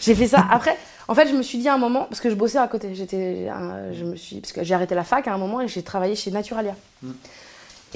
J'ai 0.00 0.14
fait 0.14 0.26
ça. 0.28 0.44
Après, 0.50 0.76
en 1.08 1.14
fait, 1.14 1.28
je 1.28 1.34
me 1.34 1.42
suis 1.42 1.58
dit 1.58 1.68
à 1.68 1.74
un 1.74 1.78
moment, 1.78 2.04
parce 2.04 2.20
que 2.20 2.28
je 2.30 2.34
bossais 2.34 2.58
à 2.58 2.68
côté, 2.68 2.94
j'étais, 2.94 3.48
un- 3.48 3.92
je 3.92 4.04
me 4.04 4.16
suis, 4.16 4.40
parce 4.40 4.52
que 4.52 4.62
j'ai 4.62 4.74
arrêté 4.74 4.94
la 4.94 5.04
fac 5.04 5.26
à 5.28 5.32
un 5.34 5.38
moment 5.38 5.60
et 5.62 5.68
j'ai 5.68 5.82
travaillé 5.82 6.14
chez 6.14 6.30
Naturalia. 6.30 6.74
Mm. 7.02 7.10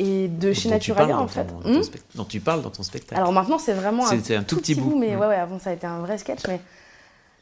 Et 0.00 0.28
de 0.28 0.48
Dont- 0.48 0.54
chez 0.54 0.68
Naturalia, 0.70 1.18
en 1.18 1.26
fait. 1.28 1.44
ton- 1.44 1.68
Hmm 1.68 1.82
dont 2.14 2.24
tu 2.24 2.40
parles 2.40 2.62
dans 2.62 2.70
ton 2.70 2.82
spectacle. 2.82 3.20
Alors 3.20 3.32
maintenant, 3.32 3.58
c'est 3.58 3.72
vraiment 3.74 4.06
un, 4.08 4.12
un 4.16 4.42
tout 4.42 4.56
petit 4.56 4.74
bout. 4.74 4.96
mais 4.98 5.16
Mm. 5.16 5.20
ouais, 5.20 5.26
ouais, 5.26 5.34
avant 5.36 5.58
ça 5.58 5.70
a 5.70 5.72
été 5.74 5.86
un 5.86 5.98
vrai 6.00 6.16
sketch, 6.18 6.40
mais 6.48 6.60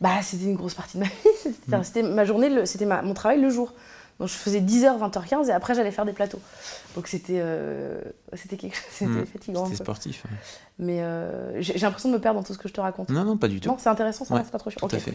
bah, 0.00 0.10
c'était 0.22 0.44
une 0.44 0.56
grosse 0.56 0.74
partie 0.74 0.96
de 0.98 1.02
ma 1.02 1.08
vie. 1.24 1.54
C'était 1.84 2.02
Mm. 2.02 2.12
ma 2.14 2.24
journée, 2.24 2.66
c'était 2.66 2.86
mon 2.86 3.14
travail 3.14 3.40
le 3.40 3.50
jour. 3.50 3.72
Donc 4.18 4.28
je 4.28 4.34
faisais 4.34 4.60
10h, 4.60 4.98
20h15 4.98 5.48
et 5.48 5.52
après 5.52 5.74
j'allais 5.74 5.90
faire 5.90 6.06
des 6.06 6.12
plateaux. 6.12 6.40
Donc 6.94 7.06
c'était 7.06 7.34
euh, 7.38 8.00
c'était 8.34 8.56
quelque 8.56 8.74
chose, 8.76 8.86
c'était 8.90 9.10
Mm. 9.10 9.26
fatigant. 9.26 9.64
C'était 9.66 9.76
sportif. 9.76 10.24
ouais. 10.24 10.30
Mais 10.78 11.02
euh, 11.02 11.60
j'ai 11.60 11.74
j'ai 11.74 11.80
l'impression 11.86 12.08
de 12.08 12.14
me 12.14 12.20
perdre 12.20 12.40
dans 12.40 12.44
tout 12.44 12.54
ce 12.54 12.58
que 12.58 12.68
je 12.68 12.72
te 12.72 12.80
raconte. 12.80 13.10
Non, 13.10 13.24
non, 13.24 13.36
pas 13.36 13.48
du 13.48 13.60
tout. 13.60 13.68
Non, 13.68 13.76
c'est 13.78 13.88
intéressant, 13.90 14.24
ça, 14.24 14.34
Ouais, 14.34 14.40
c'est 14.44 14.50
pas 14.52 14.58
trop 14.58 14.70
chiant. 14.70 14.86
Tout 14.88 14.94
à 14.96 14.98
fait. 14.98 15.12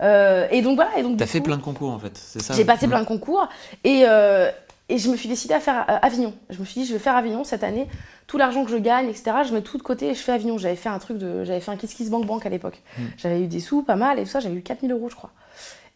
Euh, 0.00 0.48
et 0.50 0.62
donc 0.62 0.76
voilà. 0.76 0.96
Et 0.98 1.02
donc, 1.02 1.16
T'as 1.18 1.26
fait 1.26 1.38
coup, 1.38 1.44
plein 1.44 1.56
de 1.58 1.62
concours 1.62 1.90
en 1.90 1.98
fait, 1.98 2.16
c'est 2.16 2.42
ça 2.42 2.54
J'ai 2.54 2.64
passé 2.64 2.86
Mm. 2.86 2.90
plein 2.90 3.00
de 3.02 3.06
concours 3.06 3.48
et, 3.84 4.04
euh, 4.08 4.50
et 4.88 4.98
je 4.98 5.08
me 5.10 5.16
suis 5.16 5.28
décidée 5.28 5.54
à 5.54 5.60
faire 5.60 5.84
Avignon. 6.02 6.34
Je 6.50 6.58
me 6.58 6.64
suis 6.64 6.80
dit, 6.82 6.86
je 6.86 6.92
vais 6.94 6.98
faire 6.98 7.16
Avignon 7.16 7.44
cette 7.44 7.62
année. 7.64 7.86
Tout 8.26 8.38
l'argent 8.38 8.64
que 8.64 8.70
je 8.70 8.76
gagne, 8.78 9.08
etc., 9.08 9.32
je 9.46 9.52
mets 9.52 9.60
tout 9.62 9.76
de 9.76 9.82
côté 9.82 10.08
et 10.10 10.14
je 10.14 10.20
fais 10.20 10.32
Avignon. 10.32 10.56
J'avais 10.58 10.76
fait 10.76 10.88
un 10.88 10.98
truc 10.98 11.18
de. 11.18 11.44
J'avais 11.44 11.60
fait 11.60 11.70
un 11.70 11.76
Kiss 11.76 11.92
Kiss 11.94 12.08
Bank 12.10 12.24
Bank 12.26 12.46
à 12.46 12.48
l'époque. 12.48 12.80
Mm. 12.98 13.02
J'avais 13.18 13.40
eu 13.42 13.46
des 13.46 13.60
sous, 13.60 13.82
pas 13.82 13.96
mal 13.96 14.18
et 14.18 14.22
tout 14.24 14.30
ça. 14.30 14.40
J'avais 14.40 14.54
eu 14.56 14.62
4000 14.62 14.90
euros, 14.92 15.08
je 15.10 15.14
crois. 15.16 15.30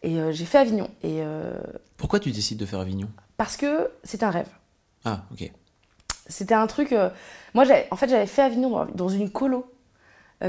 Et 0.03 0.19
euh, 0.19 0.31
j'ai 0.31 0.45
fait 0.45 0.57
Avignon. 0.59 0.89
Et 1.03 1.21
euh, 1.21 1.53
Pourquoi 1.97 2.19
tu 2.19 2.31
décides 2.31 2.57
de 2.59 2.65
faire 2.65 2.79
Avignon? 2.79 3.09
parce 3.37 3.55
que 3.57 3.89
c'est 4.03 4.23
un 4.23 4.31
rêve. 4.31 4.47
Ah, 5.05 5.21
ok. 5.31 5.51
C'était 6.27 6.55
un 6.55 6.65
truc. 6.67 6.91
euh, 6.91 7.09
moi, 7.53 7.65
en 7.91 7.95
fait, 7.95 8.09
j'avais 8.09 8.25
fait 8.27 8.41
Avignon 8.41 8.85
dans, 8.95 9.09
une 9.09 9.29
colo 9.29 9.71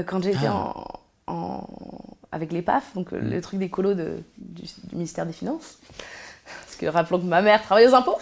quand 0.07 0.21
j'étais 0.23 0.47
Ah. 0.47 0.73
en, 1.27 1.33
en- 1.33 1.67
avec 2.31 2.51
les 2.51 2.61
PAF, 2.61 2.93
donc 2.95 3.11
Mm. 3.11 3.17
le 3.17 3.41
truc 3.41 3.59
des 3.59 3.69
colos 3.69 3.93
de- 3.95 4.21
du, 4.37 4.63
du 4.63 4.95
ministère 4.95 5.25
des 5.25 5.33
Finances. 5.33 5.77
Parce 6.65 6.75
que 6.77 6.85
rappelons 6.87 7.19
que 7.19 7.25
ma 7.25 7.41
mère 7.41 7.61
travaille 7.63 7.87
aux 7.87 7.93
impôts. 7.95 8.17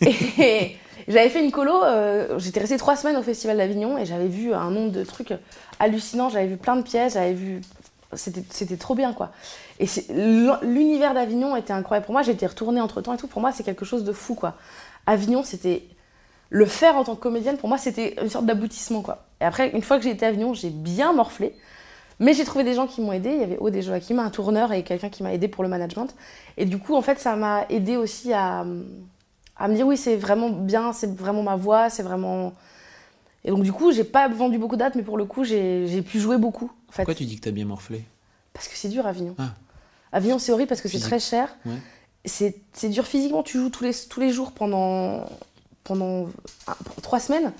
Et 0.00 0.76
j'avais 1.08 1.28
fait 1.28 1.44
une 1.44 1.50
colo. 1.52 1.82
euh, 1.84 2.38
j'étais 2.38 2.60
restée 2.60 2.76
trois 2.78 2.96
semaines 2.96 3.16
au 3.16 3.22
Festival 3.22 3.56
d'Avignon 3.56 3.98
et 3.98 4.06
j'avais 4.06 4.28
vu 4.28 4.54
un 4.54 4.70
nombre 4.70 4.92
de 4.92 5.04
trucs 5.04 5.32
hallucinants. 5.80 6.28
J'avais 6.30 6.46
vu 6.46 6.56
plein 6.56 6.76
de 6.76 6.82
pièces. 6.82 7.14
J'avais 7.14 7.34
vu. 7.34 7.60
C'était 8.14 8.76
trop 8.76 8.94
bien, 8.94 9.12
quoi. 9.12 9.32
Et 9.80 9.86
l'univers 10.62 11.14
d'Avignon 11.14 11.56
était 11.56 11.72
incroyable 11.72 12.06
pour 12.06 12.14
moi. 12.14 12.22
J'étais 12.22 12.46
retournée 12.46 12.80
entre 12.80 13.00
temps 13.02 13.12
et 13.12 13.18
tout. 13.18 13.26
Pour 13.26 13.40
moi, 13.40 13.52
c'est 13.52 13.64
quelque 13.64 13.84
chose 13.84 14.04
de 14.04 14.12
fou, 14.12 14.34
quoi. 14.34 14.54
Avignon, 15.06 15.42
c'était 15.42 15.84
le 16.50 16.64
faire 16.64 16.96
en 16.96 17.04
tant 17.04 17.14
que 17.14 17.20
comédienne, 17.20 17.58
pour 17.58 17.68
moi, 17.68 17.76
c'était 17.76 18.16
une 18.22 18.30
sorte 18.30 18.46
d'aboutissement, 18.46 19.02
quoi. 19.02 19.26
Et 19.40 19.44
après, 19.44 19.70
une 19.70 19.82
fois 19.82 19.98
que 19.98 20.04
j'ai 20.04 20.10
été 20.10 20.24
à 20.24 20.30
Avignon, 20.30 20.54
j'ai 20.54 20.70
bien 20.70 21.12
morflé. 21.12 21.54
Mais 22.20 22.34
j'ai 22.34 22.44
trouvé 22.44 22.64
des 22.64 22.74
gens 22.74 22.86
qui 22.86 23.00
m'ont 23.00 23.12
aidé. 23.12 23.30
Il 23.30 23.40
y 23.40 23.42
avait 23.44 23.78
et 23.78 23.82
Joachim, 23.82 24.18
un 24.18 24.30
tourneur 24.30 24.72
et 24.72 24.82
quelqu'un 24.82 25.08
qui 25.08 25.22
m'a 25.22 25.32
aidé 25.32 25.46
pour 25.46 25.62
le 25.62 25.68
management. 25.68 26.08
Et 26.56 26.64
du 26.64 26.78
coup, 26.78 26.96
en 26.96 27.02
fait, 27.02 27.18
ça 27.18 27.36
m'a 27.36 27.64
aidé 27.68 27.96
aussi 27.96 28.32
à, 28.32 28.64
à 29.56 29.68
me 29.68 29.74
dire 29.74 29.86
oui, 29.86 29.96
c'est 29.96 30.16
vraiment 30.16 30.50
bien, 30.50 30.92
c'est 30.92 31.14
vraiment 31.14 31.42
ma 31.42 31.56
voix, 31.56 31.90
c'est 31.90 32.02
vraiment. 32.02 32.52
Et 33.48 33.50
donc, 33.50 33.62
du 33.62 33.72
coup, 33.72 33.92
j'ai 33.92 34.04
pas 34.04 34.28
vendu 34.28 34.58
beaucoup 34.58 34.76
de 34.76 34.80
dates, 34.80 34.94
mais 34.94 35.02
pour 35.02 35.16
le 35.16 35.24
coup, 35.24 35.42
j'ai 35.42 36.02
pu 36.02 36.20
jouer 36.20 36.36
beaucoup. 36.36 36.70
En 36.86 36.92
fait. 36.92 37.02
Pourquoi 37.02 37.14
tu 37.14 37.24
dis 37.24 37.36
que 37.36 37.40
t'as 37.40 37.50
bien 37.50 37.64
morflé? 37.64 38.04
Parce 38.52 38.68
que 38.68 38.76
c'est 38.76 38.90
dur, 38.90 39.06
Avignon. 39.06 39.34
Ah. 39.38 39.54
Avignon, 40.12 40.38
c'est 40.38 40.52
horrible 40.52 40.68
parce 40.68 40.82
que 40.82 40.88
c'est 40.88 40.98
très 40.98 41.18
cher. 41.18 41.56
Ouais. 41.64 41.78
C'est 42.26 42.88
dur 42.90 43.06
physiquement. 43.06 43.42
Tu 43.42 43.58
joues 43.58 43.70
tous 43.70 43.84
les, 43.84 43.92
tous 44.10 44.20
les 44.20 44.32
jours 44.32 44.52
pendant, 44.52 45.24
pendant 45.82 46.28
trois 47.00 47.20
semaines. 47.20 47.54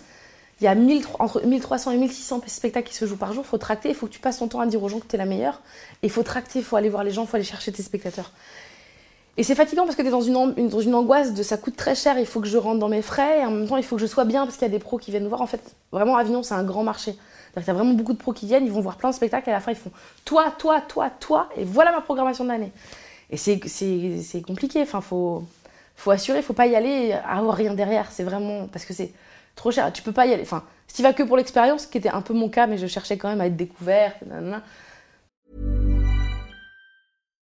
Il 0.61 0.65
y 0.65 0.67
a 0.67 0.75
1000 0.75 1.07
entre 1.21 1.41
1300 1.41 1.93
et 1.93 1.97
1600 1.97 2.43
spectacles 2.49 2.91
qui 2.91 2.95
se 2.95 3.07
jouent 3.07 3.17
par 3.17 3.33
jour. 3.33 3.45
Il 3.47 3.49
faut 3.49 3.57
tracter. 3.57 3.89
Il 3.89 3.95
faut 3.95 4.09
que 4.09 4.13
tu 4.13 4.21
passes 4.21 4.41
ton 4.41 4.49
temps 4.49 4.61
à 4.61 4.67
dire 4.67 4.83
aux 4.83 4.91
gens 4.91 5.01
que 5.01 5.07
tu 5.07 5.15
es 5.15 5.19
la 5.19 5.25
meilleure. 5.25 5.63
Il 6.03 6.11
faut 6.11 6.23
tracter. 6.23 6.59
Il 6.59 6.67
faut 6.67 6.77
aller 6.77 6.91
voir 6.91 7.03
les 7.03 7.13
gens. 7.13 7.23
Il 7.23 7.29
faut 7.29 7.37
aller 7.37 7.47
chercher 7.47 7.73
tes 7.73 7.83
spectateurs. 7.83 8.31
Et 9.39 9.45
c'est 9.45 9.55
fatigant 9.55 9.85
parce 9.85 9.95
que 9.95 10.03
tu 10.03 10.09
es 10.09 10.11
dans 10.11 10.21
une, 10.21 10.69
dans 10.69 10.81
une 10.81 10.97
angoisse 10.97 11.33
de 11.33 11.45
ça 11.45 11.57
coûte 11.57 11.77
très 11.77 11.95
cher. 11.95 12.19
Il 12.19 12.27
faut 12.27 12.41
que 12.41 12.49
je 12.49 12.59
rentre 12.59 12.81
dans 12.81 12.89
mes 12.89 13.03
frais. 13.03 13.43
Et 13.43 13.45
en 13.45 13.53
même 13.53 13.69
temps, 13.69 13.77
il 13.77 13.85
faut 13.85 13.95
que 13.95 14.03
je 14.03 14.07
sois 14.07 14.25
bien 14.25 14.45
parce 14.45 14.57
qu'il 14.57 14.67
y 14.67 14.71
a 14.71 14.73
des 14.73 14.81
pros 14.81 14.99
qui 14.99 15.13
viennent 15.13 15.23
nous 15.23 15.29
voir. 15.29 15.43
En 15.43 15.47
fait, 15.47 15.63
vraiment, 15.93 16.17
Avignon, 16.17 16.43
c'est 16.43 16.55
un 16.55 16.65
grand 16.65 16.83
marché. 16.83 17.15
Il 17.57 17.65
y 17.65 17.71
a 17.71 17.73
vraiment 17.73 17.95
beaucoup 17.95 18.13
de 18.13 18.19
pros 18.19 18.33
qui 18.33 18.47
viennent. 18.47 18.67
Ils 18.67 18.73
vont 18.73 18.81
voir 18.81 18.97
plein 18.97 19.11
de 19.11 19.15
spectacles. 19.15 19.49
Et 19.49 19.53
à 19.53 19.55
la 19.55 19.61
fin, 19.61 19.71
ils 19.71 19.77
font 19.77 19.93
toi, 20.25 20.53
toi, 20.59 20.81
toi, 20.81 21.09
toi. 21.21 21.49
Et 21.57 21.63
voilà 21.63 21.93
ma 21.93 22.01
programmation 22.01 22.43
de 22.43 22.49
l'année. 22.49 22.73
Et 23.31 23.37
c'est- 23.37 24.43
compliqué. 24.45 24.83
Enfin, 24.83 25.01
faut, 25.01 25.45
faut 25.95 26.11
assurer, 26.11 26.43
faut 26.43 26.53
pas 26.53 26.67
y 26.67 26.75
aller 26.75 26.89
et 27.11 27.13
avoir 27.13 27.55
rien 27.55 27.75
derrière. 27.75 28.11
C'est 28.11 28.25
vraiment. 28.25 28.67
Parce 28.67 28.85
que 28.85 28.93
c'est 28.93 29.13
trop 29.55 29.71
cher. 29.71 29.93
Tu 29.93 30.03
peux 30.03 30.11
pas 30.13 30.27
y 30.27 30.33
aller. 30.33 30.43
Enfin, 30.43 30.65
si 30.89 30.97
tu 30.97 31.03
vas 31.05 31.13
que 31.13 31.23
pour 31.23 31.37
l'expérience, 31.37 31.83
ce 31.83 31.87
qui 31.87 31.99
était 31.99 32.09
un 32.09 32.23
peu 32.23 32.35
mon 32.35 32.49
cas, 32.49 32.67
mais 32.67 32.77
je 32.77 32.89
cherchais 32.89 33.17
quand 33.17 33.29
même 33.29 33.41
à 33.41 33.47
être 33.47 33.57
découverte. 33.57 34.17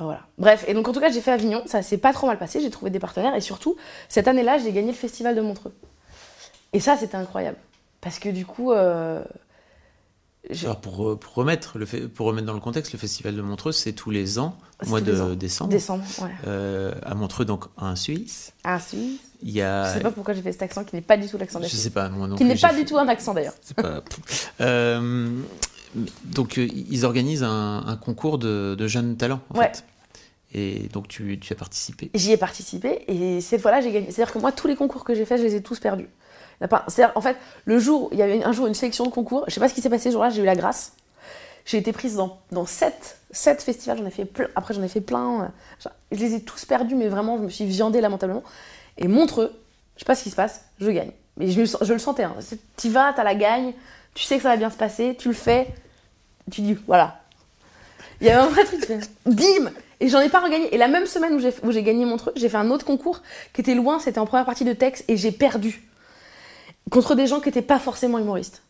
Enfin 0.00 0.06
voilà. 0.06 0.20
Bref, 0.38 0.64
et 0.66 0.72
donc 0.72 0.88
en 0.88 0.92
tout 0.94 1.00
cas, 1.00 1.10
j'ai 1.10 1.20
fait 1.20 1.30
Avignon. 1.30 1.62
Ça 1.66 1.82
s'est 1.82 1.98
pas 1.98 2.14
trop 2.14 2.26
mal 2.26 2.38
passé. 2.38 2.58
J'ai 2.62 2.70
trouvé 2.70 2.90
des 2.90 2.98
partenaires. 2.98 3.34
Et 3.34 3.42
surtout, 3.42 3.76
cette 4.08 4.28
année-là, 4.28 4.56
j'ai 4.56 4.72
gagné 4.72 4.92
le 4.92 4.96
festival 4.96 5.36
de 5.36 5.42
Montreux. 5.42 5.74
Et 6.72 6.80
ça, 6.80 6.96
c'était 6.96 7.16
incroyable. 7.16 7.58
Parce 8.00 8.18
que 8.18 8.30
du 8.30 8.46
coup, 8.46 8.72
euh, 8.72 9.22
je- 10.48 10.64
Alors 10.64 10.80
pour, 10.80 11.10
euh, 11.10 11.16
pour, 11.16 11.34
remettre 11.34 11.76
le 11.76 11.84
fait, 11.84 12.08
pour 12.08 12.26
remettre 12.26 12.46
dans 12.46 12.54
le 12.54 12.60
contexte, 12.60 12.94
le 12.94 12.98
festival 12.98 13.36
de 13.36 13.42
Montreux, 13.42 13.72
c'est 13.72 13.92
tous 13.92 14.10
les 14.10 14.38
ans, 14.38 14.56
au 14.82 14.88
mois 14.88 15.02
de 15.02 15.20
ans. 15.20 15.34
décembre. 15.34 15.70
décembre, 15.70 16.04
ouais. 16.22 16.30
Euh, 16.46 16.94
à 17.04 17.14
Montreux, 17.14 17.44
donc 17.44 17.66
en 17.76 17.94
Suisse. 17.94 18.54
Ah, 18.64 18.80
Suisse. 18.80 19.20
Il 19.42 19.50
y 19.50 19.60
a. 19.60 19.84
Je 19.88 19.98
sais 19.98 20.00
pas 20.02 20.10
pourquoi 20.10 20.32
j'ai 20.32 20.40
fait 20.42 20.52
cet 20.52 20.62
accent 20.62 20.84
qui 20.84 20.96
n'est 20.96 21.02
pas 21.02 21.18
du 21.18 21.26
tout 21.28 21.36
l'accent 21.36 21.58
Je 21.58 21.64
des 21.64 21.68
Suisses. 21.68 21.82
sais 21.82 21.90
pas, 21.90 22.08
moi 22.08 22.26
non 22.26 22.36
Qui 22.36 22.44
n'est 22.44 22.56
pas 22.56 22.72
du 22.72 22.86
tout 22.86 22.96
un 22.98 23.08
accent 23.08 23.34
d'ailleurs. 23.34 23.54
C'est 23.60 23.76
pas. 23.76 24.02
Euh, 24.62 25.30
donc 26.24 26.58
euh, 26.58 26.66
ils 26.72 27.04
organisent 27.04 27.42
un, 27.42 27.84
un 27.86 27.96
concours 27.96 28.38
de, 28.38 28.74
de 28.78 28.86
jeunes 28.86 29.16
talents 29.16 29.40
en 29.54 29.58
Ouais. 29.58 29.66
fait. 29.72 29.84
Et 30.52 30.88
donc 30.92 31.06
tu, 31.08 31.38
tu 31.38 31.52
as 31.52 31.56
participé. 31.56 32.10
J'y 32.14 32.32
ai 32.32 32.36
participé 32.36 33.04
et 33.08 33.40
cette 33.40 33.60
fois-là, 33.60 33.80
j'ai 33.80 33.92
gagné. 33.92 34.10
C'est-à-dire 34.10 34.32
que 34.34 34.38
moi, 34.40 34.50
tous 34.52 34.66
les 34.66 34.74
concours 34.76 35.04
que 35.04 35.14
j'ai 35.14 35.24
faits, 35.24 35.38
je 35.38 35.44
les 35.44 35.54
ai 35.54 35.62
tous 35.62 35.78
perdus. 35.78 36.08
En 36.62 37.20
fait, 37.22 37.36
le 37.64 37.78
jour, 37.78 38.08
il 38.12 38.18
y 38.18 38.22
avait 38.22 38.42
un 38.44 38.52
jour 38.52 38.66
une 38.66 38.74
sélection 38.74 39.04
de 39.06 39.10
concours, 39.10 39.44
je 39.48 39.54
sais 39.54 39.60
pas 39.60 39.68
ce 39.68 39.74
qui 39.74 39.80
s'est 39.80 39.88
passé 39.88 40.10
ce 40.10 40.12
jour-là, 40.12 40.28
j'ai 40.30 40.42
eu 40.42 40.44
la 40.44 40.56
grâce. 40.56 40.92
J'ai 41.64 41.78
été 41.78 41.92
prise 41.92 42.16
dans, 42.16 42.38
dans 42.52 42.66
sept, 42.66 43.18
sept 43.30 43.62
festivals, 43.62 43.98
j'en 43.98 44.06
ai 44.06 44.10
fait 44.10 44.24
plein. 44.24 44.48
Après, 44.56 44.74
j'en 44.74 44.82
ai 44.82 44.88
fait 44.88 45.00
plein. 45.00 45.44
euh, 45.86 45.88
Je 46.10 46.18
les 46.18 46.34
ai 46.34 46.42
tous 46.42 46.64
perdus, 46.64 46.96
mais 46.96 47.08
vraiment, 47.08 47.38
je 47.38 47.42
me 47.44 47.48
suis 47.48 47.64
viandée 47.64 48.00
lamentablement. 48.00 48.42
Et 48.98 49.08
Montreux, 49.08 49.52
je 49.96 50.00
sais 50.00 50.04
pas 50.04 50.14
ce 50.14 50.22
qui 50.22 50.30
se 50.30 50.36
passe, 50.36 50.62
je 50.80 50.90
gagne. 50.90 51.12
Mais 51.36 51.48
je, 51.50 51.60
le 51.60 51.98
sentais. 51.98 52.24
Hein. 52.24 52.34
T'y 52.76 52.88
vas, 52.90 53.12
t'as 53.14 53.24
la 53.24 53.34
gagne, 53.34 53.72
tu 54.14 54.24
sais 54.24 54.36
que 54.36 54.42
ça 54.42 54.50
va 54.50 54.56
bien 54.56 54.70
se 54.70 54.76
passer, 54.76 55.16
tu 55.18 55.28
le 55.28 55.34
fais, 55.34 55.68
tu 56.50 56.60
dis, 56.62 56.76
voilà. 56.86 57.20
Il 58.20 58.26
y 58.26 58.30
avait 58.30 58.42
un 58.42 58.48
vrai 58.48 58.64
truc, 58.64 58.80
tu 58.80 58.86
fais, 58.86 59.00
bim 59.26 59.70
Et 60.00 60.08
j'en 60.08 60.20
ai 60.20 60.28
pas 60.28 60.40
regagné. 60.40 60.74
Et 60.74 60.78
la 60.78 60.88
même 60.88 61.06
semaine 61.06 61.34
où 61.62 61.72
j'ai 61.72 61.82
gagné 61.82 62.04
Montreux, 62.04 62.32
j'ai 62.36 62.48
fait 62.48 62.56
un 62.58 62.70
autre 62.70 62.84
concours 62.84 63.22
qui 63.52 63.60
était 63.62 63.74
loin, 63.74 63.98
c'était 63.98 64.18
en 64.18 64.26
première 64.26 64.44
partie 64.46 64.64
de 64.64 64.72
texte, 64.72 65.04
et 65.08 65.16
j'ai 65.16 65.32
perdu. 65.32 65.82
Contre 66.90 67.14
des 67.14 67.26
gens 67.26 67.40
qui 67.40 67.48
n'étaient 67.48 67.62
pas 67.62 67.78
forcément 67.78 68.18
humoristes. 68.18 68.62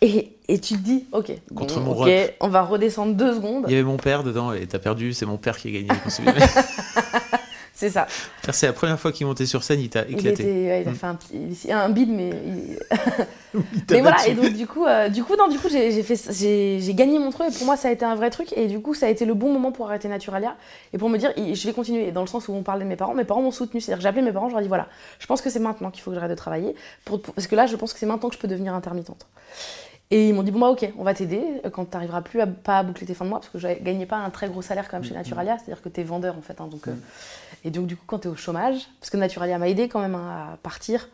Et, 0.00 0.36
et 0.48 0.60
tu 0.60 0.74
te 0.74 0.78
dis, 0.80 1.06
ok, 1.12 1.32
Contre 1.54 1.80
bon, 1.80 1.86
mon 1.86 1.92
ok, 2.02 2.06
rep. 2.06 2.36
on 2.40 2.48
va 2.48 2.62
redescendre 2.62 3.14
deux 3.14 3.34
secondes. 3.34 3.64
Il 3.66 3.72
y 3.72 3.74
avait 3.74 3.82
mon 3.82 3.96
père 3.96 4.22
dedans 4.22 4.52
et 4.52 4.66
t'as 4.66 4.78
perdu, 4.78 5.12
c'est 5.12 5.26
mon 5.26 5.38
père 5.38 5.56
qui 5.58 5.68
a 5.68 5.70
gagné. 5.72 5.88
C'est 7.80 7.90
ça. 7.90 8.08
C'est 8.50 8.66
la 8.66 8.72
première 8.72 8.98
fois 8.98 9.12
qu'il 9.12 9.24
montait 9.24 9.46
sur 9.46 9.62
scène, 9.62 9.78
il 9.78 9.88
t'a 9.88 10.04
Il, 10.08 10.14
éclaté. 10.18 10.42
était, 10.42 10.44
ouais, 10.68 10.82
il 10.82 10.88
a 10.88 10.90
Mm. 10.90 10.94
fait 10.96 11.06
un, 11.06 11.14
petit- 11.14 11.70
un 11.72 11.88
bide, 11.90 12.10
mais. 12.10 12.30
il- 12.30 12.78
Il 13.54 13.60
mais 13.92 14.00
voilà, 14.02 14.26
et 14.26 14.34
donc 14.34 14.52
du 14.52 14.66
coup, 14.66 14.84
euh, 14.84 15.08
du 15.08 15.22
coup, 15.24 15.34
non, 15.36 15.46
du 15.48 15.58
coup, 15.60 15.68
j'ai 15.70 16.02
fait, 16.02 16.92
gagné 16.94 17.18
mon 17.20 17.30
truc. 17.30 17.48
Et 17.48 17.52
pour 17.56 17.66
moi, 17.66 17.76
ça 17.76 17.88
a 17.88 17.92
été 17.92 18.04
un 18.04 18.14
vrai 18.16 18.30
truc. 18.30 18.52
Et 18.56 18.66
du 18.66 18.80
coup, 18.80 18.94
ça 18.94 19.06
a 19.06 19.08
été 19.08 19.24
le 19.24 19.32
bon 19.34 19.52
moment 19.52 19.70
pour 19.72 19.86
arrêter 19.88 20.08
Naturalia 20.08 20.56
et 20.92 20.98
pour 20.98 21.08
me 21.08 21.16
dire, 21.18 21.32
je 21.36 21.66
vais 21.66 21.72
continuer. 21.72 22.10
Dans 22.10 22.20
le 22.20 22.26
sens 22.26 22.48
où 22.48 22.52
on 22.52 22.62
parlait 22.64 22.82
de 22.84 22.88
mes 22.88 22.96
parents, 22.96 23.14
mes 23.14 23.24
parents 23.24 23.40
m'ont 23.42 23.52
soutenu. 23.52 23.80
C'est-à-dire, 23.80 23.98
que 23.98 24.02
j'ai 24.02 24.08
appelé 24.08 24.22
mes 24.22 24.32
parents, 24.32 24.48
je 24.48 24.54
leur 24.54 24.60
ai 24.60 24.64
dit 24.64 24.68
voilà, 24.68 24.88
je 25.20 25.26
pense 25.26 25.40
que 25.40 25.48
c'est 25.48 25.60
maintenant 25.60 25.90
qu'il 25.92 26.02
faut 26.02 26.10
que 26.10 26.16
j'arrête 26.16 26.30
de 26.30 26.36
travailler, 26.36 26.74
pour, 27.04 27.22
pour- 27.22 27.32
parce 27.32 27.46
que 27.46 27.54
là, 27.56 27.66
je 27.66 27.76
pense 27.76 27.92
que 27.92 27.98
c'est 28.00 28.06
maintenant 28.06 28.28
que 28.28 28.34
je 28.34 28.40
peux 28.40 28.48
devenir 28.48 28.74
intermittente. 28.74 29.26
Et 30.10 30.28
ils 30.28 30.34
m'ont 30.34 30.42
dit 30.42 30.50
bon 30.50 30.60
bah 30.60 30.68
ok, 30.68 30.90
on 30.96 31.04
va 31.04 31.12
t'aider 31.12 31.42
euh, 31.64 31.70
quand 31.70 31.84
tu 31.84 31.90
n'arriveras 31.92 32.22
plus 32.22 32.40
à 32.40 32.46
pas 32.46 32.78
à 32.78 32.82
boucler 32.82 33.06
tes 33.06 33.12
fins 33.12 33.26
de 33.26 33.30
mois, 33.30 33.40
parce 33.40 33.52
que 33.52 33.58
je 33.58 33.68
gagnais 33.82 34.06
pas 34.06 34.16
un 34.16 34.30
très 34.30 34.48
gros 34.48 34.62
salaire 34.62 34.88
quand 34.88 34.96
même 34.96 35.04
chez 35.04 35.14
Naturalia, 35.14 35.58
c'est-à-dire 35.58 35.82
que 35.82 35.90
tu 35.90 36.00
es 36.00 36.04
vendeur 36.04 36.36
en 36.36 36.40
fait. 36.40 36.60
hein, 36.60 36.66
donc, 36.66 36.88
euh, 36.88 36.94
et 37.64 37.70
donc 37.70 37.86
du 37.86 37.96
coup, 37.96 38.04
quand 38.06 38.20
tu 38.20 38.28
es 38.28 38.30
au 38.30 38.36
chômage, 38.36 38.88
parce 39.00 39.10
que 39.10 39.18
Naturalia 39.18 39.58
m'a 39.58 39.68
aidé 39.68 39.88
quand 39.88 40.00
même 40.00 40.14
hein, 40.14 40.52
à 40.54 40.56
partir. 40.56 41.08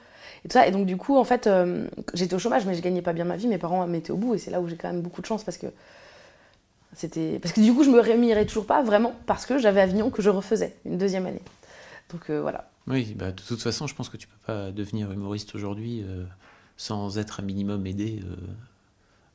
Et, 0.45 0.49
tout 0.49 0.53
ça. 0.53 0.67
et 0.67 0.71
donc 0.71 0.87
du 0.87 0.97
coup, 0.97 1.17
en 1.17 1.25
fait, 1.25 1.49
euh, 1.49 1.89
j'étais 2.13 2.35
au 2.35 2.39
chômage, 2.39 2.67
mais 2.67 2.75
je 2.75 2.83
gagnais 2.83 3.03
pas 3.03 3.13
bien 3.13 3.25
ma 3.25 3.37
vie. 3.37 3.49
Mes 3.49 3.59
parents 3.59 3.85
m'étaient 3.89 4.13
au 4.13 4.17
bout, 4.17 4.35
et 4.35 4.39
c'est 4.39 4.53
là 4.53 4.61
où 4.61 4.69
j'ai 4.69 4.77
quand 4.77 4.89
même 4.89 5.03
beaucoup 5.03 5.23
de 5.23 5.27
chance 5.27 5.43
parce 5.43 5.59
que 5.59 5.67
c'était 6.93 7.41
parce 7.41 7.53
que 7.53 7.61
du 7.61 7.75
coup, 7.75 7.83
je 7.83 7.91
me 7.91 7.99
rémunérais 7.99 8.47
toujours 8.47 8.67
pas 8.67 8.81
vraiment 8.85 9.13
parce 9.27 9.45
que 9.45 9.59
j'avais 9.59 9.81
Avignon 9.81 10.11
que 10.11 10.23
je 10.23 10.31
refaisais 10.31 10.77
une 10.85 10.99
deuxième 10.99 11.27
année. 11.27 11.43
Donc 12.13 12.31
euh, 12.31 12.41
voilà. 12.41 12.71
Oui, 12.87 13.13
bah, 13.17 13.33
de 13.33 13.43
toute 13.43 13.61
façon, 13.61 13.89
je 13.89 13.95
pense 13.97 14.09
que 14.09 14.17
tu 14.17 14.29
peux 14.29 14.47
pas 14.47 14.71
devenir 14.71 15.11
humoriste 15.11 15.57
aujourd'hui 15.57 16.05
sans 16.77 17.19
être 17.19 17.41
un 17.41 17.43
minimum 17.43 17.87
aidé 17.87 18.21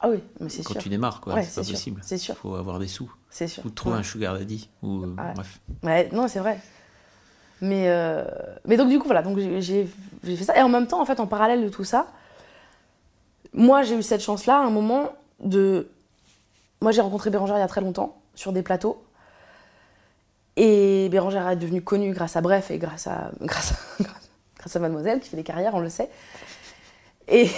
Ah 0.01 0.09
oui, 0.09 0.23
mais 0.39 0.47
c'est 0.49 0.63
quand 0.63 0.73
sûr. 0.73 0.81
tu 0.83 0.89
démarres, 0.89 1.19
quoi. 1.19 1.33
Ouais, 1.35 1.43
c'est 1.43 1.55
pas 1.59 1.63
sûr, 1.63 1.73
possible. 1.73 2.01
C'est 2.03 2.17
sûr, 2.17 2.35
Il 2.37 2.41
faut 2.41 2.55
avoir 2.55 2.79
des 2.79 2.87
sous. 2.87 3.11
c'est 3.29 3.47
sûr. 3.47 3.65
Ou 3.65 3.69
trouver 3.69 3.95
Ouais. 3.95 3.99
un 3.99 4.03
sugar 4.03 4.37
daddy. 4.37 4.69
Ou, 4.81 5.03
euh, 5.03 5.07
Ouais. 5.07 5.33
bref. 5.35 5.59
Ouais, 5.83 6.09
non, 6.13 6.27
c'est 6.29 6.39
vrai. 6.39 6.59
Mais, 7.61 7.89
euh, 7.89 8.23
mais 8.65 8.77
donc, 8.77 8.87
du 8.89 8.97
coup, 8.99 9.05
voilà, 9.05 9.21
donc 9.21 9.37
j'ai 9.37 9.87
fait 10.23 10.43
ça. 10.43 10.57
Et 10.57 10.61
en 10.61 10.69
même 10.69 10.87
temps, 10.87 11.01
en 11.01 11.05
fait, 11.05 11.19
en 11.19 11.27
parallèle 11.27 11.61
de 11.63 11.67
tout 11.69 11.83
ça, 11.83 12.07
moi, 13.53 13.83
j'ai 13.83 13.95
eu 13.97 14.03
cette 14.03 14.21
chance-là, 14.21 14.59
à 14.59 14.61
un 14.63 14.69
moment 14.69 15.09
de. 15.43 15.89
Moi, 16.81 16.93
j'ai 16.93 17.01
rencontré 17.01 17.29
Bérangère 17.29 17.57
il 17.57 17.59
y 17.59 17.63
a 17.63 17.67
très 17.67 17.81
longtemps, 17.81 18.21
sur 18.35 18.53
des 18.53 18.61
plateaux. 18.61 19.03
Et 20.55 21.09
Bérangère 21.09 21.47
est 21.49 21.55
devenue 21.57 21.81
connue 21.81 22.13
grâce 22.13 22.35
à 22.37 22.41
Bref 22.41 22.71
et 22.71 22.77
grâce 22.77 23.07
à, 23.07 23.31
grâce 23.41 23.73
à, 23.73 24.03
grâce 24.57 24.75
à 24.75 24.79
Mademoiselle, 24.79 25.19
qui 25.19 25.27
fait 25.29 25.35
des 25.37 25.43
carrières, 25.43 25.75
on 25.75 25.79
le 25.81 25.89
sait. 25.89 26.09
Et, 27.27 27.49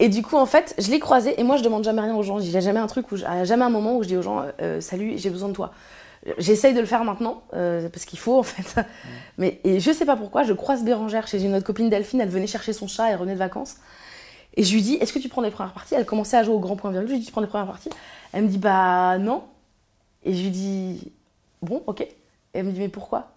et 0.00 0.08
du 0.08 0.22
coup, 0.22 0.36
en 0.36 0.46
fait, 0.46 0.74
je 0.78 0.90
l'ai 0.90 0.98
croisée, 0.98 1.38
et 1.38 1.44
moi, 1.44 1.56
je 1.56 1.62
demande 1.62 1.84
jamais 1.84 2.00
rien 2.00 2.16
aux 2.16 2.22
gens. 2.24 2.40
Il 2.40 2.50
n'y 2.50 2.56
a 2.56 2.60
jamais 2.60 2.80
un 2.80 2.86
truc 2.88 3.12
où, 3.12 3.16
je- 3.16 3.24
jamais 3.44 3.64
un 3.64 3.70
moment 3.70 3.96
où 3.96 4.02
je 4.02 4.08
dis 4.08 4.16
aux 4.16 4.22
gens, 4.22 4.44
euh, 4.60 4.80
salut, 4.80 5.16
j'ai 5.16 5.30
besoin 5.30 5.48
de 5.50 5.54
toi. 5.54 5.72
J'essaye 6.38 6.74
de 6.74 6.80
le 6.80 6.86
faire 6.86 7.04
maintenant, 7.04 7.42
euh, 7.54 7.88
parce 7.88 8.04
qu'il 8.04 8.18
faut 8.18 8.38
en 8.38 8.42
fait. 8.42 8.82
Mais 9.38 9.60
et 9.64 9.78
je 9.80 9.90
sais 9.92 10.04
pas 10.04 10.16
pourquoi, 10.16 10.42
je 10.42 10.52
croise 10.52 10.82
Bérangère 10.84 11.26
chez 11.26 11.42
une 11.42 11.54
autre 11.54 11.64
copine 11.64 11.88
Delphine, 11.88 12.20
elle 12.20 12.28
venait 12.28 12.46
chercher 12.46 12.72
son 12.72 12.88
chat, 12.88 13.08
elle 13.08 13.16
revenait 13.16 13.34
de 13.34 13.38
vacances. 13.38 13.76
Et 14.54 14.64
je 14.64 14.74
lui 14.74 14.82
dis, 14.82 14.94
est-ce 14.94 15.12
que 15.12 15.18
tu 15.18 15.28
prends 15.28 15.42
des 15.42 15.50
premières 15.50 15.72
parties? 15.72 15.94
Elle 15.94 16.04
commençait 16.04 16.36
à 16.36 16.42
jouer 16.42 16.54
au 16.54 16.58
grand 16.58 16.76
point 16.76 16.90
virgule, 16.90 17.08
je 17.08 17.14
lui 17.14 17.20
dis, 17.20 17.26
tu 17.26 17.32
prends 17.32 17.40
des 17.40 17.46
premières 17.46 17.68
parties? 17.68 17.90
Elle 18.32 18.44
me 18.44 18.48
dit, 18.48 18.58
bah 18.58 19.16
non. 19.18 19.44
Et 20.24 20.34
je 20.34 20.42
lui 20.42 20.50
dis, 20.50 21.12
bon, 21.62 21.82
ok. 21.86 22.00
Et 22.00 22.08
elle 22.54 22.64
me 22.66 22.72
dit, 22.72 22.80
mais 22.80 22.88
pourquoi? 22.88 23.28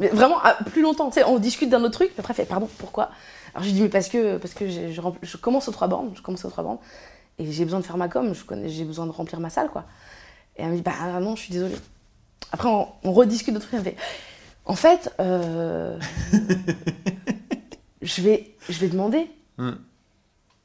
Mais 0.00 0.08
vraiment, 0.08 0.36
ah, 0.42 0.58
plus 0.66 0.82
longtemps, 0.82 1.08
tu 1.08 1.14
sais, 1.20 1.24
on 1.24 1.38
discute 1.38 1.70
d'un 1.70 1.82
autre 1.84 1.92
truc, 1.94 2.10
après, 2.18 2.32
elle 2.32 2.36
fait, 2.36 2.48
pardon, 2.48 2.68
pourquoi? 2.78 3.10
Alors 3.54 3.62
je 3.62 3.68
lui 3.68 3.74
dis, 3.74 3.82
mais 3.82 3.88
parce 3.88 4.08
que, 4.08 4.36
parce 4.36 4.52
que 4.52 4.68
je, 4.68 5.36
commence 5.36 5.68
aux 5.68 5.72
trois 5.72 5.86
bornes, 5.86 6.10
je 6.16 6.22
commence 6.22 6.44
aux 6.44 6.50
trois 6.50 6.64
bornes, 6.64 6.78
et 7.38 7.50
j'ai 7.50 7.64
besoin 7.64 7.80
de 7.80 7.84
faire 7.84 7.96
ma 7.96 8.08
com, 8.08 8.32
j'ai 8.66 8.84
besoin 8.84 9.06
de 9.06 9.12
remplir 9.12 9.38
ma 9.40 9.50
salle, 9.50 9.68
quoi. 9.70 9.84
Et 10.56 10.62
elle 10.62 10.70
me 10.70 10.76
dit, 10.76 10.82
bah 10.82 11.20
non, 11.20 11.36
je 11.36 11.42
suis 11.42 11.52
désolée. 11.52 11.76
Après, 12.52 12.68
on, 12.68 12.88
on 13.04 13.12
rediscute 13.12 13.54
de 13.54 13.58
trucs, 13.60 13.74
elle 13.74 13.80
me 13.80 13.84
fait, 13.84 13.96
en 14.66 14.74
fait, 14.74 15.14
euh, 15.20 15.98
je, 18.02 18.22
vais, 18.22 18.50
je 18.68 18.78
vais 18.78 18.88
demander. 18.88 19.30
Mm. 19.58 19.70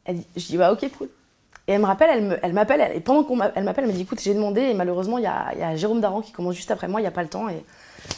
Elle 0.06 0.18
dit, 0.18 0.28
je 0.36 0.46
dis, 0.48 0.58
bah 0.58 0.72
ok, 0.72 0.90
cool. 0.98 1.10
Et 1.68 1.74
elle 1.74 1.82
me 1.82 1.86
rappelle, 1.86 2.40
elle 2.42 2.54
m'appelle, 2.54 2.82
elle- 2.82 2.98
et 2.98 3.00
pendant 3.00 3.24
qu'elle 3.24 3.64
m'appelle, 3.64 3.84
elle 3.84 3.92
me 3.92 3.96
dit, 3.96 4.02
écoute, 4.02 4.20
j'ai 4.20 4.34
demandé, 4.34 4.62
et 4.62 4.74
malheureusement, 4.74 5.20
il 5.20 5.24
y 5.24 5.28
a, 5.28 5.54
il 5.54 5.60
y 5.60 5.64
a 5.64 5.76
Jérôme 5.76 6.02
Daran 6.02 6.22
qui 6.22 6.32
commence 6.32 6.56
juste 6.56 6.72
après 6.72 6.88
moi, 6.88 7.00
il 7.00 7.04
n'y 7.04 7.08
a 7.08 7.12
pas 7.12 7.22
le 7.22 7.30
temps, 7.30 7.48
et 7.50 7.64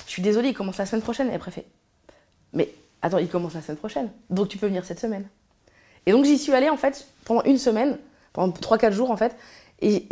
je 0.06 0.12
suis 0.12 0.22
désolée, 0.22 0.50
il 0.50 0.54
commence 0.54 0.78
la 0.78 0.86
semaine 0.86 1.02
prochaine. 1.02 1.30
Et 1.30 1.34
après, 1.34 1.52
elle 1.52 1.64
fait, 1.64 1.68
mais 2.54 2.74
attends, 3.02 3.18
il 3.18 3.28
commence 3.30 3.54
la 3.54 3.62
semaine 3.62 3.78
prochaine, 3.78 4.10
donc 4.30 4.48
tu 4.48 4.58
peux 4.58 4.68
venir 4.68 4.86
cette 4.86 5.00
semaine. 5.00 5.28
Et 6.06 6.12
donc 6.12 6.26
j'y 6.26 6.38
suis 6.38 6.54
allée, 6.54 6.70
en 6.70 6.78
fait, 6.78 7.08
pendant 7.26 7.44
une 7.44 7.58
semaine, 7.58 7.98
pendant 8.34 8.54
3-4 8.54 8.92
jours, 8.92 9.12
en 9.12 9.18
fait, 9.18 9.36
et, 9.82 10.06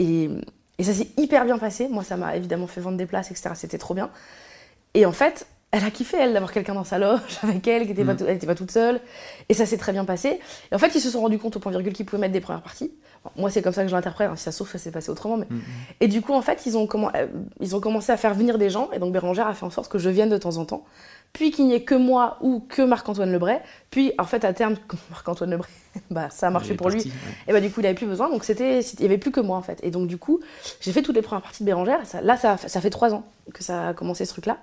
et, 0.78 0.84
ça 0.84 0.93
s'est 0.93 1.10
hyper 1.17 1.45
bien 1.45 1.58
passé. 1.58 1.88
Moi, 1.88 2.04
ça 2.04 2.17
m'a 2.17 2.36
évidemment 2.36 2.67
fait 2.67 2.82
vendre 2.82 2.97
des 2.97 3.06
places, 3.06 3.32
etc. 3.32 3.52
C'était 3.56 3.78
trop 3.78 3.93
bien. 3.93 4.10
Et 4.93 5.06
en 5.06 5.12
fait, 5.12 5.45
elle 5.71 5.84
a 5.84 5.91
kiffé, 5.91 6.17
elle, 6.19 6.34
d'avoir 6.34 6.51
quelqu'un 6.51 6.73
dans 6.73 6.84
sa 6.84 6.97
loge 6.97 7.19
avec 7.43 7.67
elle, 7.67 7.86
qui 7.86 7.91
était 7.91 8.03
pas, 8.03 8.13
Mm. 8.13 8.17
elle 8.21 8.34
n'était 8.34 8.47
pas 8.47 8.55
toute 8.55 8.71
seule. 8.71 8.99
Et 9.49 9.53
ça 9.53 9.65
s'est 9.65 9.77
très 9.77 9.91
bien 9.91 10.03
passé. 10.05 10.39
Et 10.71 10.75
en 10.75 10.79
fait, 10.79 10.93
ils 10.95 11.01
se 11.01 11.10
sont 11.12 11.21
rendus 11.21 11.38
compte 11.39 11.55
au 11.58 11.60
point 11.60 11.71
virgule 11.71 11.93
qu'ils 11.93 12.05
pouvaient 12.05 12.19
mettre 12.21 12.34
des 12.34 12.41
premières 12.41 12.63
parties. 12.63 12.91
Bon, 13.23 13.32
moi, 13.36 13.49
c'est 13.51 13.62
comme 13.62 13.73
ça 13.73 13.84
que 13.84 13.89
je 13.89 13.95
l'interprète. 13.95 14.29
hein. 14.32 14.36
Si 14.36 14.43
ça 14.45 14.51
trouve, 14.51 14.69
ça 14.69 14.77
s'est 14.77 14.91
passé 14.91 15.10
autrement. 15.12 15.38
Mais... 15.38 15.45
Mm. 15.49 15.62
Et 16.01 16.08
du 16.08 16.21
coup, 16.21 16.34
en 16.34 16.41
fait, 16.41 16.65
ils 16.65 16.77
ont, 16.77 16.86
commen- 16.86 17.12
euh, 17.15 17.27
ils 17.60 17.75
ont 17.75 17.79
commencé 17.79 18.12
à 18.12 18.17
faire 18.17 18.34
venir 18.34 18.58
des 18.58 18.69
gens. 18.69 18.89
Et 18.93 18.99
donc, 18.99 19.12
Bérangère 19.13 19.47
a 19.47 19.53
fait 19.53 19.65
en 19.65 19.69
sorte 19.69 19.91
que 19.91 19.99
je 19.99 20.10
vienne 20.10 20.29
de 20.29 20.38
temps 20.38 20.58
en 20.58 20.65
temps. 20.65 20.86
Puis 21.34 21.51
qu'il 21.51 21.67
n'y 21.67 21.75
ait 21.75 21.84
que 21.84 21.93
moi 21.93 22.38
ou 22.41 22.62
que 22.67 22.82
Marc-Antoine 22.82 23.32
Lebray. 23.32 23.60
Puis, 23.91 24.13
en 24.17 24.23
fait, 24.23 24.43
à 24.45 24.53
terme, 24.53 24.75
Marc-Antoine 25.12 25.51
Lebray, 25.51 25.69
bah, 26.10 26.29
ça 26.32 26.47
a 26.47 26.49
marché 26.49 26.73
pour 26.73 26.89
lui. 26.89 26.97
ouais. 27.03 27.12
Et 27.47 27.51
bah 27.53 27.62
du 27.62 27.69
coup, 27.69 27.82
il 27.82 27.86
avait 27.86 27.93
plus 27.95 28.08
besoin, 28.08 28.29
donc 28.32 28.43
c'était, 28.43 28.79
il 28.79 29.01
y 29.01 29.05
avait 29.05 29.17
plus 29.19 29.32
que 29.32 29.39
moi 29.39 29.58
en 29.58 29.62
fait. 29.63 29.79
Et 29.84 29.89
donc 29.91 30.08
du 30.08 30.17
coup, 30.17 30.39
j'ai 30.82 30.91
fait 30.91 31.01
toutes 31.03 31.15
les 31.15 31.21
premières 31.23 31.41
parties 31.43 31.63
de 31.63 31.65
Bérangère. 31.65 31.99
ça- 32.05 32.21
là, 32.21 32.38
ça, 32.38 32.58
ça 32.58 32.79
fait 32.82 32.89
trois 32.91 33.13
ans 33.13 33.23
que 33.53 33.63
ça 33.63 33.89
a 33.89 33.93
commencé 33.93 34.25
ce 34.25 34.32
truc-là. 34.32 34.58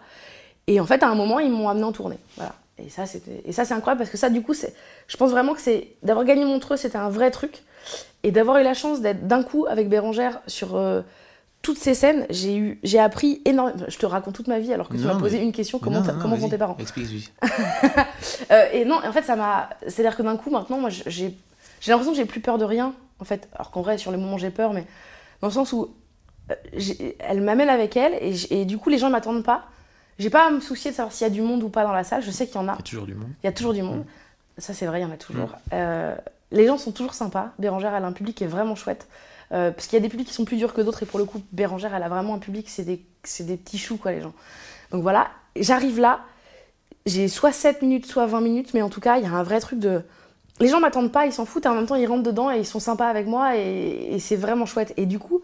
Et 0.67 0.81
en 0.81 0.87
fait, 0.87 1.03
à 1.03 1.09
un 1.09 1.15
moment, 1.15 1.39
ils 1.39 1.51
m'ont 1.51 1.69
amené 1.69 1.85
en 1.85 1.93
tournée. 1.93 2.19
Voilà. 2.37 2.55
Et 2.79 2.89
ça, 2.91 3.07
c'était, 3.07 3.43
et 3.45 3.53
ça, 3.53 3.65
c'est 3.65 3.75
incroyable 3.75 4.01
parce 4.01 4.11
que 4.11 4.19
ça, 4.19 4.29
du 4.29 4.43
coup, 4.43 4.53
c'est, 4.53 4.75
je 5.07 5.17
pense 5.17 5.31
vraiment 5.31 5.55
que 5.55 5.61
c'est 5.61 5.89
d'avoir 6.03 6.25
gagné 6.27 6.45
Montreux, 6.45 6.77
c'était 6.77 6.99
un 6.99 7.09
vrai 7.09 7.31
truc, 7.31 7.63
et 8.23 8.33
d'avoir 8.33 8.59
eu 8.59 8.63
la 8.65 8.75
chance 8.75 9.01
d'être 9.01 9.27
d'un 9.27 9.43
coup 9.43 9.67
avec 9.69 9.89
Bérangère 9.89 10.41
sur 10.47 10.77
euh, 10.77 11.01
toutes 11.63 11.79
ces 11.79 11.95
scènes. 11.95 12.27
J'ai 12.29 12.57
eu, 12.57 12.79
j'ai 12.83 12.99
appris 12.99 13.41
énormément. 13.45 13.87
Je 13.89 13.97
te 13.97 14.05
raconte 14.05 14.35
toute 14.35 14.49
ma 14.49 14.59
vie 14.59 14.73
alors 14.73 14.89
que 14.89 14.97
tu 14.97 15.05
m'as 15.05 15.17
posé 15.17 15.41
une 15.41 15.53
question. 15.53 15.79
Comment, 15.79 16.01
Non, 16.01 16.19
comment 16.21 16.49
tes 16.49 16.59
parents? 16.59 16.77
Explique, 16.79 17.05
explique. 17.05 17.33
euh, 18.51 18.67
et 18.73 18.85
non, 18.85 18.97
en 19.03 19.13
fait, 19.13 19.23
ça 19.23 19.37
m'a. 19.37 19.71
C'est-à-dire 19.87 20.17
que 20.17 20.23
d'un 20.23 20.37
coup, 20.37 20.51
maintenant, 20.51 20.79
moi, 20.79 20.91
j'ai 20.91 21.35
j'ai 21.81 21.93
l'impression 21.93 22.13
que 22.13 22.19
j'ai 22.19 22.25
plus 22.25 22.41
peur 22.41 22.59
de 22.59 22.65
rien, 22.65 22.95
en 23.21 23.25
fait. 23.25 23.49
Alors 23.55 23.71
qu'en 23.71 23.83
vrai, 23.83 23.97
sur 23.97 24.11
les 24.11 24.19
moments, 24.19 24.39
j'ai 24.39 24.51
peur, 24.51 24.73
mais 24.73 24.85
dans 25.41 25.49
le 25.49 25.53
sens 25.53 25.73
où 25.73 25.95
euh, 26.51 26.55
elle 27.21 27.41
m'amène 27.41 27.69
avec 27.69 27.97
elle, 27.97 28.15
et, 28.21 28.35
et 28.51 28.65
du 28.65 28.77
coup, 28.77 28.91
les 28.91 28.99
gens 28.99 29.07
ne 29.07 29.13
m'attendent 29.13 29.45
pas. 29.45 29.67
J'ai 30.19 30.31
pas 30.31 30.47
à 30.47 30.51
me 30.51 30.61
soucier 30.61 30.91
de 30.91 30.97
savoir 30.97 31.13
s'il 31.13 31.27
y 31.27 31.31
a 31.31 31.33
du 31.33 31.43
monde 31.43 31.63
ou 31.63 31.69
pas 31.69 31.85
dans 31.85 31.93
la 31.93 32.05
salle. 32.05 32.23
Je 32.23 32.31
sais 32.31 32.47
qu'il 32.47 32.57
y 32.57 32.59
en 32.59 32.69
a. 32.69 32.75
Il 32.75 32.77
y 32.77 32.81
a 32.81 32.83
toujours 32.83 33.07
du 33.07 33.15
monde. 33.15 33.29
Il 33.43 33.47
y 33.47 33.49
a 33.49 33.53
toujours 33.53 33.75
du 33.75 33.83
monde. 33.83 34.05
Ça, 34.59 34.73
c'est 34.73 34.87
vrai, 34.87 35.01
il 35.01 35.03
y 35.03 35.07
en 35.07 35.11
a 35.11 35.17
toujours. 35.17 35.55
Euh, 35.73 36.17
les 36.51 36.67
gens 36.67 36.79
sont 36.79 36.93
toujours 36.93 37.15
sympas. 37.15 37.53
Bérangère, 37.59 37.95
elle 37.95 38.05
a 38.05 38.07
un 38.07 38.13
public 38.13 38.37
qui 38.37 38.45
est 38.45 38.49
vraiment 38.49 38.75
chouette. 38.75 39.07
Euh, 39.53 39.71
parce 39.71 39.87
qu'il 39.87 39.97
y 39.97 40.01
a 40.01 40.03
des 40.03 40.09
publics 40.09 40.27
qui 40.27 40.35
sont 40.35 40.45
plus 40.45 40.57
durs 40.57 40.75
que 40.75 40.81
d'autres, 40.81 41.03
et 41.03 41.07
pour 41.07 41.19
le 41.19 41.25
coup, 41.25 41.41
Bérangère, 41.53 41.95
elle 41.95 42.03
a 42.03 42.09
vraiment 42.09 42.35
un 42.35 42.39
public, 42.39 42.69
c'est 42.69 42.83
des, 42.83 43.01
des 43.41 43.57
petits 43.57 43.79
choux, 43.79 43.97
quoi, 43.97 44.11
les 44.11 44.21
gens. 44.21 44.33
Donc 44.91 45.03
voilà, 45.03 45.29
j'arrive 45.55 46.01
là, 46.01 46.21
j'ai 47.05 47.29
soit 47.29 47.53
7 47.53 47.83
minutes, 47.83 48.07
soit 48.07 48.27
20 48.27 48.41
minutes, 48.41 48.75
mais 48.75 48.83
en 48.83 48.89
tout 48.89 49.01
cas, 49.01 49.19
il 49.19 49.25
y 49.25 49.27
a 49.27 49.33
un 49.33 49.45
vrai 49.45 49.61
truc 49.61 49.79
de. 49.79 50.03
les 50.59 50.69
gens 50.69 50.81
m'attendent 50.81 51.13
pas, 51.13 51.27
ils 51.27 51.33
s'en 51.33 51.45
foutent, 51.45 51.67
et 51.67 51.69
en 51.69 51.75
même 51.75 51.87
temps, 51.87 51.95
ils 51.95 52.07
rentrent 52.07 52.25
dedans 52.25 52.51
et 52.51 52.59
ils 52.59 52.67
sont 52.67 52.81
sympas 52.81 53.09
avec 53.09 53.29
moi, 53.29 53.57
et, 53.57 54.15
et 54.15 54.19
c'est 54.19 54.37
vraiment 54.37 54.67
chouette. 54.67 54.93
Et 54.97 55.07
du 55.07 55.21
coup, 55.21 55.43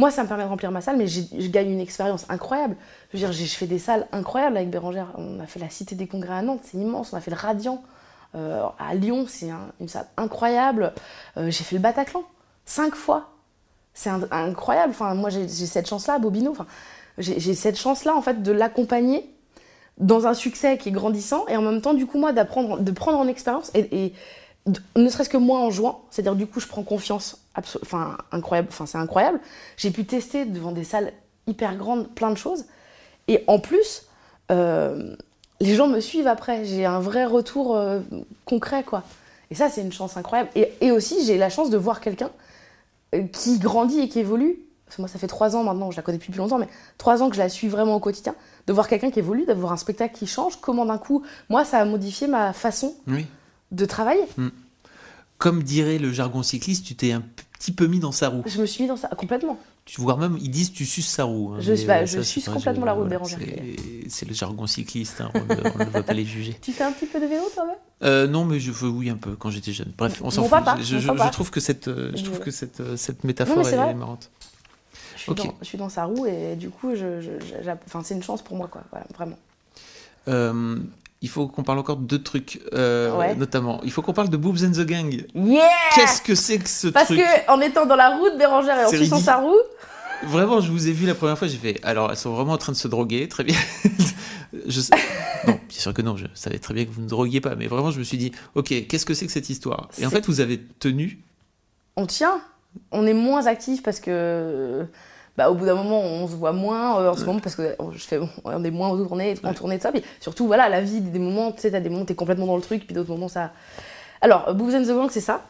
moi, 0.00 0.10
ça 0.10 0.22
me 0.22 0.28
permet 0.28 0.44
de 0.44 0.48
remplir 0.48 0.70
ma 0.70 0.80
salle, 0.80 0.96
mais 0.96 1.06
je 1.06 1.48
gagne 1.48 1.70
une 1.70 1.80
expérience 1.80 2.24
incroyable. 2.30 2.74
Je 3.12 3.18
veux 3.18 3.24
dire, 3.26 3.32
je 3.32 3.54
fais 3.54 3.66
des 3.66 3.78
salles 3.78 4.06
incroyables 4.12 4.56
avec 4.56 4.70
Bérangère. 4.70 5.12
On 5.18 5.38
a 5.40 5.46
fait 5.46 5.60
la 5.60 5.68
Cité 5.68 5.94
des 5.94 6.06
Congrès 6.06 6.32
à 6.32 6.42
Nantes, 6.42 6.60
c'est 6.64 6.78
immense. 6.78 7.12
On 7.12 7.16
a 7.16 7.20
fait 7.20 7.30
le 7.30 7.36
Radiant 7.36 7.82
euh, 8.34 8.64
à 8.78 8.94
Lyon, 8.94 9.26
c'est 9.28 9.50
un- 9.50 9.72
une 9.78 9.88
salle 9.88 10.06
incroyable. 10.16 10.94
Euh, 11.36 11.50
j'ai 11.50 11.64
fait 11.64 11.76
le 11.76 11.82
Bataclan, 11.82 12.22
cinq 12.64 12.94
fois. 12.94 13.28
C'est 13.92 14.08
incroyable. 14.30 14.92
Enfin, 14.92 15.14
moi, 15.14 15.28
j'ai 15.28 15.46
cette 15.48 15.86
chance-là, 15.88 16.18
Bobino. 16.18 16.52
Enfin, 16.52 16.66
j'ai 17.18 17.54
cette 17.54 17.78
chance-là, 17.78 18.16
en 18.16 18.22
fait, 18.22 18.42
de 18.42 18.52
l'accompagner 18.52 19.28
dans 19.98 20.26
un 20.26 20.32
succès 20.32 20.78
qui 20.78 20.88
est 20.88 20.92
grandissant 20.92 21.44
et 21.48 21.56
en 21.58 21.62
même 21.62 21.82
temps, 21.82 21.92
du 21.92 22.06
coup, 22.06 22.18
moi, 22.18 22.32
d'apprendre, 22.32 22.78
de 22.80 22.90
prendre 22.90 23.18
en 23.18 23.26
expérience 23.26 23.70
et, 23.74 24.14
ne 24.96 25.08
serait-ce 25.08 25.28
que 25.28 25.36
moi 25.36 25.58
en 25.60 25.70
jouant, 25.70 26.04
c'est-à-dire 26.10 26.36
du 26.36 26.46
coup, 26.46 26.60
je 26.60 26.66
prends 26.66 26.82
confiance, 26.82 27.38
enfin, 27.82 28.16
incroyable, 28.32 28.68
enfin, 28.70 28.86
c'est 28.86 28.98
incroyable. 28.98 29.40
J'ai 29.76 29.90
pu 29.90 30.04
tester 30.04 30.44
devant 30.44 30.72
des 30.72 30.84
salles 30.84 31.12
hyper 31.46 31.76
grandes 31.76 32.08
plein 32.14 32.30
de 32.30 32.36
choses 32.36 32.64
et 33.28 33.44
en 33.46 33.58
plus, 33.58 34.02
euh, 34.50 35.14
les 35.60 35.74
gens 35.74 35.86
me 35.88 36.00
suivent 36.00 36.26
après. 36.26 36.64
J'ai 36.64 36.84
un 36.86 37.00
vrai 37.00 37.24
retour 37.24 37.76
euh, 37.76 38.00
concret, 38.44 38.82
quoi. 38.82 39.04
Et 39.50 39.54
ça, 39.54 39.68
c'est 39.68 39.82
une 39.82 39.92
chance 39.92 40.16
incroyable. 40.16 40.50
Et, 40.54 40.72
et 40.80 40.90
aussi, 40.90 41.24
j'ai 41.24 41.38
la 41.38 41.50
chance 41.50 41.70
de 41.70 41.76
voir 41.76 42.00
quelqu'un 42.00 42.30
euh, 43.14 43.24
qui 43.32 43.58
grandit 43.58 44.00
et 44.00 44.08
qui 44.08 44.18
évolue. 44.20 44.58
Parce 44.86 44.96
que 44.96 45.02
moi, 45.02 45.08
ça 45.08 45.20
fait 45.20 45.28
trois 45.28 45.54
ans 45.54 45.62
maintenant, 45.62 45.92
je 45.92 45.96
la 45.96 46.02
connais 46.02 46.18
depuis 46.18 46.32
plus 46.32 46.38
longtemps, 46.38 46.58
mais 46.58 46.68
trois 46.98 47.22
ans 47.22 47.28
que 47.30 47.36
je 47.36 47.40
la 47.40 47.48
suis 47.48 47.68
vraiment 47.68 47.94
au 47.94 48.00
quotidien. 48.00 48.34
De 48.66 48.72
voir 48.72 48.88
quelqu'un 48.88 49.12
qui 49.12 49.20
évolue, 49.20 49.44
d'avoir 49.44 49.72
un 49.72 49.76
spectacle 49.76 50.16
qui 50.18 50.26
change, 50.26 50.60
comment 50.60 50.84
d'un 50.84 50.98
coup, 50.98 51.22
moi, 51.48 51.64
ça 51.64 51.78
a 51.78 51.84
modifié 51.84 52.26
ma 52.26 52.52
façon 52.52 52.96
Oui. 53.06 53.26
de 53.70 53.84
travailler. 53.84 54.24
Comme 55.38 55.62
dirait 55.62 55.98
le 55.98 56.10
jargon 56.10 56.42
cycliste, 56.42 56.84
tu 56.84 56.96
t'es 56.96 57.12
un 57.12 57.22
petit 57.60 57.72
peu 57.72 57.86
mis 57.86 58.00
dans 58.00 58.10
sa 58.10 58.30
roue. 58.30 58.42
Je 58.46 58.58
me 58.60 58.64
suis 58.66 58.82
mis 58.84 58.88
dans 58.88 58.96
ça 58.96 59.08
complètement. 59.08 59.58
Tu 59.84 60.00
vois 60.00 60.16
même, 60.16 60.38
ils 60.40 60.50
disent 60.50 60.72
tu 60.72 60.86
suces 60.86 61.08
sa 61.08 61.24
roue. 61.24 61.52
hein, 61.54 61.58
Je- 61.60 61.72
mais, 61.72 61.84
bah, 61.84 61.98
euh, 61.98 62.06
je 62.06 62.22
suce 62.22 62.48
complètement 62.48 62.86
la 62.86 62.92
roue 62.94 63.04
de 63.04 63.08
voilà, 63.08 63.18
Bérangère 63.24 63.38
c'est- 63.38 64.08
C'est 64.08 64.26
le 64.26 64.32
jargon 64.34 64.66
cycliste, 64.66 65.20
hein, 65.20 65.30
on 65.34 65.40
ne 65.84 65.90
va 65.90 66.02
pas 66.02 66.14
les 66.14 66.24
juger. 66.24 66.56
Tu 66.62 66.72
fais 66.72 66.84
un 66.84 66.92
petit 66.92 67.06
peu 67.06 67.20
de 67.20 67.26
vélo, 67.26 67.44
toi 67.54 67.66
même? 67.66 67.74
Euh, 68.02 68.26
non, 68.26 68.44
mais 68.46 68.58
je 68.60 68.72
oui 68.86 69.10
un 69.10 69.16
peu 69.16 69.36
quand 69.36 69.50
j'étais 69.50 69.72
jeune. 69.74 69.92
Bref, 69.98 70.20
on 70.24 70.30
s'en 70.30 70.42
fout. 70.42 70.50
papa, 70.50 70.78
je, 70.80 70.96
trouve 71.30 71.50
que 71.50 71.60
cette, 71.60 71.88
euh, 71.88 72.12
je 72.16 72.24
trouve 72.24 72.38
Oui. 72.38 72.44
que 72.46 72.50
cette, 72.50 72.96
cette 72.96 73.24
métaphore 73.24 73.56
Non, 73.58 73.62
est 73.62 73.76
vrai. 73.76 73.94
marrante. 73.94 74.30
je 75.16 75.20
suis, 75.22 75.34
dans, 75.34 75.54
je 75.60 75.66
suis 75.66 75.76
dans 75.78 75.90
sa 75.90 76.04
roue 76.06 76.24
et 76.26 76.56
du 76.56 76.70
coup, 76.70 76.94
je, 76.94 77.20
je- 77.20 78.00
c'est 78.02 78.14
une 78.14 78.22
chance 78.22 78.40
pour 78.42 78.56
moi, 78.56 78.68
quoi. 78.68 78.82
Voilà, 78.90 79.06
vraiment. 79.14 79.38
Euh, 80.28 80.76
il 81.22 81.28
faut 81.28 81.46
qu'on 81.48 81.62
parle 81.62 81.78
encore 81.78 81.96
de 81.98 82.06
deux 82.06 82.22
trucs, 82.22 82.60
euh, 82.74 83.14
Ouais. 83.16 83.34
notamment. 83.34 83.80
Il 83.84 83.90
faut 83.92 84.02
qu'on 84.02 84.12
parle 84.12 84.30
de 84.30 84.36
Boobs 84.36 84.62
and 84.64 84.72
the 84.72 84.86
Gang. 84.86 85.24
Yeah 85.34 85.68
Qu'est-ce 85.94 86.22
que 86.22 86.34
c'est 86.34 86.58
que 86.58 86.68
ce 86.68 86.88
Parce 86.88 87.06
truc 87.06 87.18
que 87.20 87.50
en 87.52 87.60
étant 87.60 87.84
dans 87.86 87.96
la 87.96 88.16
roue 88.16 88.30
de 88.30 88.36
Bérangère 88.38 88.78
et 88.80 88.84
en 88.86 88.90
suçant 88.90 89.18
sa 89.20 89.36
roue, 89.36 89.56
Vraiment, 90.22 90.60
je 90.60 90.70
vous 90.70 90.86
ai 90.86 90.92
vu 90.92 91.06
la 91.06 91.14
première 91.14 91.38
fois, 91.38 91.48
j'ai 91.48 91.56
fait. 91.56 91.80
Alors, 91.82 92.10
elles 92.10 92.16
sont 92.18 92.34
vraiment 92.34 92.52
en 92.52 92.58
train 92.58 92.72
de 92.72 92.76
se 92.76 92.86
droguer, 92.88 93.26
très 93.26 93.42
bien. 93.42 93.56
je 94.66 94.78
sais- 94.80 94.92
Non, 95.46 95.54
bien 95.66 95.78
sûr 95.78 95.94
que 95.94 96.02
non, 96.02 96.14
je 96.18 96.26
savais 96.34 96.58
très 96.58 96.74
bien 96.74 96.84
que 96.84 96.90
vous 96.90 97.00
ne 97.00 97.08
droguiez 97.08 97.40
pas, 97.40 97.54
mais 97.54 97.68
vraiment, 97.68 97.90
je 97.90 97.98
me 97.98 98.04
suis 98.04 98.18
dit, 98.18 98.30
ok, 98.54 98.86
qu'est-ce 98.86 99.06
que 99.06 99.14
c'est 99.14 99.24
que 99.24 99.32
cette 99.32 99.48
histoire? 99.48 99.88
Et 99.98 100.04
en 100.04 100.10
fait, 100.10 100.26
vous 100.26 100.40
avez 100.40 100.60
tenu. 100.78 101.20
on 101.96 102.04
tient. 102.04 102.42
On 102.92 103.06
est 103.06 103.14
moins 103.14 103.46
actif 103.46 103.82
parce 103.82 103.98
que. 103.98 104.84
Bah, 105.36 105.50
au 105.50 105.54
bout 105.54 105.64
d'un 105.64 105.74
moment, 105.74 106.00
on 106.00 106.26
se 106.28 106.34
voit 106.34 106.52
moins 106.52 107.00
euh, 107.00 107.10
en 107.10 107.16
ce 107.16 107.24
moment 107.24 107.38
parce 107.40 107.54
que 107.54 107.74
je 107.94 108.04
fais, 108.04 108.18
on 108.44 108.64
est 108.64 108.70
moins 108.70 108.88
en 108.88 108.96
tournée, 108.96 109.34
en 109.44 109.54
tournée 109.54 109.78
de 109.78 109.82
ça. 109.82 109.92
Puis 109.92 110.02
surtout, 110.20 110.46
voilà, 110.46 110.68
la 110.68 110.80
vie, 110.80 111.00
des 111.00 111.18
moments, 111.18 111.52
tu 111.52 111.60
sais, 111.60 111.70
t'as 111.70 111.80
des 111.80 111.88
moments 111.88 112.04
t'es 112.04 112.14
complètement 112.14 112.46
dans 112.46 112.56
le 112.56 112.62
truc, 112.62 112.84
puis 112.84 112.94
d'autres 112.94 113.10
moments, 113.10 113.28
ça. 113.28 113.52
Alors, 114.20 114.52
Boobs 114.54 114.74
and 114.74 114.82
the 114.82 114.88
Gang, 114.88 115.08
c'est 115.10 115.20
ça? 115.20 115.42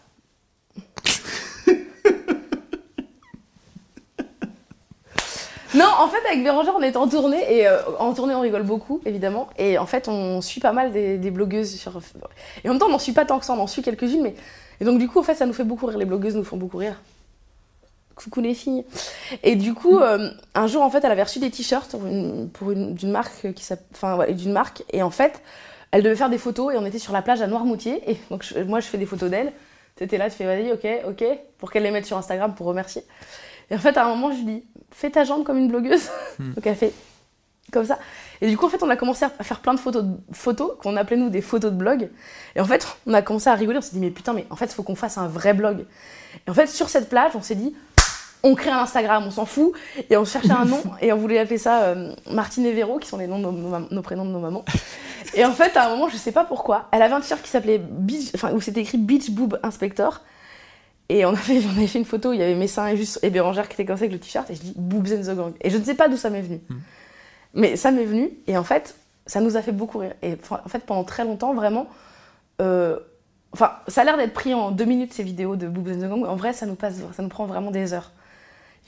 Non, 5.73 5.87
en 6.01 6.09
fait, 6.09 6.19
avec 6.29 6.43
Bérangère, 6.43 6.75
on 6.77 6.83
est 6.83 6.97
en 6.97 7.07
tournée, 7.07 7.45
et 7.49 7.69
euh, 7.69 7.79
en 8.01 8.13
tournée, 8.13 8.35
on 8.35 8.41
rigole 8.41 8.65
beaucoup, 8.65 9.01
évidemment. 9.07 9.49
Et 9.57 9.79
en 9.79 9.87
fait, 9.87 10.09
on 10.09 10.41
suit 10.41 10.61
pas 10.61 10.73
mal 10.73 10.91
des, 10.91 11.17
des 11.17 11.31
blogueuses 11.31 11.77
sur. 11.77 11.93
Et 12.65 12.69
en 12.69 12.73
même 12.73 12.81
temps, 12.81 12.87
on 12.87 12.91
n'en 12.91 12.99
suit 12.99 13.13
pas 13.13 13.25
tant 13.25 13.39
que 13.39 13.45
ça, 13.45 13.53
on 13.53 13.61
en 13.61 13.69
suit 13.69 13.81
quelques-unes, 13.83 14.23
mais. 14.23 14.35
Et 14.81 14.85
donc, 14.85 14.99
du 14.99 15.09
coup, 15.09 15.21
en 15.21 15.23
fait, 15.23 15.37
ça 15.37 15.47
nous 15.47 15.53
fait 15.53 15.63
beaucoup 15.63 15.87
rire. 15.87 15.97
Les 15.97 16.07
blogueuses 16.07 16.35
nous 16.35 16.43
font 16.43 16.57
beaucoup 16.57 16.79
rire. 16.79 16.97
Coucou 18.23 18.41
les 18.41 18.55
filles. 18.55 18.85
Et 19.43 19.57
du 19.57 19.73
coup, 19.75 19.99
euh, 19.99 20.31
un 20.55 20.67
jour, 20.67 20.83
en 20.83 20.91
fait, 20.91 21.03
elle 21.05 21.13
avait 21.13 21.23
reçu 21.23 21.39
des 21.39 21.51
t-shirts 21.51 21.91
pour 21.93 22.05
une, 22.07 22.51
pour 22.51 22.71
une, 22.71 22.95
d'une 22.95 23.11
marque 23.11 23.53
qui 23.55 23.65
s'appelle. 23.65 23.87
Enfin, 23.95 24.17
ouais, 24.17 24.35
d'une 24.35 24.53
marque. 24.53 24.83
Et 24.93 25.03
en 25.03 25.11
fait, 25.11 25.41
elle 25.91 26.03
devait 26.03 26.17
faire 26.17 26.29
des 26.31 26.39
photos, 26.39 26.75
et 26.75 26.77
on 26.77 26.85
était 26.85 26.99
sur 26.99 27.13
la 27.15 27.23
plage 27.23 27.41
à 27.41 27.47
Noirmoutier. 27.47 28.03
Et 28.11 28.19
donc, 28.31 28.43
je- 28.45 28.59
moi, 28.61 28.81
je 28.81 28.87
fais 28.89 28.99
des 28.99 29.07
photos 29.07 29.31
d'elle. 29.31 29.53
T'étais 29.97 30.19
là, 30.19 30.29
tu 30.31 30.37
fais, 30.37 30.45
vas-y, 30.45 30.71
ok, 30.73 30.87
ok, 31.09 31.25
pour 31.59 31.71
qu'elle 31.71 31.83
les 31.83 31.91
mette 31.91 32.07
sur 32.07 32.17
Instagram 32.19 32.55
pour 32.55 32.67
remercier. 32.67 33.03
Et 33.71 33.75
en 33.75 33.79
fait, 33.79 33.97
à 33.97 34.05
un 34.05 34.09
moment, 34.09 34.31
je 34.33 34.37
lui 34.39 34.45
dis, 34.45 34.65
fais 34.91 35.11
ta 35.11 35.25
jambe 35.25 35.45
comme 35.45 35.57
une 35.59 35.69
blogueuse. 35.69 36.09
Donc, 36.39 36.67
elle 36.67 36.77
fait 36.77 36.93
comme 37.73 37.85
ça. 37.87 37.99
Et 38.41 38.49
du 38.49 38.57
coup, 38.57 38.67
en 38.67 38.69
fait, 38.69 38.83
on 38.83 38.91
a 38.91 38.97
commencé 38.97 39.25
à 39.25 39.45
faire 39.45 39.61
plein 39.61 39.75
de 39.75 39.79
photos, 39.81 40.03
de- 40.05 40.17
photos 40.33 40.73
qu'on 40.83 40.97
appelait 40.97 41.17
nous 41.17 41.29
des 41.29 41.41
photos 41.43 41.71
de 41.71 41.77
blog. 41.77 42.09
Et 42.57 42.61
en 42.61 42.65
fait, 42.65 42.87
on 43.07 43.15
a 43.15 43.23
commencé 43.23 43.49
à 43.49 43.55
rigoler. 43.55 43.79
On 43.79 43.83
s'est 43.83 43.93
dit, 43.93 44.01
mais 44.01 44.11
putain, 44.11 44.33
mais 44.33 44.47
en 44.51 44.57
fait, 44.57 44.65
il 44.67 44.73
faut 44.75 44.83
qu'on 44.83 44.95
fasse 44.97 45.19
un 45.19 45.29
vrai 45.29 45.55
blog. 45.55 45.85
Et 46.47 46.51
en 46.51 46.55
fait, 46.55 46.67
sur 46.67 46.89
cette 46.89 47.09
plage, 47.09 47.33
on 47.37 47.43
s'est 47.43 47.55
dit, 47.55 47.75
on 48.43 48.55
crée 48.55 48.71
un 48.71 48.79
Instagram, 48.79 49.25
on 49.27 49.31
s'en 49.31 49.45
fout. 49.47 49.73
Et 50.09 50.17
on 50.17 50.25
cherchait 50.25 50.51
un 50.53 50.65
nom 50.65 50.83
et 51.01 51.13
on 51.13 51.17
voulait 51.17 51.39
appeler 51.39 51.59
ça 51.59 51.83
euh, 51.83 52.15
Martine 52.31 52.65
et 52.67 52.73
Véro, 52.73 52.99
qui 52.99 53.09
sont 53.09 53.19
les 53.19 53.27
noms 53.27 53.39
de 53.39 53.43
nos, 53.45 53.53
nos 53.53 53.69
mam- 53.69 53.89
nos 53.91 54.03
prénoms 54.03 54.25
de 54.25 54.31
nos 54.31 54.41
mamans. 54.41 54.65
Et 55.35 55.45
en 55.45 55.53
fait, 55.53 55.77
à 55.77 55.87
un 55.87 55.91
moment, 55.91 56.09
je 56.09 56.17
sais 56.17 56.33
pas 56.33 56.45
pourquoi, 56.45 56.89
elle 56.93 57.03
avait 57.03 57.15
un 57.15 57.21
t-shirt 57.21 57.43
qui 57.43 57.51
s'appelait 57.51 57.79
Beach, 57.79 58.31
enfin, 58.35 58.53
où 58.53 58.61
c'était 58.61 58.81
écrit 58.81 58.99
Beach 58.99 59.31
Boob 59.31 59.59
Inspector. 59.63 60.21
Et 61.09 61.25
on, 61.27 61.31
avait, 61.31 61.61
on 61.75 61.77
avait 61.77 61.87
fait 61.87 61.99
une 61.99 62.05
photo, 62.05 62.33
il 62.33 62.39
y 62.39 62.43
avait 62.43 62.55
mes 62.55 62.69
seins 62.69 62.87
et 62.87 62.97
juste 62.97 63.19
et 63.23 63.31
Bérangère 63.31 63.69
qui 63.69 63.75
était 63.75 63.85
comme 63.85 63.97
ça 63.97 64.05
avec 64.05 64.13
le 64.13 64.19
t-shirt. 64.21 64.49
Et 64.51 64.55
je 64.55 64.61
dis 64.61 64.73
Boobs 64.77 65.09
and 65.13 65.23
the 65.23 65.37
Gang. 65.37 65.53
Et 65.61 65.71
je 65.71 65.77
ne 65.77 65.85
sais 65.85 65.95
pas 65.95 66.09
d'où 66.09 66.17
ça 66.17 66.31
m'est 66.31 66.41
venu. 66.43 66.61
Mais 67.55 67.77
ça 67.77 67.91
m'est 67.91 68.05
venu. 68.05 68.31
Et 68.47 68.57
en 68.57 68.65
fait, 68.65 68.95
ça 69.27 69.41
nous 69.41 69.57
a 69.57 69.63
fait 69.63 69.73
beaucoup 69.73 69.99
rire. 69.99 70.15
Et 70.23 70.37
en 70.51 70.69
fait, 70.69 70.81
pendant 70.87 71.05
très 71.05 71.25
longtemps, 71.25 71.53
vraiment. 71.55 71.87
euh, 72.63 72.99
Enfin, 73.53 73.73
ça 73.89 74.03
a 74.03 74.05
l'air 74.05 74.17
d'être 74.17 74.33
pris 74.33 74.55
en 74.55 74.71
deux 74.71 74.85
minutes 74.85 75.13
ces 75.13 75.25
vidéos 75.25 75.57
de 75.57 75.67
Boobs 75.67 75.89
and 75.89 75.97
the 75.99 76.09
Gang. 76.09 76.21
mais 76.23 76.29
En 76.29 76.37
vrai, 76.37 76.53
ça 76.53 76.67
nous, 76.67 76.77
passe, 76.77 76.95
ça 77.17 77.23
nous 77.25 77.29
prend 77.29 77.47
vraiment 77.47 77.73
des 77.73 77.93
heures. 77.93 78.13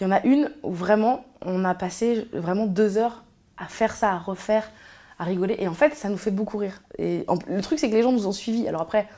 Il 0.01 0.05
y 0.05 0.07
en 0.07 0.11
a 0.11 0.25
une 0.25 0.51
où 0.63 0.73
vraiment, 0.73 1.25
on 1.45 1.65
a 1.65 1.75
passé 1.75 2.29
vraiment 2.33 2.67
deux 2.67 2.99
heures 2.99 3.23
à 3.59 3.67
faire 3.67 3.95
ça, 3.95 4.13
à 4.13 4.19
refaire, 4.19 4.71
à 5.19 5.25
rigoler. 5.25 5.57
Et 5.59 5.69
en 5.69 5.75
fait, 5.75 5.95
ça 5.95 6.09
nous 6.09 6.17
fait 6.17 6.31
beaucoup 6.31 6.59
rire. 6.59 6.83
Et 6.99 7.25
le 7.49 7.61
truc, 7.61 7.79
c'est 7.79 7.89
que 7.89 7.95
les 7.95 8.03
gens 8.03 8.13
nous 8.13 8.27
ont 8.27 8.33
suivis. 8.33 8.67
Alors 8.67 8.83
après, 8.83 9.09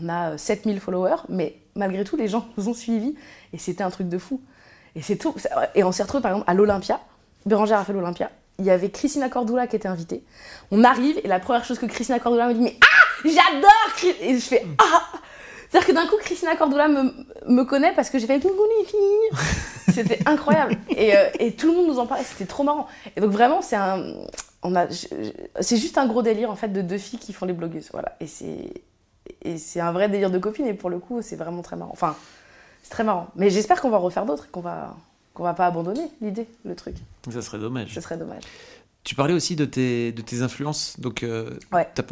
on 0.00 0.08
a 0.08 0.30
euh, 0.32 0.38
7000 0.38 0.80
followers, 0.80 1.22
mais 1.28 1.56
malgré 1.74 2.04
tout, 2.04 2.16
les 2.16 2.28
gens 2.28 2.46
nous 2.56 2.68
ont 2.68 2.74
suivis. 2.74 3.14
Et 3.52 3.58
c'était 3.58 3.84
un 3.84 3.90
truc 3.90 4.08
de 4.08 4.18
fou. 4.18 4.40
Et 4.94 5.02
c'est 5.02 5.16
tout. 5.16 5.34
Et 5.74 5.84
on 5.84 5.92
s'est 5.92 6.02
retrouvés, 6.02 6.22
par 6.22 6.32
exemple, 6.32 6.50
à 6.50 6.54
l'Olympia. 6.54 7.00
Bérangère 7.46 7.78
a 7.78 7.84
fait 7.84 7.92
l'Olympia. 7.92 8.30
Il 8.58 8.64
y 8.64 8.70
avait 8.70 8.90
Christina 8.90 9.28
Cordula 9.28 9.66
qui 9.66 9.76
était 9.76 9.88
invitée. 9.88 10.22
On 10.70 10.84
arrive, 10.84 11.18
et 11.24 11.28
la 11.28 11.40
première 11.40 11.64
chose 11.64 11.78
que 11.78 11.86
Christina 11.86 12.18
Cordula 12.18 12.48
me 12.48 12.54
dit, 12.54 12.60
mais 12.60 12.76
ah, 12.80 13.24
j'adore 13.24 14.14
Et 14.20 14.34
je 14.34 14.40
fais, 14.40 14.66
ah 14.78 15.02
C'est-à-dire 15.72 15.88
que 15.88 15.92
d'un 15.94 16.06
coup, 16.06 16.16
Christina 16.20 16.54
Cordula 16.54 16.86
me, 16.86 17.14
me 17.46 17.64
connaît 17.64 17.94
parce 17.94 18.10
que 18.10 18.18
j'ai 18.18 18.26
fait 18.26 18.38
coucou 18.40 18.62
les 18.78 18.84
filles. 18.84 19.94
C'était 19.94 20.18
incroyable. 20.28 20.76
Et, 20.90 21.16
euh, 21.16 21.30
et 21.38 21.52
tout 21.52 21.68
le 21.68 21.72
monde 21.72 21.86
nous 21.86 21.98
en 21.98 22.06
parlait, 22.06 22.24
c'était 22.24 22.44
trop 22.44 22.62
marrant. 22.62 22.86
Et 23.16 23.22
donc 23.22 23.30
vraiment, 23.30 23.62
c'est 23.62 23.76
un, 23.76 24.04
on 24.62 24.76
a, 24.76 24.86
c'est 24.90 25.76
juste 25.78 25.96
un 25.96 26.06
gros 26.06 26.20
délire 26.20 26.50
en 26.50 26.56
fait 26.56 26.68
de 26.68 26.82
deux 26.82 26.98
filles 26.98 27.18
qui 27.18 27.32
font 27.32 27.46
les 27.46 27.54
blogueuses, 27.54 27.88
voilà. 27.90 28.16
Et 28.20 28.26
c'est, 28.26 28.70
et 29.40 29.56
c'est 29.56 29.80
un 29.80 29.92
vrai 29.92 30.10
délire 30.10 30.30
de 30.30 30.38
copine. 30.38 30.66
Et 30.66 30.74
pour 30.74 30.90
le 30.90 30.98
coup, 30.98 31.22
c'est 31.22 31.36
vraiment 31.36 31.62
très 31.62 31.76
marrant. 31.76 31.92
Enfin, 31.92 32.16
c'est 32.82 32.90
très 32.90 33.04
marrant. 33.04 33.28
Mais 33.34 33.48
j'espère 33.48 33.80
qu'on 33.80 33.88
va 33.88 33.96
en 33.96 34.00
refaire 34.00 34.26
d'autres, 34.26 34.44
et 34.44 34.50
qu'on 34.50 34.60
va, 34.60 34.94
qu'on 35.32 35.42
va 35.42 35.54
pas 35.54 35.66
abandonner 35.66 36.06
l'idée, 36.20 36.48
le 36.66 36.74
truc. 36.76 36.96
Ça 37.30 37.40
serait 37.40 37.58
dommage. 37.58 37.94
Ce 37.94 38.00
serait 38.02 38.18
dommage. 38.18 38.42
Tu 39.04 39.14
parlais 39.16 39.34
aussi 39.34 39.56
de 39.56 39.64
tes, 39.64 40.12
de 40.12 40.22
tes 40.22 40.42
influences. 40.42 41.00
Donc, 41.00 41.22
euh, 41.24 41.58
Ouais. 41.72 41.88
pas- 41.94 42.04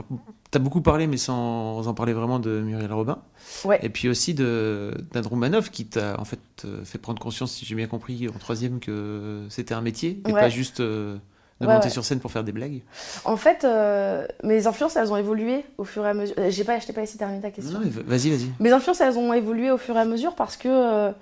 t'as 0.50 0.58
beaucoup 0.58 0.80
parlé, 0.80 1.06
mais 1.06 1.18
sans 1.18 1.86
en 1.86 1.94
parler 1.94 2.12
vraiment 2.12 2.40
de 2.40 2.60
Muriel 2.60 2.92
Robin. 2.92 3.18
Ouais. 3.64 3.78
Et 3.82 3.88
puis 3.90 4.08
aussi 4.08 4.34
de 4.34 4.92
d'Anne 5.12 5.26
Roumanoff, 5.26 5.70
qui 5.70 5.86
t'a 5.86 6.18
en 6.20 6.24
fait 6.24 6.40
euh, 6.64 6.84
fait 6.84 6.98
prendre 6.98 7.20
conscience, 7.22 7.52
si 7.52 7.64
j'ai 7.64 7.76
bien 7.76 7.86
compris, 7.86 8.28
en 8.28 8.38
troisième, 8.38 8.80
que 8.80 9.44
c'était 9.50 9.74
un 9.74 9.82
métier 9.82 10.20
et 10.26 10.32
Ouais. 10.32 10.40
pas 10.40 10.48
juste 10.48 10.80
euh, 10.80 11.16
de 11.60 11.66
monter 11.66 11.90
sur 11.90 12.04
scène 12.04 12.18
pour 12.18 12.32
faire 12.32 12.42
des 12.42 12.50
blagues. 12.52 12.82
En 13.24 13.36
fait, 13.36 13.62
euh, 13.64 14.26
mes 14.42 14.66
influences, 14.66 14.96
elles 14.96 15.12
ont 15.12 15.16
évolué 15.16 15.64
au 15.78 15.84
fur 15.84 16.04
et 16.04 16.08
à 16.08 16.14
mesure. 16.14 16.34
J'ai 16.48 16.64
pas, 16.64 16.80
je 16.80 16.86
t'ai 16.86 16.92
pas 16.92 17.02
laissé 17.02 17.18
terminer 17.18 17.40
ta 17.40 17.50
question. 17.52 17.78
Non, 17.78 17.86
vas-y, 18.06 18.30
vas-y. 18.30 18.50
Mes 18.58 18.72
influences, 18.72 19.00
elles 19.00 19.16
ont 19.16 19.32
évolué 19.32 19.70
au 19.70 19.78
fur 19.78 19.94
et 19.96 20.00
à 20.00 20.04
mesure 20.04 20.34
parce 20.34 20.56
que, 20.56 21.12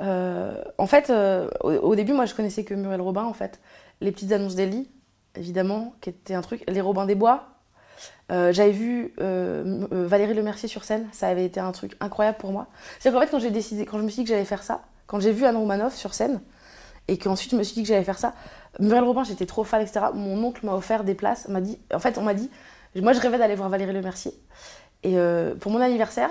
en 0.00 0.86
fait, 0.86 1.10
au, 1.62 1.70
au 1.70 1.94
début, 1.94 2.12
moi, 2.12 2.26
je 2.26 2.34
connaissais 2.34 2.64
que 2.64 2.74
Muriel 2.74 3.00
Robin, 3.00 3.24
en 3.24 3.32
fait. 3.32 3.60
Les 4.02 4.12
petites 4.12 4.32
annonces 4.32 4.54
d'Ellie, 4.56 4.90
évidemment, 5.36 5.94
qui 6.00 6.10
était 6.10 6.34
un 6.34 6.42
truc. 6.42 6.64
Les 6.68 6.80
Robins 6.80 7.06
des 7.06 7.14
Bois. 7.14 7.48
Euh, 8.32 8.52
J'avais 8.52 8.72
vu 8.72 9.14
euh, 9.20 9.86
euh, 9.92 10.06
Valérie 10.06 10.34
Lemercier 10.34 10.68
sur 10.68 10.84
scène, 10.84 11.06
ça 11.12 11.28
avait 11.28 11.44
été 11.44 11.60
un 11.60 11.70
truc 11.72 11.96
incroyable 12.00 12.38
pour 12.38 12.50
moi. 12.50 12.66
C'est-à-dire 12.98 13.20
qu'en 13.20 13.26
fait, 13.26 13.30
quand 13.30 13.50
décidé, 13.50 13.86
quand 13.86 13.98
je 13.98 14.02
me 14.02 14.08
suis 14.08 14.22
dit 14.22 14.24
que 14.24 14.30
j'allais 14.30 14.44
faire 14.44 14.64
ça, 14.64 14.82
quand 15.06 15.20
j'ai 15.20 15.30
vu 15.30 15.44
Anne 15.44 15.56
Romanoff 15.56 15.94
sur 15.94 16.12
scène, 16.12 16.40
et 17.08 17.18
qu'ensuite 17.18 17.52
je 17.52 17.56
me 17.56 17.62
suis 17.62 17.74
dit 17.74 17.82
que 17.82 17.88
j'allais 17.88 18.04
faire 18.04 18.18
ça, 18.18 18.34
Muriel 18.80 19.04
Robin, 19.04 19.22
j'étais 19.22 19.46
trop 19.46 19.62
fan, 19.62 19.80
etc. 19.80 20.06
Mon 20.12 20.42
oncle 20.42 20.66
m'a 20.66 20.74
offert 20.74 21.04
des 21.04 21.14
places, 21.14 21.48
m'a 21.48 21.60
dit, 21.60 21.78
en 21.94 22.00
fait, 22.00 22.18
on 22.18 22.22
m'a 22.22 22.34
dit, 22.34 22.50
moi 22.96 23.12
je 23.12 23.20
rêvais 23.20 23.38
d'aller 23.38 23.54
voir 23.54 23.68
Valérie 23.68 23.92
Lemercier. 23.92 24.32
Et 25.02 25.18
euh, 25.18 25.54
pour 25.54 25.70
mon 25.70 25.80
anniversaire, 25.80 26.30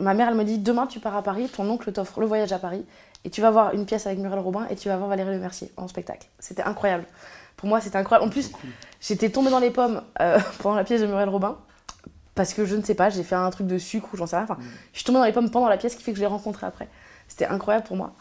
ma 0.00 0.14
mère, 0.14 0.28
elle 0.28 0.34
me 0.34 0.44
dit 0.44 0.58
Demain, 0.58 0.88
tu 0.88 0.98
pars 0.98 1.16
à 1.16 1.22
Paris, 1.22 1.48
ton 1.48 1.68
oncle 1.70 1.92
t'offre 1.92 2.20
le 2.20 2.26
voyage 2.26 2.52
à 2.52 2.58
Paris, 2.58 2.84
et 3.24 3.30
tu 3.30 3.40
vas 3.40 3.52
voir 3.52 3.74
une 3.74 3.86
pièce 3.86 4.06
avec 4.06 4.18
Muriel 4.18 4.40
Robin, 4.40 4.66
et 4.70 4.76
tu 4.76 4.88
vas 4.88 4.96
voir 4.96 5.08
Valérie 5.08 5.30
Le 5.30 5.38
Mercier 5.38 5.70
en 5.76 5.86
spectacle. 5.86 6.26
C'était 6.40 6.62
incroyable. 6.62 7.04
Pour 7.56 7.68
moi, 7.68 7.80
c'était 7.80 7.96
incroyable. 7.98 8.26
En 8.28 8.30
plus, 8.30 8.50
j'étais 9.00 9.30
tombée 9.30 9.50
dans 9.50 9.58
les 9.60 9.70
pommes 9.70 10.02
euh, 10.20 10.38
pendant 10.62 10.76
la 10.76 10.84
pièce 10.84 11.00
de 11.00 11.06
Muriel 11.06 11.28
Robin, 11.28 11.58
parce 12.34 12.54
que 12.54 12.64
je 12.64 12.76
ne 12.76 12.82
sais 12.82 12.94
pas, 12.94 13.10
j'ai 13.10 13.22
fait 13.22 13.34
un 13.34 13.50
truc 13.50 13.66
de 13.66 13.78
sucre 13.78 14.08
ou 14.12 14.16
j'en 14.16 14.26
sais 14.26 14.36
rien. 14.36 14.44
Enfin, 14.44 14.58
je 14.92 14.98
suis 14.98 15.04
tombée 15.04 15.18
dans 15.18 15.24
les 15.24 15.32
pommes 15.32 15.50
pendant 15.50 15.68
la 15.68 15.76
pièce, 15.76 15.92
ce 15.92 15.96
qui 15.98 16.02
fait 16.02 16.12
que 16.12 16.16
je 16.16 16.22
l'ai 16.22 16.26
rencontrée 16.28 16.66
après. 16.66 16.88
C'était 17.28 17.46
incroyable 17.46 17.86
pour 17.86 17.96
moi. 17.96 18.14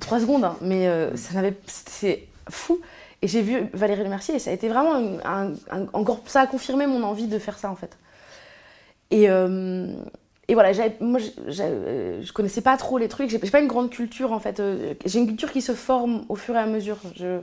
Trois 0.00 0.20
secondes, 0.20 0.44
hein, 0.44 0.56
mais 0.62 0.86
euh, 0.88 1.14
ça 1.16 1.34
n'avait. 1.34 1.54
C'était 1.66 2.28
fou. 2.48 2.80
Et 3.20 3.28
j'ai 3.28 3.42
vu 3.42 3.66
Valérie 3.72 4.02
Le 4.02 4.08
Mercier, 4.08 4.34
et 4.34 4.38
ça 4.38 4.50
a 4.50 4.52
été 4.54 4.68
vraiment 4.68 4.96
une- 4.98 5.20
un- 5.24 5.52
un- 5.70 5.86
encore. 5.92 6.22
Ça 6.26 6.40
a 6.40 6.46
confirmé 6.46 6.86
mon 6.86 7.02
envie 7.04 7.26
de 7.28 7.38
faire 7.38 7.58
ça, 7.58 7.70
en 7.70 7.76
fait. 7.76 7.96
Et, 9.10 9.28
euh, 9.28 9.92
et 10.48 10.54
voilà, 10.54 10.72
moi, 11.00 11.20
je- 11.20 11.62
euh, 11.62 12.22
je 12.22 12.32
connaissais 12.32 12.62
pas 12.62 12.76
trop 12.76 12.98
les 12.98 13.08
trucs. 13.08 13.30
J'ai 13.30 13.38
pas 13.38 13.60
une 13.60 13.68
grande 13.68 13.90
culture, 13.90 14.32
en 14.32 14.40
fait. 14.40 14.60
J'ai 15.04 15.18
une 15.20 15.26
culture 15.26 15.52
qui 15.52 15.60
se 15.62 15.72
forme 15.72 16.24
au 16.28 16.34
fur 16.36 16.54
et 16.56 16.58
à 16.58 16.66
mesure. 16.66 16.96
Je 17.14 17.40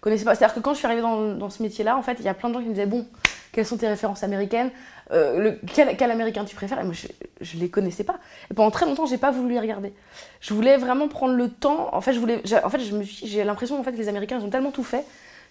connaissais 0.00 0.24
pas. 0.24 0.34
C'est-à-dire 0.34 0.54
que 0.54 0.60
quand 0.60 0.72
je 0.74 0.78
suis 0.78 0.86
arrivée 0.86 1.02
dans, 1.02 1.34
dans 1.34 1.50
ce 1.50 1.62
métier-là, 1.62 1.96
en 1.96 2.02
fait, 2.02 2.16
il 2.18 2.24
y 2.24 2.28
a 2.28 2.34
plein 2.34 2.48
de 2.48 2.54
gens 2.54 2.60
qui 2.60 2.66
me 2.68 2.74
disaient 2.74 2.86
Bon, 2.86 3.06
quelles 3.52 3.66
sont 3.66 3.76
tes 3.76 3.88
références 3.88 4.22
américaines 4.22 4.70
Euh, 5.10 5.38
le, 5.38 5.58
quel, 5.74 5.96
quel 5.96 6.10
américain 6.10 6.44
tu 6.44 6.54
préfères? 6.54 6.78
Et 6.80 6.84
moi, 6.84 6.92
je, 6.92 7.06
je 7.40 7.56
les 7.56 7.70
connaissais 7.70 8.04
pas. 8.04 8.18
Et 8.50 8.54
pendant 8.54 8.70
très 8.70 8.84
longtemps, 8.84 9.06
j'ai 9.06 9.16
pas 9.16 9.30
voulu 9.30 9.54
les 9.54 9.60
regarder. 9.60 9.94
Je 10.40 10.52
voulais 10.52 10.76
vraiment 10.76 11.08
prendre 11.08 11.34
le 11.34 11.48
temps. 11.48 11.88
En 11.94 12.02
fait, 12.02 12.12
je 12.12 12.20
voulais. 12.20 12.42
En 12.62 12.68
fait, 12.68 12.78
me 12.92 13.02
suis. 13.02 13.26
J'ai 13.26 13.42
l'impression 13.42 13.80
en 13.80 13.82
fait 13.82 13.92
que 13.92 13.96
les 13.96 14.08
Américains 14.08 14.38
ils 14.38 14.44
ont 14.44 14.50
tellement 14.50 14.70
tout 14.70 14.84
fait 14.84 15.04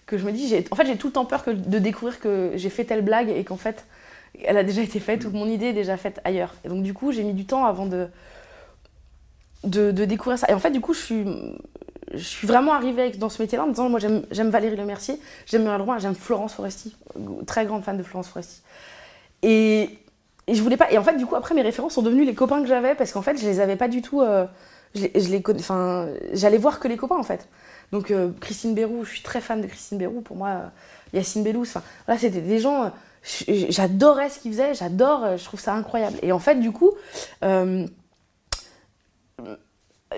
que 0.06 0.16
je 0.16 0.24
me 0.24 0.30
dis. 0.32 0.54
En 0.70 0.76
fait, 0.76 0.86
j'ai 0.86 0.96
tout 0.96 1.08
le 1.08 1.12
temps 1.12 1.24
peur 1.24 1.42
que 1.44 1.50
de 1.50 1.78
découvrir 1.80 2.20
que 2.20 2.52
j'ai 2.54 2.70
fait 2.70 2.84
telle 2.84 3.02
blague 3.02 3.30
et 3.30 3.42
qu'en 3.42 3.56
fait, 3.56 3.84
elle 4.44 4.56
a 4.56 4.62
déjà 4.62 4.82
été 4.82 5.00
faite 5.00 5.24
ou 5.24 5.30
que 5.32 5.36
mon 5.36 5.46
idée 5.48 5.66
est 5.66 5.72
déjà 5.72 5.96
faite 5.96 6.20
ailleurs. 6.24 6.54
Et 6.64 6.68
donc, 6.68 6.84
du 6.84 6.94
coup, 6.94 7.10
j'ai 7.10 7.24
mis 7.24 7.34
du 7.34 7.44
temps 7.44 7.64
avant 7.66 7.86
de, 7.86 8.08
de 9.64 10.04
découvrir 10.04 10.38
ça. 10.38 10.46
Et 10.48 10.54
en 10.54 10.60
fait, 10.60 10.70
du 10.70 10.80
coup, 10.80 10.94
je 10.94 11.00
suis 11.00 11.24
je 12.14 12.22
suis 12.22 12.46
vraiment 12.46 12.72
arrivée 12.72 13.10
dans 13.10 13.28
ce 13.28 13.42
métier-là 13.42 13.64
en 13.64 13.66
me 13.68 13.72
disant 13.72 13.88
moi 13.88 14.00
j'aime 14.00 14.50
Valérie 14.50 14.76
Le 14.76 14.84
Mercier, 14.84 15.20
j'aime 15.46 15.62
Muriel 15.62 15.80
Robin, 15.80 15.98
j'aime 15.98 16.14
Florence 16.14 16.54
Foresti, 16.54 16.96
très 17.46 17.66
grande 17.66 17.84
fan 17.84 17.96
de 17.96 18.02
Florence 18.02 18.28
Foresti. 18.28 18.62
Et, 19.42 19.90
et 20.46 20.54
je 20.54 20.62
voulais 20.62 20.76
pas. 20.76 20.90
Et 20.90 20.98
en 20.98 21.04
fait, 21.04 21.16
du 21.16 21.26
coup, 21.26 21.36
après, 21.36 21.54
mes 21.54 21.62
références 21.62 21.94
sont 21.94 22.02
devenus 22.02 22.26
les 22.26 22.34
copains 22.34 22.60
que 22.62 22.68
j'avais 22.68 22.94
parce 22.94 23.12
qu'en 23.12 23.22
fait, 23.22 23.36
je 23.36 23.46
les 23.46 23.60
avais 23.60 23.76
pas 23.76 23.88
du 23.88 24.02
tout. 24.02 24.20
euh, 24.22 24.46
je 24.94 25.02
les, 25.02 25.42
Enfin, 25.58 26.08
j'allais 26.32 26.58
voir 26.58 26.80
que 26.80 26.88
les 26.88 26.96
copains 26.96 27.18
en 27.18 27.22
fait. 27.22 27.48
Donc, 27.92 28.10
euh, 28.10 28.30
Christine 28.40 28.74
Bérou, 28.74 29.04
je 29.04 29.10
suis 29.10 29.22
très 29.22 29.40
fan 29.40 29.60
de 29.60 29.66
Christine 29.66 29.98
Bérou. 29.98 30.20
Pour 30.20 30.36
moi, 30.36 30.48
euh, 30.48 30.68
Yacine 31.12 31.42
Bellous, 31.42 31.62
enfin, 31.62 31.82
voilà, 32.06 32.20
c'était 32.20 32.40
des 32.40 32.58
gens. 32.58 32.90
J'adorais 33.22 34.30
ce 34.30 34.38
qu'ils 34.38 34.52
faisaient, 34.52 34.74
j'adore, 34.74 35.36
je 35.36 35.44
trouve 35.44 35.60
ça 35.60 35.74
incroyable. 35.74 36.16
Et 36.22 36.32
en 36.32 36.38
fait, 36.38 36.54
du 36.56 36.72
coup, 36.72 36.92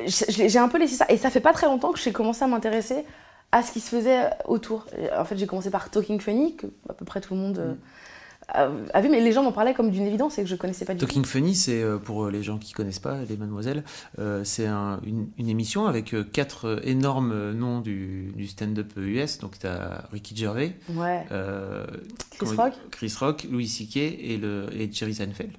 j'ai 0.06 0.58
un 0.58 0.68
peu 0.68 0.78
laissé 0.78 0.94
ça. 0.96 1.06
Et 1.08 1.16
ça 1.16 1.30
fait 1.30 1.40
pas 1.40 1.52
très 1.52 1.66
longtemps 1.66 1.92
que 1.92 1.98
j'ai 1.98 2.12
commencé 2.12 2.42
à 2.42 2.46
m'intéresser 2.46 3.04
à 3.52 3.62
ce 3.62 3.72
qui 3.72 3.80
se 3.80 3.88
faisait 3.88 4.30
autour. 4.46 4.86
Et 4.96 5.12
En 5.12 5.24
fait, 5.24 5.36
j'ai 5.36 5.46
commencé 5.46 5.70
par 5.70 5.90
Talking 5.90 6.20
Funny, 6.20 6.56
que 6.56 6.66
à 6.88 6.92
peu 6.94 7.04
près 7.04 7.20
tout 7.20 7.34
le 7.34 7.40
monde 7.40 7.58
euh, 7.58 7.74
a, 8.48 8.68
a 8.96 9.00
vu, 9.00 9.08
mais 9.08 9.20
les 9.20 9.32
gens 9.32 9.42
m'en 9.42 9.50
parlaient 9.50 9.74
comme 9.74 9.90
d'une 9.90 10.06
évidence 10.06 10.38
et 10.38 10.42
que 10.42 10.48
je 10.48 10.54
connaissais 10.54 10.84
pas 10.84 10.94
du 10.94 11.00
Talking 11.00 11.24
Funny, 11.24 11.56
c'est 11.56 11.82
euh, 11.82 11.98
pour 11.98 12.28
les 12.28 12.44
gens 12.44 12.58
qui 12.58 12.72
connaissent 12.72 13.00
pas, 13.00 13.18
les 13.28 13.36
mademoiselles, 13.36 13.82
euh, 14.20 14.44
c'est 14.44 14.66
un- 14.68 15.00
une, 15.04 15.28
une 15.36 15.48
émission 15.48 15.86
avec 15.86 16.14
euh, 16.14 16.22
quatre 16.22 16.66
euh, 16.68 16.80
énormes 16.84 17.32
euh, 17.32 17.52
noms 17.52 17.80
du, 17.80 18.32
du 18.36 18.46
stand-up 18.46 18.92
US. 18.96 19.38
Donc 19.38 19.58
tu 19.58 19.66
as 19.66 20.04
Ricky 20.12 20.36
Gervais, 20.36 20.76
tout. 20.86 20.92
Ouais. 21.00 21.26
euh, 21.32 21.84
Chris 22.38 22.54
Rock. 22.56 22.72
Chris 22.92 23.14
Rock, 23.18 23.46
Louis 23.50 23.66
C.K. 23.68 23.96
et, 23.96 24.38
le, 24.40 24.66
et 24.72 24.90
Jerry 24.92 25.14
Seinfeld, 25.14 25.50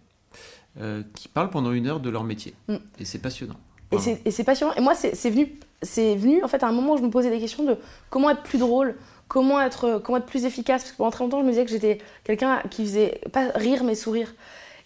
euh, 0.80 1.04
qui 1.14 1.28
parlent 1.28 1.50
pendant 1.50 1.74
une 1.74 1.88
heure 1.88 2.00
de 2.00 2.10
leur 2.10 2.24
métier. 2.24 2.54
Mm. 2.70 2.76
Et 3.00 3.06
c'est 3.06 3.20
passionnant. 3.20 3.58
Et 3.92 4.32
c'est- 4.32 4.44
passionnant. 4.44 4.74
Et 4.76 4.82
moi, 4.82 4.96
c'est 4.96 5.30
venu, 5.30 5.50
c'est 5.82 6.16
venu 6.16 6.44
en 6.44 6.48
fait 6.48 6.64
à 6.64 6.68
un 6.68 6.72
moment 6.72 6.94
où 6.94 6.98
je 6.98 7.04
me 7.04 7.10
posais 7.10 7.30
des 7.30 7.40
questions 7.40 7.64
de 7.64 7.76
comment 8.10 8.30
être 8.30 8.44
plus 8.44 8.58
drôle, 8.60 8.96
comment 9.28 9.60
être, 9.62 10.02
comment 10.04 10.18
être 10.18 10.26
plus 10.26 10.46
efficace. 10.46 10.84
Parce 10.84 10.92
que 10.94 10.98
pendant 10.98 11.12
très 11.12 11.24
longtemps, 11.24 11.40
je 11.42 11.46
me 11.46 11.50
disais 11.52 11.66
que 11.66 11.72
j'étais 11.72 11.98
quelqu'un 12.24 12.62
qui 12.70 12.84
faisait 12.86 13.22
pas 13.34 13.50
rire 13.56 13.84
mais 13.84 13.96
sourire. 13.96 14.34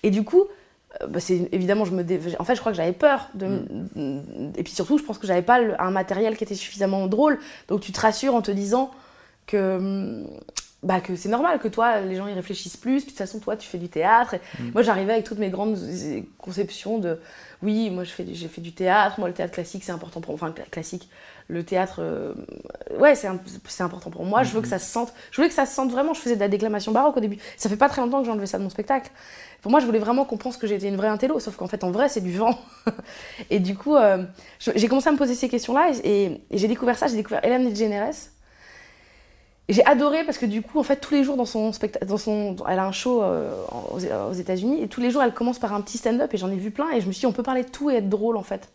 Et 0.04 0.10
du 0.12 0.24
coup, 0.24 0.46
euh, 1.02 1.08
bah, 1.08 1.20
c'est 1.20 1.50
évidemment, 1.52 1.86
je 1.86 1.92
me, 1.92 2.04
dé- 2.04 2.20
en 2.40 2.44
fait, 2.44 2.56
je 2.56 2.60
crois 2.60 2.72
que 2.72 2.78
j'avais 2.78 2.94
peur 2.94 3.30
de. 3.36 3.62
Et 4.58 4.64
puis 4.64 4.74
surtout, 4.74 4.98
je 4.98 5.04
pense 5.04 5.18
que 5.18 5.28
j'avais 5.28 5.42
pas 5.42 5.60
un 5.80 5.92
matériel 5.92 6.36
qui 6.38 6.44
était 6.44 6.56
suffisamment 6.56 7.08
drôle. 7.08 7.40
Donc 7.68 7.82
tu 7.82 7.92
te 7.92 8.00
rassures 8.00 8.34
en 8.36 8.42
te 8.42 8.52
disant 8.52 8.92
que. 9.48 10.24
Bah, 10.86 11.02
que 11.02 11.16
c'est 11.16 11.30
normal 11.30 11.60
que 11.60 11.68
toi, 11.68 12.00
les 12.02 12.16
gens 12.16 12.28
y 12.28 12.34
réfléchissent 12.34 12.78
plus, 12.78 12.98
puis 13.02 13.06
de 13.06 13.10
toute 13.10 13.18
façon, 13.18 13.40
toi, 13.40 13.58
tu 13.58 13.68
fais 13.68 13.80
du 13.80 13.90
théâtre. 13.90 14.36
Et 14.36 14.42
Moi, 14.74 14.84
j'arrivais 14.84 15.14
avec 15.14 15.26
toutes 15.26 15.40
mes 15.40 15.50
grandes 15.50 15.78
conceptions 16.38 17.00
de 17.00 17.20
oui, 17.64 17.90
moi 17.90 18.04
je 18.04 18.12
fais, 18.12 18.26
j'ai 18.34 18.48
fait 18.50 18.62
du 18.62 18.74
théâtre, 18.74 19.18
moi 19.20 19.28
le 19.30 19.34
théâtre 19.34 19.54
classique 19.54 19.84
c'est 19.84 19.94
important 19.94 20.20
pour 20.22 20.34
enfin 20.36 20.50
cla- 20.52 20.70
classique, 20.70 21.10
le 21.48 21.64
théâtre, 21.64 21.96
euh, 22.00 22.34
ouais 23.00 23.16
c'est, 23.16 23.28
important 23.82 24.12
pour 24.12 24.26
moi, 24.26 24.44
je 24.44 24.52
veux 24.52 24.62
que 24.62 24.68
ça 24.68 24.78
se 24.78 24.92
sente, 24.92 25.14
je 25.32 25.38
voulais 25.38 25.48
que 25.48 25.56
ça 25.56 25.66
se 25.66 25.74
sente 25.74 25.90
vraiment, 25.90 26.14
je 26.14 26.20
faisais 26.20 26.36
de 26.36 26.42
la 26.42 26.50
déclamation 26.50 26.92
baroque 26.92 27.18
au 27.18 27.22
début, 27.22 27.38
ça 27.58 27.70
fait 27.70 27.78
pas 27.78 27.90
très 27.90 28.02
longtemps 28.02 28.20
que 28.20 28.26
j'ai 28.26 28.32
enlevé 28.32 28.46
ça 28.46 28.58
de 28.60 28.64
mon 28.64 28.70
spectacle. 28.70 29.10
Pour 29.62 29.72
moi 29.72 29.80
je 29.80 29.86
voulais 29.86 30.00
vraiment 30.00 30.26
qu'on 30.26 30.38
pense 30.38 30.58
que 30.58 30.68
j'étais 30.68 30.90
une 30.90 30.98
vraie 30.98 31.08
intello, 31.08 31.40
sauf 31.40 31.56
qu'en 31.56 31.68
fait 31.68 31.84
en 31.84 31.92
vrai 31.92 32.10
c'est 32.10 32.22
du 32.22 32.34
vent. 32.38 32.60
et 33.50 33.60
du 33.60 33.76
coup 33.76 33.96
euh, 33.96 34.24
j'ai 34.60 34.88
commencé 34.88 35.08
à 35.08 35.12
me 35.14 35.18
poser 35.18 35.34
ces 35.34 35.50
questions-là 35.50 35.92
et, 36.04 36.26
et- 36.26 36.42
et 36.52 36.58
j'ai 36.58 36.68
découvert 36.68 36.98
ça, 37.00 37.08
j'ai 37.08 37.16
découvert 37.16 37.44
Hélène 37.44 37.70
DeGeneres. 37.72 38.14
J'ai 39.68 39.84
adoré 39.86 40.24
parce 40.24 40.38
que 40.38 40.46
du 40.46 40.62
coup, 40.62 40.80
en 40.80 40.84
fait, 40.84 40.98
tous 40.98 41.14
les 41.16 41.24
jours 41.24 41.38
dans 41.38 41.46
son 41.46 41.74
spectacle, 41.74 42.06
dans 42.06 42.18
son, 42.18 42.56
elle 42.70 42.78
a 42.78 42.86
un 42.86 42.92
show 42.92 43.24
euh, 43.24 43.52
aux, 43.92 44.00
aux 44.30 44.34
États-Unis 44.34 44.84
et 44.84 44.88
tous 44.88 45.02
les 45.02 45.10
jours, 45.10 45.24
elle 45.24 45.34
commence 45.34 45.58
par 45.58 45.74
un 45.74 45.82
petit 45.82 45.98
stand-up 45.98 46.32
et 46.34 46.38
j'en 46.38 46.52
ai 46.52 46.56
vu 46.56 46.70
plein 46.70 46.92
et 46.92 47.02
je 47.02 47.08
me 47.08 47.12
suis 47.12 47.22
dit, 47.22 47.26
on 47.26 47.32
peut 47.32 47.44
parler 47.44 47.64
de 47.64 47.70
tout 47.70 47.90
et 47.90 47.96
être 47.96 48.10
drôle 48.10 48.38
en 48.38 48.44
fait. 48.44 48.70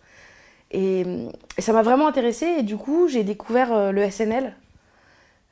Et, 0.72 1.04
et 1.56 1.62
ça 1.62 1.72
m'a 1.72 1.82
vraiment 1.82 2.08
intéressée 2.08 2.46
et 2.58 2.62
du 2.62 2.76
coup, 2.76 3.06
j'ai 3.08 3.22
découvert 3.22 3.72
euh, 3.72 3.92
le 3.92 4.10
SNL, 4.10 4.52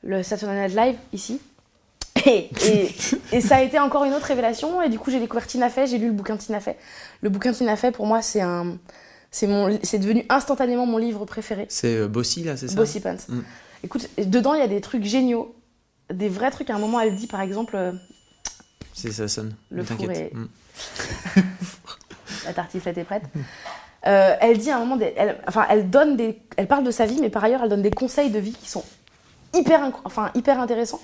le 0.03 0.23
Saturday 0.25 0.67
Night 0.67 0.77
Live 0.77 0.97
ici. 1.13 1.41
Et, 2.27 2.51
et, 2.67 2.89
et 3.33 3.41
ça 3.41 3.57
a 3.57 3.63
été 3.63 3.79
encore 3.79 4.05
une 4.05 4.15
autre 4.15 4.27
révélation 4.27 4.83
et 4.83 4.89
du 4.89 4.99
coup, 4.99 5.13
j'ai 5.13 5.21
découvert 5.21 5.47
Tina 5.47 5.71
Fey, 5.71 5.87
j'ai 5.87 5.99
lu 5.99 6.07
le 6.07 6.13
bouquin 6.13 6.37
Tina 6.37 6.59
Fey. 6.59 6.77
Le 7.21 7.31
bouquin 7.31 7.53
Tina 7.53 7.77
Fey, 7.77 7.93
pour 7.93 8.07
moi, 8.07 8.23
c'est 8.23 8.41
un, 8.41 8.77
c'est 9.31 9.47
mon, 9.47 9.79
c'est 9.83 9.99
devenu 9.99 10.25
instantanément 10.29 10.87
mon 10.87 10.99
livre 10.99 11.25
préféré. 11.27 11.67
C'est 11.69 11.95
euh, 11.97 12.09
Bossy 12.09 12.43
là, 12.43 12.57
c'est 12.57 12.69
ça? 12.69 12.75
Bossy 12.75 13.01
Pants. 13.01 13.17
Mm. 13.29 13.41
Écoute, 13.85 14.09
dedans, 14.19 14.55
il 14.55 14.61
y 14.61 14.65
a 14.65 14.69
des 14.69 14.81
trucs 14.81 15.05
géniaux. 15.05 15.55
Des 16.13 16.29
vrais 16.29 16.51
trucs. 16.51 16.71
À 16.71 16.75
un 16.75 16.79
moment, 16.79 17.01
elle 17.01 17.15
dit, 17.15 17.27
par 17.27 17.41
exemple, 17.41 17.77
euh, 17.77 17.93
C'est 18.95 19.13
ça 19.13 19.29
sonne. 19.29 19.55
Le 19.71 19.85
four 19.85 20.11
est- 20.11 20.33
Mm. 20.35 20.49
la 22.47 22.53
tartiflette 22.53 22.99
est 22.99 23.05
prête. 23.05 23.23
Euh, 24.07 24.35
elle 24.41 24.59
dit 24.59 24.71
à 24.71 24.77
un 24.77 24.81
moment, 24.81 24.97
des- 24.97 25.13
elle, 25.17 25.39
enfin, 25.47 25.67
elle 25.69 25.91
donne 25.91 26.17
des, 26.17 26.39
elle 26.57 26.67
parle 26.69 26.85
de 26.85 26.91
sa 26.91 27.05
vie, 27.07 27.19
mais 27.21 27.31
par 27.31 27.43
ailleurs, 27.45 27.63
elle 27.63 27.69
donne 27.69 27.83
des 27.83 27.91
conseils 27.91 28.31
de 28.31 28.39
vie 28.39 28.53
qui 28.53 28.69
sont 28.71 28.85
hyper, 29.55 29.91
enfin, 30.05 30.31
hyper 30.35 30.61
intéressants. 30.61 31.01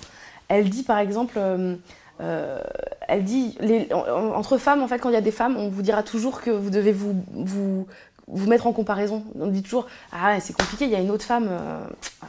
Elle 0.47 0.69
dit, 0.69 0.83
par 0.83 0.97
exemple, 0.99 1.37
euh, 1.37 2.61
elle 3.07 3.23
dit, 3.23 3.57
les- 3.59 3.89
entre 3.93 4.57
femmes, 4.57 4.81
en 4.81 4.87
fait, 4.87 4.99
quand 4.99 5.09
il 5.09 5.13
y 5.13 5.17
a 5.17 5.21
des 5.21 5.31
femmes, 5.31 5.57
on 5.57 5.69
vous 5.69 5.81
dira 5.81 6.03
toujours 6.03 6.41
que 6.41 6.51
vous 6.51 6.69
devez 6.69 6.91
vous, 6.93 7.23
vous, 7.33 7.85
vous 8.27 8.47
mettre 8.49 8.65
en 8.67 8.73
comparaison. 8.73 9.23
On 9.39 9.47
dit 9.47 9.61
toujours, 9.61 9.85
ah, 10.11 10.39
c'est 10.39 10.53
compliqué, 10.57 10.85
il 10.85 10.91
y 10.91 10.95
a 10.95 10.99
une 10.99 11.11
autre 11.11 11.25
femme, 11.25 11.47
euh, 11.49 11.79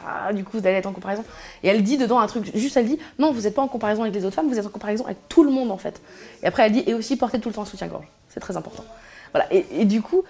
ah, 0.07 0.33
du 0.33 0.45
coup, 0.45 0.59
vous 0.59 0.67
allez 0.67 0.77
être 0.77 0.87
en 0.87 0.93
comparaison. 0.93 1.25
Et 1.63 1.69
elle 1.69 1.83
dit 1.83 1.97
dedans 1.97 2.19
un 2.19 2.27
truc, 2.27 2.51
juste, 2.55 2.77
elle 2.77 2.87
dit, 2.87 2.99
non, 3.19 3.33
vous 3.33 3.43
n'êtes 3.43 3.55
pas 3.55 3.63
en 3.63 3.69
comparaison 3.69 4.03
avec 4.03 4.15
les 4.15 4.25
autres 4.25 4.35
femmes, 4.35 4.49
vous 4.49 4.59
êtes 4.59 4.67
en 4.67 4.71
comparaison 4.71 5.05
avec 5.07 5.19
tout 5.29 5.43
le 5.43 5.51
monde, 5.51 5.71
en 5.71 5.79
fait. 5.79 6.01
Et 6.43 6.47
après, 6.47 6.67
elle 6.67 6.73
dit, 6.73 6.85
et 6.87 6.95
aussi 6.95 7.17
porter 7.17 7.41
tout 7.41 7.49
le 7.49 7.55
temps 7.55 7.63
un 7.63 7.67
soutien-gorge. 7.67 8.07
C'est 8.29 8.41
très 8.41 8.57
important. 8.57 8.85
Voilà. 9.33 9.47
Et, 9.53 9.87
du 9.87 10.03
coup, 10.03 10.23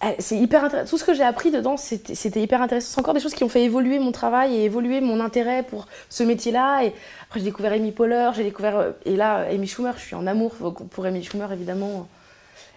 elle- 0.00 0.16
c'est 0.18 0.36
hyper 0.38 0.64
intéressant. 0.64 0.88
Tout 0.90 0.98
ce 0.98 1.04
que 1.04 1.14
j'ai 1.14 1.22
appris 1.22 1.50
dedans, 1.50 1.76
c'était 1.76 2.14
c'était 2.14 2.40
hyper 2.42 2.60
intéressant. 2.62 2.88
C'est 2.94 3.00
encore 3.00 3.14
des 3.14 3.20
choses 3.20 3.34
qui 3.34 3.44
ont 3.44 3.48
fait 3.48 3.62
évoluer 3.62 3.98
mon 3.98 4.10
travail 4.10 4.54
et 4.56 4.64
évoluer 4.64 5.00
mon 5.00 5.20
intérêt 5.20 5.62
pour 5.62 5.86
ce 6.08 6.22
métier-là. 6.22 6.84
Et 6.84 6.94
après, 7.24 7.40
j'ai 7.40 7.44
découvert 7.46 7.72
Amy 7.72 7.92
Poehler, 7.92 8.30
j'ai 8.34 8.42
découvert. 8.42 8.76
euh, 8.78 8.90
Et 9.04 9.16
là, 9.16 9.46
Amy 9.50 9.66
Schumer, 9.66 9.92
je 9.98 10.02
suis 10.02 10.14
en 10.16 10.26
amour 10.26 10.52
pour 10.90 11.04
Amy 11.04 11.22
Schumer, 11.22 11.52
évidemment. 11.52 12.08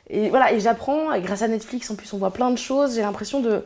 Et 0.09 0.29
voilà, 0.29 0.53
et 0.53 0.59
j'apprends. 0.59 1.13
Et 1.13 1.21
grâce 1.21 1.41
à 1.41 1.47
Netflix, 1.47 1.89
en 1.89 1.95
plus, 1.95 2.11
on 2.13 2.17
voit 2.17 2.31
plein 2.31 2.51
de 2.51 2.57
choses. 2.57 2.95
J'ai 2.95 3.01
l'impression 3.01 3.41
de, 3.41 3.63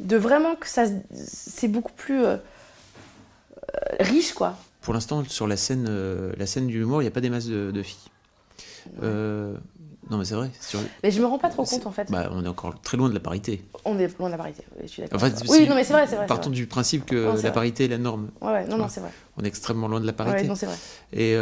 de 0.00 0.16
vraiment 0.16 0.54
que 0.54 0.66
ça, 0.68 0.84
c'est 1.14 1.68
beaucoup 1.68 1.92
plus 1.92 2.24
euh, 2.24 2.36
euh, 2.36 3.96
riche, 4.00 4.32
quoi. 4.34 4.56
Pour 4.80 4.94
l'instant, 4.94 5.22
sur 5.24 5.46
la 5.46 5.56
scène, 5.56 5.86
euh, 5.88 6.32
la 6.38 6.46
scène 6.46 6.66
du 6.66 6.80
humour, 6.82 7.02
il 7.02 7.04
n'y 7.04 7.08
a 7.08 7.12
pas 7.12 7.20
des 7.20 7.30
masses 7.30 7.46
de, 7.46 7.70
de 7.70 7.82
filles. 7.82 7.98
Euh, 9.02 9.54
non, 10.10 10.18
mais 10.18 10.24
c'est 10.24 10.34
vrai. 10.34 10.50
Sur... 10.60 10.80
Mais 11.04 11.10
je 11.12 11.20
me 11.20 11.26
rends 11.26 11.38
pas 11.38 11.48
trop 11.50 11.64
compte, 11.64 11.86
en 11.86 11.92
fait. 11.92 12.10
bah, 12.10 12.28
on 12.32 12.44
est 12.44 12.48
encore 12.48 12.80
très 12.82 12.96
loin 12.96 13.08
de 13.08 13.14
la 13.14 13.20
parité. 13.20 13.64
On 13.84 13.98
est 13.98 14.18
loin 14.18 14.26
de 14.28 14.32
la 14.32 14.38
parité. 14.38 14.64
Je 14.82 14.86
suis 14.88 15.02
d'accord. 15.02 15.16
En 15.16 15.20
fait, 15.20 15.32
avec 15.36 15.44
toi. 15.46 15.56
oui, 15.56 15.68
non, 15.68 15.74
mais 15.76 15.84
c'est 15.84 15.92
vrai, 15.92 16.06
c'est 16.08 16.16
vrai. 16.16 16.26
Partons 16.26 16.50
vrai. 16.50 16.56
du 16.56 16.66
principe 16.66 17.06
que 17.06 17.14
Non, 17.14 17.34
la 17.34 17.40
vrai. 17.40 17.52
parité 17.52 17.84
est 17.84 17.88
la 17.88 17.98
norme. 17.98 18.30
Ouais, 18.40 18.52
ouais, 18.52 18.66
non, 18.66 18.76
non, 18.76 18.84
Ouais. 18.84 18.90
c'est 18.90 19.00
vrai. 19.00 19.10
On 19.36 19.44
est 19.44 19.46
extrêmement 19.48 19.86
loin 19.88 20.00
de 20.00 20.06
la 20.06 20.12
Ouais, 20.12 20.16
parité. 20.16 20.48
non, 20.48 20.54
c'est 20.56 20.66
vrai. 20.66 20.76
Et 21.12 21.36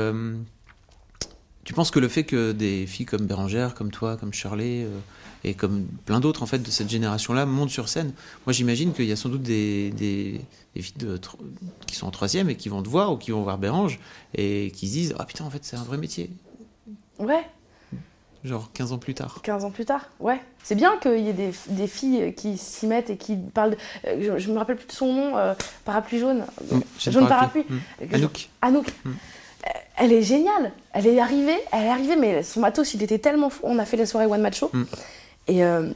tu 1.64 1.74
penses 1.74 1.90
que 1.90 1.98
le 1.98 2.08
fait 2.08 2.24
que 2.24 2.52
des 2.52 2.86
filles 2.86 3.06
comme 3.06 3.26
Bérangère, 3.26 3.74
comme 3.74 3.90
toi, 3.90 4.16
comme 4.16 4.32
Shirley, 4.32 4.84
euh, 4.84 4.98
et 5.44 5.54
comme 5.54 5.86
plein 6.04 6.20
d'autres 6.20 6.42
en 6.42 6.46
fait 6.46 6.58
de 6.58 6.70
cette 6.70 6.90
génération-là 6.90 7.46
montent 7.46 7.70
sur 7.70 7.88
scène, 7.88 8.12
moi 8.46 8.52
j'imagine 8.52 8.92
qu'il 8.92 9.06
y 9.06 9.12
a 9.12 9.16
sans 9.16 9.28
doute 9.30 9.42
des, 9.42 9.90
des, 9.90 10.40
des 10.74 10.82
filles 10.82 10.98
de 10.98 11.18
qui 11.86 11.96
sont 11.96 12.06
en 12.06 12.10
troisième 12.10 12.50
et 12.50 12.56
qui 12.56 12.68
vont 12.68 12.82
te 12.82 12.88
voir 12.88 13.12
ou 13.12 13.16
qui 13.16 13.30
vont 13.30 13.42
voir 13.42 13.56
Bérange 13.58 13.98
et 14.34 14.70
qui 14.74 14.86
se 14.88 14.92
disent 14.92 15.14
ah 15.18 15.24
putain 15.24 15.44
en 15.44 15.50
fait 15.50 15.64
c'est 15.64 15.76
un 15.76 15.82
vrai 15.84 15.96
métier. 15.96 16.30
Ouais. 17.18 17.44
genre 18.44 18.70
15 18.74 18.92
ans 18.92 18.98
plus 18.98 19.14
tard. 19.14 19.40
15 19.42 19.64
ans 19.64 19.70
plus 19.70 19.84
tard, 19.84 20.08
ouais. 20.20 20.40
C'est 20.62 20.74
bien 20.74 20.98
qu'il 20.98 21.20
y 21.20 21.28
ait 21.28 21.32
des, 21.34 21.52
des 21.68 21.86
filles 21.86 22.34
qui 22.34 22.58
s'y 22.58 22.86
mettent 22.86 23.08
et 23.10 23.16
qui 23.16 23.36
parlent. 23.36 23.70
De, 23.70 23.76
euh, 24.08 24.36
je, 24.38 24.44
je 24.44 24.50
me 24.52 24.58
rappelle 24.58 24.76
plus 24.76 24.86
de 24.88 24.92
son 24.92 25.12
nom, 25.12 25.36
euh, 25.38 25.54
parapluie 25.86 26.18
jaune. 26.18 26.44
Mm, 26.70 26.80
jaune 27.10 27.28
parapluie. 27.28 27.64
Mm. 27.68 28.14
Anouk. 28.14 28.48
Anouk. 28.60 28.86
Mm. 29.04 29.10
Elle 29.96 30.12
est 30.12 30.22
géniale. 30.22 30.72
Elle 30.92 31.06
est 31.06 31.20
arrivée, 31.20 31.58
elle 31.72 31.84
est 31.84 31.90
arrivée, 31.90 32.16
mais 32.16 32.42
son 32.42 32.60
matos, 32.60 32.94
il 32.94 33.02
était 33.02 33.18
tellement 33.18 33.50
fou. 33.50 33.60
On 33.64 33.78
a 33.78 33.84
fait 33.84 33.96
la 33.96 34.06
soirée 34.06 34.26
One 34.26 34.40
Match 34.40 34.58
Show. 34.58 34.70
Mm. 34.72 34.84
Et 35.48 35.64
euh, 35.64 35.90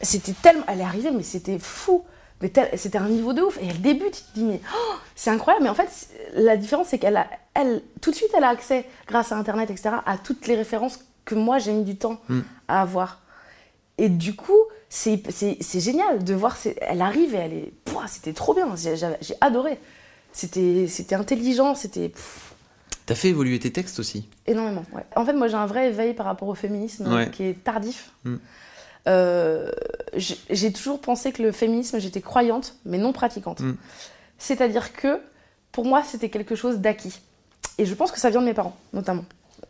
c'était 0.00 0.32
tellement. 0.32 0.64
Elle 0.68 0.80
est 0.80 0.84
arrivée, 0.84 1.10
mais 1.10 1.22
c'était 1.22 1.58
fou. 1.58 2.04
Mais 2.40 2.48
tel- 2.50 2.70
c'était 2.78 2.98
un 2.98 3.08
niveau 3.08 3.32
de 3.32 3.42
ouf. 3.42 3.58
Et 3.60 3.66
elle 3.66 3.80
débute, 3.80 4.12
tu 4.12 4.22
te 4.22 4.34
dis, 4.34 4.44
mais 4.44 4.60
oh, 4.74 4.94
c'est 5.16 5.30
incroyable. 5.30 5.64
Mais 5.64 5.70
en 5.70 5.74
fait, 5.74 5.88
la 6.34 6.56
différence, 6.56 6.88
c'est 6.88 6.98
qu'elle 6.98 7.16
a, 7.16 7.26
elle, 7.54 7.82
tout 8.00 8.10
de 8.10 8.16
suite, 8.16 8.30
elle 8.36 8.44
a 8.44 8.48
accès, 8.48 8.84
grâce 9.08 9.32
à 9.32 9.36
Internet, 9.36 9.70
etc., 9.70 9.96
à 10.06 10.16
toutes 10.16 10.46
les 10.46 10.54
références 10.54 11.00
que 11.24 11.34
moi, 11.34 11.58
j'ai 11.58 11.72
mis 11.72 11.84
du 11.84 11.96
temps 11.96 12.18
Mm. 12.28 12.40
à 12.68 12.80
avoir. 12.82 13.20
Et 13.98 14.08
du 14.08 14.36
coup, 14.36 14.56
c'est 14.88 15.20
génial 15.80 16.22
de 16.22 16.32
voir. 16.34 16.56
Elle 16.80 17.02
arrive 17.02 17.34
et 17.34 17.38
elle 17.38 17.52
est. 17.52 17.72
C'était 18.06 18.32
trop 18.32 18.54
bien. 18.54 18.68
J'ai 18.76 19.34
adoré. 19.40 19.78
C'était 20.32 20.86
c'était 20.88 21.14
intelligent, 21.14 21.74
c'était 21.74 22.12
T'as 23.06 23.14
fait 23.14 23.28
évoluer 23.28 23.58
tes 23.58 23.72
textes 23.72 23.98
aussi. 23.98 24.28
énormément. 24.46 24.84
ouais. 24.92 25.04
En 25.16 25.24
fait, 25.24 25.32
moi, 25.32 25.48
j'ai 25.48 25.54
un 25.54 25.64
vrai 25.66 25.88
éveil 25.88 26.12
par 26.14 26.26
rapport 26.26 26.48
au 26.48 26.54
féminisme 26.54 27.10
Ouais. 27.12 27.30
qui 27.30 27.44
est 27.44 27.64
tardif. 27.64 28.10
Mm. 28.24 28.36
Euh, 29.08 29.70
j'ai 30.16 30.72
toujours 30.72 31.00
pensé 31.00 31.32
que 31.32 31.42
le 31.42 31.50
féminisme, 31.52 31.98
j'étais 31.98 32.20
croyante, 32.20 32.76
mais 32.84 32.98
non 32.98 33.12
pratiquante. 33.12 33.60
Mm. 33.60 33.76
C'est-à-dire 34.38 34.92
que 34.92 35.20
pour 35.72 35.84
moi, 35.86 36.02
c'était 36.04 36.28
quelque 36.28 36.54
chose 36.54 36.78
d'acquis. 36.78 37.20
Et 37.78 37.86
je 37.86 37.94
pense 37.94 38.12
que 38.12 38.18
ça 38.20 38.28
vient 38.30 38.40
de 38.40 38.46
mes 38.46 38.54
parents, 38.54 38.76
notamment. 38.92 39.24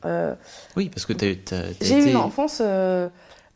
Euh, 0.04 0.34
Oui, 0.76 0.88
parce 0.88 1.06
que 1.06 1.12
t'as 1.12 1.34
t'as- 1.36 1.62
t'as 1.62 1.84
j'ai 1.84 1.96
eu 1.96 2.00
été- 2.00 2.10
une 2.10 2.16
enfance, 2.16 2.60
euh, 2.64 3.08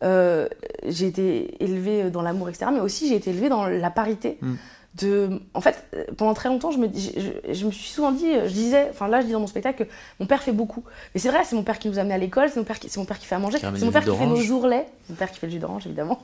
euh, 0.04 0.48
j'ai 0.86 1.06
été 1.08 1.62
élevée 1.62 2.10
dans 2.10 2.22
l'amour, 2.22 2.48
etc. 2.48 2.70
Mais 2.72 2.80
aussi, 2.80 3.08
j'ai 3.08 3.16
été 3.16 3.30
élevée 3.30 3.48
dans 3.48 3.66
la 3.66 3.90
parité. 3.90 4.38
Mm. 4.40 4.54
De, 4.94 5.40
en 5.54 5.62
fait, 5.62 5.84
pendant 6.18 6.34
très 6.34 6.50
longtemps, 6.50 6.70
je 6.70 6.76
me, 6.78 6.86
dis- 6.86 7.14
je, 7.16 7.52
je 7.54 7.64
me 7.64 7.70
suis 7.70 7.88
souvent 7.90 8.12
dit, 8.12 8.30
je 8.44 8.52
disais, 8.52 8.88
enfin 8.90 9.08
là, 9.08 9.22
je 9.22 9.26
dis 9.26 9.32
dans 9.32 9.40
mon 9.40 9.46
spectacle 9.46 9.86
que 9.86 9.90
mon 10.20 10.26
père 10.26 10.42
fait 10.42 10.52
beaucoup. 10.52 10.84
Mais 11.14 11.20
c'est 11.20 11.30
vrai, 11.30 11.40
c'est 11.46 11.56
mon 11.56 11.62
père 11.62 11.78
qui 11.78 11.88
nous 11.88 11.98
amenait 11.98 12.12
à 12.14 12.18
l'école, 12.18 12.50
c'est 12.50 12.58
mon 12.58 12.64
père 12.64 12.78
qui, 12.78 12.90
c'est 12.90 13.00
mon 13.00 13.06
père 13.06 13.18
qui 13.18 13.24
fait 13.26 13.34
à 13.34 13.38
manger, 13.38 13.56
c'est 13.78 13.84
mon 13.86 13.92
père 13.92 14.02
qui 14.02 14.18
fait 14.18 14.26
nos 14.50 14.56
ourlets, 14.58 14.86
mon 15.08 15.14
père 15.16 15.30
qui 15.30 15.38
fait 15.38 15.46
le 15.46 15.52
jus 15.54 15.58
d'orange 15.58 15.86
évidemment, 15.86 16.20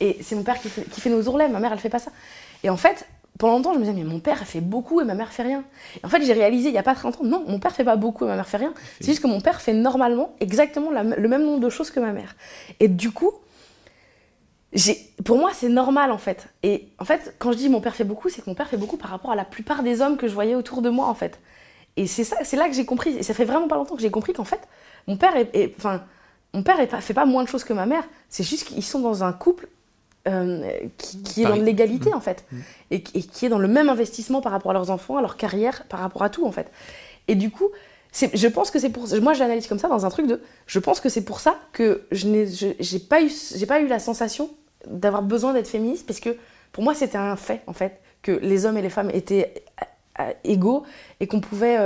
et 0.00 0.18
c'est 0.20 0.34
mon 0.34 0.42
père 0.42 0.60
qui 0.60 0.68
fait, 0.68 0.82
qui 0.82 1.00
fait 1.00 1.10
nos 1.10 1.22
ourlets. 1.28 1.48
Ma 1.48 1.60
mère, 1.60 1.72
elle 1.72 1.78
fait 1.78 1.88
pas 1.90 2.00
ça. 2.00 2.10
Et 2.64 2.70
en 2.70 2.76
fait, 2.76 3.06
pendant 3.38 3.54
longtemps, 3.58 3.72
je 3.74 3.78
me 3.78 3.84
disais, 3.84 3.94
mais 3.96 4.02
mon 4.04 4.18
père 4.18 4.38
elle 4.40 4.46
fait 4.46 4.60
beaucoup 4.60 5.00
et 5.00 5.04
ma 5.04 5.14
mère 5.14 5.32
fait 5.32 5.44
rien. 5.44 5.62
Et 6.02 6.04
en 6.04 6.08
fait, 6.08 6.22
j'ai 6.24 6.32
réalisé 6.32 6.70
il 6.70 6.74
y 6.74 6.78
a 6.78 6.82
pas 6.82 6.94
très 6.96 7.04
longtemps, 7.04 7.22
non, 7.22 7.44
mon 7.46 7.60
père 7.60 7.72
fait 7.72 7.84
pas 7.84 7.94
beaucoup 7.94 8.24
et 8.24 8.28
ma 8.28 8.34
mère 8.34 8.48
fait 8.48 8.56
rien. 8.56 8.74
C'est 9.00 9.06
juste 9.06 9.22
que 9.22 9.28
mon 9.28 9.40
père 9.40 9.60
fait 9.60 9.74
normalement 9.74 10.32
exactement 10.40 10.90
la- 10.90 11.04
le 11.04 11.28
même 11.28 11.44
nombre 11.44 11.60
de 11.60 11.70
choses 11.70 11.92
que 11.92 12.00
ma 12.00 12.10
mère. 12.12 12.34
Et 12.80 12.88
du 12.88 13.12
coup, 13.12 13.30
pour 15.24 15.38
moi, 15.38 15.50
c'est 15.54 15.68
normal 15.68 16.10
en 16.10 16.18
fait. 16.18 16.46
Et 16.62 16.88
en 16.98 17.04
fait, 17.04 17.34
quand 17.38 17.52
je 17.52 17.56
dis 17.58 17.68
mon 17.68 17.80
père 17.80 17.94
fait 17.94 18.04
beaucoup, 18.04 18.28
c'est 18.28 18.42
que 18.42 18.48
mon 18.48 18.54
père 18.54 18.68
fait 18.68 18.76
beaucoup 18.76 18.96
par 18.96 19.10
rapport 19.10 19.30
à 19.32 19.36
la 19.36 19.44
plupart 19.44 19.82
des 19.82 20.00
hommes 20.00 20.16
que 20.16 20.28
je 20.28 20.34
voyais 20.34 20.54
autour 20.54 20.82
de 20.82 20.88
moi 20.90 21.06
en 21.08 21.14
fait. 21.14 21.38
Et 21.96 22.06
c'est 22.06 22.24
ça, 22.24 22.36
c'est 22.42 22.56
là 22.56 22.68
que 22.68 22.74
j'ai 22.74 22.86
compris. 22.86 23.16
Et 23.18 23.22
ça 23.22 23.34
fait 23.34 23.44
vraiment 23.44 23.68
pas 23.68 23.76
longtemps 23.76 23.96
que 23.96 24.00
j'ai 24.02 24.10
compris 24.10 24.32
qu'en 24.32 24.44
fait, 24.44 24.60
mon 25.06 25.16
père 25.16 25.36
est, 25.36 25.54
est- 25.54 25.74
enfin, 25.78 26.02
mon 26.54 26.62
père 26.62 26.80
est 26.80 26.86
pas, 26.86 27.00
fait 27.02 27.14
pas 27.14 27.26
moins 27.26 27.44
de 27.44 27.48
choses 27.48 27.64
que 27.64 27.72
ma 27.74 27.84
mère. 27.86 28.04
C'est 28.30 28.44
juste 28.44 28.64
qu'ils 28.68 28.82
sont 28.84 29.00
dans 29.00 29.24
un 29.24 29.32
couple 29.32 29.68
euh, 30.28 30.70
qui, 30.98 31.22
qui 31.22 31.42
est 31.42 31.46
dans 31.46 31.54
l'égalité 31.56 32.14
en 32.14 32.20
fait, 32.20 32.44
Mm. 32.52 32.58
et, 32.92 33.04
et 33.14 33.22
qui 33.22 33.44
est 33.44 33.48
dans 33.48 33.58
le 33.58 33.68
même 33.68 33.88
investissement 33.90 34.40
par 34.40 34.52
rapport 34.52 34.70
à 34.70 34.74
leurs 34.74 34.90
enfants, 34.90 35.16
à 35.18 35.20
leur 35.20 35.36
carrière, 35.36 35.84
par 35.88 36.00
rapport 36.00 36.22
à 36.22 36.30
tout 36.30 36.46
en 36.46 36.52
fait. 36.52 36.70
Et 37.28 37.34
du 37.34 37.50
coup, 37.50 37.68
je 38.14 38.46
pense 38.46 38.70
que 38.70 38.78
c'est 38.78 38.90
pour 38.90 39.06
moi 39.20 39.32
je 39.34 39.40
l'analyse 39.40 39.66
comme 39.66 39.78
ça 39.78 39.88
dans 39.88 40.04
un 40.06 40.10
truc 40.10 40.26
de 40.26 40.40
je 40.66 40.78
pense 40.78 41.00
que 41.00 41.08
c'est 41.08 41.24
pour 41.24 41.40
ça 41.40 41.56
que 41.72 42.02
je 42.12 42.26
n'ai 42.28 42.46
je- 42.46 42.74
j'ai 42.78 42.98
pas 43.00 43.20
eu 43.22 43.30
j'ai 43.56 43.64
pas 43.66 43.80
eu 43.80 43.86
la 43.88 43.98
sensation 43.98 44.50
d'avoir 44.86 45.22
besoin 45.22 45.52
d'être 45.52 45.68
féministe 45.68 46.06
parce 46.06 46.20
que 46.20 46.36
pour 46.72 46.84
moi 46.84 46.94
c'était 46.94 47.18
un 47.18 47.36
fait 47.36 47.62
en 47.66 47.72
fait 47.72 48.00
que 48.22 48.32
les 48.32 48.66
hommes 48.66 48.76
et 48.76 48.82
les 48.82 48.90
femmes 48.90 49.10
étaient 49.10 49.64
euh, 49.80 49.84
euh, 50.20 50.32
égaux 50.44 50.84
et 51.20 51.26
qu'on 51.26 51.40
pouvait 51.40 51.78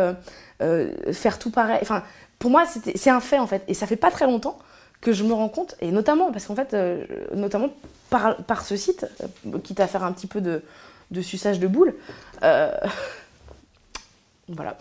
euh, 0.60 1.12
faire 1.12 1.38
tout 1.38 1.50
pareil. 1.50 1.78
Enfin 1.82 2.02
pour 2.38 2.50
moi 2.50 2.64
c'est 2.66 3.10
un 3.10 3.20
fait 3.20 3.38
en 3.38 3.46
fait. 3.46 3.62
Et 3.68 3.74
ça 3.74 3.86
fait 3.86 3.96
pas 3.96 4.10
très 4.10 4.26
longtemps 4.26 4.58
que 5.00 5.12
je 5.12 5.24
me 5.24 5.32
rends 5.32 5.48
compte 5.48 5.76
et 5.80 5.90
notamment 5.92 6.32
parce 6.32 6.46
qu'en 6.46 6.54
fait 6.54 6.74
notamment 7.34 7.68
par, 8.10 8.36
par 8.44 8.64
ce 8.64 8.76
site 8.76 9.06
quitte 9.62 9.80
à 9.80 9.86
faire 9.86 10.04
un 10.04 10.12
petit 10.12 10.26
peu 10.26 10.40
de, 10.40 10.62
de 11.10 11.20
suçage 11.20 11.60
de 11.60 11.66
boule 11.66 11.94
euh, 12.42 12.72
voilà 14.48 14.76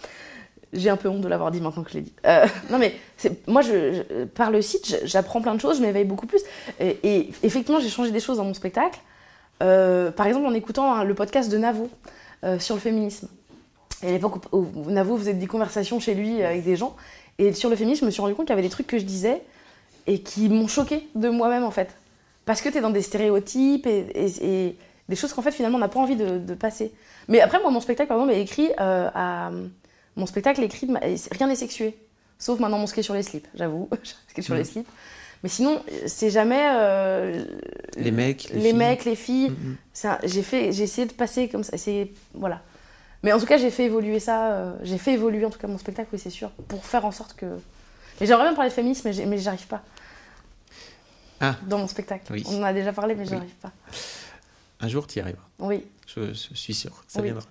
j'ai 0.74 0.90
un 0.90 0.98
peu 0.98 1.10
honte 1.10 1.22
de 1.22 1.28
l'avoir 1.28 1.52
dit 1.52 1.62
maintenant 1.62 1.84
que 1.84 1.90
je 1.90 1.96
l'ai 1.96 2.02
dit. 2.02 2.14
Euh, 2.26 2.46
non 2.70 2.78
mais 2.78 2.94
moi, 3.48 3.62
par 4.34 4.52
le 4.52 4.62
site, 4.62 5.02
j'apprends 5.04 5.42
plein 5.42 5.56
de 5.56 5.62
choses, 5.62 5.78
je 5.78 5.82
m'éveille 5.82 6.06
beaucoup 6.06 6.28
plus. 6.28 6.42
Et, 6.80 7.30
effectivement, 7.44 7.80
j'ai 7.80 7.90
changé 7.90 8.12
des 8.12 8.20
choses 8.20 8.38
dans 8.38 8.44
mon 8.44 8.54
spectacle. 8.54 9.00
Euh, 9.64 10.12
par 10.12 10.28
exemple, 10.28 10.46
en 10.46 10.54
écoutant 10.54 10.94
hein, 10.94 11.04
le 11.04 11.14
podcast 11.14 11.50
de 11.50 11.58
Navo 11.58 11.90
euh, 12.44 12.60
sur 12.60 12.76
le 12.76 12.82
féminisme. 12.82 13.30
Et 14.04 14.10
à 14.10 14.12
l'époque 14.12 14.36
où, 14.52 14.68
où 14.76 14.92
Navo 14.92 15.18
faisait 15.18 15.34
des 15.34 15.48
conversations 15.48 16.00
chez 16.00 16.14
lui 16.14 16.44
avec 16.44 16.64
des 16.64 16.76
gens. 16.76 16.96
Et 17.40 17.54
sur 17.54 17.70
le 17.70 17.76
féminisme, 17.76 18.02
je 18.02 18.06
me 18.06 18.12
suis 18.12 18.22
rendu 18.22 18.36
compte 18.36 18.48
qu'il 18.48 18.54
y 18.56 18.58
avait 18.58 18.68
des 18.68 18.72
trucs 18.72 18.88
que 18.88 19.00
je 19.00 19.06
disais 19.06 19.42
et 20.08 20.20
qui 20.20 20.50
m'ont 20.50 20.68
choqué 20.68 21.08
de 21.16 21.30
moi-même 21.30 21.64
en 21.64 21.72
fait. 21.72 21.96
Parce 22.46 22.62
que 22.62 22.70
tu 22.70 22.78
es 22.78 22.82
dans 22.82 22.92
des 22.92 23.02
stéréotypes 23.02 23.88
et, 23.88 24.76
des 25.08 25.16
choses 25.16 25.34
qu'en 25.34 25.42
fait 25.42 25.52
finalement 25.52 25.78
on 25.78 25.82
n'a 25.82 25.88
pas 25.88 26.00
envie 26.00 26.16
de, 26.16 26.38
de 26.38 26.54
passer. 26.54 26.92
Mais 27.28 27.42
après, 27.42 27.60
moi, 27.60 27.72
mon 27.72 27.80
spectacle, 27.80 28.08
par 28.08 28.18
exemple, 28.18 28.34
est 28.34 28.42
écrit 28.42 28.70
à. 28.78 29.52
Mon 30.16 30.26
spectacle 30.26 30.62
écrit, 30.64 30.88
rien 31.32 31.48
n'est 31.48 31.56
sexué. 31.56 31.98
Sauf 32.40 32.60
maintenant 32.60 32.78
mon 32.80 32.88
sketch 32.88 33.06
sur 33.06 33.14
les 33.14 33.24
slips, 33.24 33.48
j'avoue. 33.56 33.90
sketch 34.30 34.46
sur 34.46 34.54
les 34.56 34.62
Mhm. 34.62 34.66
slips. 34.66 34.88
Mais 35.44 35.50
sinon, 35.50 35.82
c'est 36.08 36.30
jamais. 36.32 36.64
euh, 36.74 37.46
Les 37.98 38.12
mecs, 38.12 38.50
les 38.50 38.56
les, 38.56 38.62
filles. 38.70 38.74
mecs, 38.74 39.06
les 39.06 39.16
filles. 39.16 39.54
C'est 39.94 40.08
un- 40.08 40.20
J'ai 40.24 40.42
fait, 40.44 40.72
j'ai 40.72 40.84
essayé 40.84 41.06
de 41.08 41.14
passer 41.14 41.48
comme 41.50 41.64
ça. 41.64 41.78
C'est 41.78 42.12
voilà. 42.34 42.62
Mais 43.24 43.32
en 43.34 43.40
tout 43.40 43.46
cas, 43.46 43.58
j'ai 43.58 43.70
fait 43.72 43.86
évoluer 43.86 44.20
ça. 44.20 44.52
euh, 44.52 44.74
j'ai 44.84 44.98
fait 44.98 45.14
évoluer 45.14 45.46
en 45.46 45.50
tout 45.50 45.60
cas 45.60 45.68
mon 45.68 45.78
spectacle, 45.78 46.10
oui, 46.14 46.20
c'est 46.20 46.30
sûr, 46.30 46.50
pour 46.52 46.86
faire 46.86 47.06
en 47.06 47.12
sorte 47.12 47.36
que. 47.36 47.46
Mais 48.20 48.28
j'aimerais 48.28 48.46
bien 48.46 48.54
parler 48.54 48.70
de 48.70 48.76
féminisme, 48.76 49.10
mais 49.28 49.38
j'arrive 49.38 49.68
pas. 49.68 49.84
Ah. 51.42 51.56
Dans 51.68 51.78
mon 51.80 51.88
spectacle. 51.88 52.32
Oui. 52.32 52.44
On 52.48 52.60
en 52.60 52.64
a 52.64 52.74
déjà 52.74 52.94
parlé, 52.94 53.14
mais 53.16 53.24
Oui. 53.24 53.30
j'arrive 53.30 53.54
pas. 53.62 53.72
Un 54.80 54.88
jour, 54.88 55.06
tu 55.06 55.20
y 55.20 55.22
arriveras. 55.22 55.44
Oui. 55.60 55.84
Je, 56.08 56.34
je 56.34 56.56
suis 56.56 56.74
sûr, 56.74 57.04
ça 57.08 57.20
Oui. 57.20 57.26
viendra. 57.28 57.46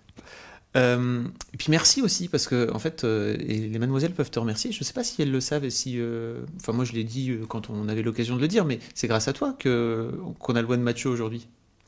Euh, 0.76 1.22
et 1.52 1.56
puis 1.56 1.70
merci 1.70 2.02
aussi 2.02 2.28
parce 2.28 2.48
que 2.48 2.72
en 2.72 2.78
fait 2.78 3.04
euh, 3.04 3.36
et 3.38 3.58
les 3.68 3.78
mademoiselles 3.78 4.12
peuvent 4.12 4.30
te 4.30 4.38
remercier. 4.38 4.72
Je 4.72 4.82
sais 4.82 4.92
pas 4.92 5.04
si 5.04 5.22
elles 5.22 5.30
le 5.30 5.40
savent 5.40 5.64
et 5.64 5.70
si 5.70 5.96
euh, 5.98 6.42
enfin 6.60 6.72
moi 6.72 6.84
je 6.84 6.92
l'ai 6.92 7.04
dit 7.04 7.32
quand 7.48 7.70
on 7.70 7.88
avait 7.88 8.02
l'occasion 8.02 8.34
de 8.36 8.40
le 8.40 8.48
dire 8.48 8.64
mais 8.64 8.80
c'est 8.94 9.06
grâce 9.06 9.28
à 9.28 9.32
toi 9.32 9.54
que 9.58 10.12
qu'on 10.40 10.56
a 10.56 10.62
le 10.62 10.68
One 10.68 10.82
Macho 10.82 11.10
aujourd'hui. 11.10 11.46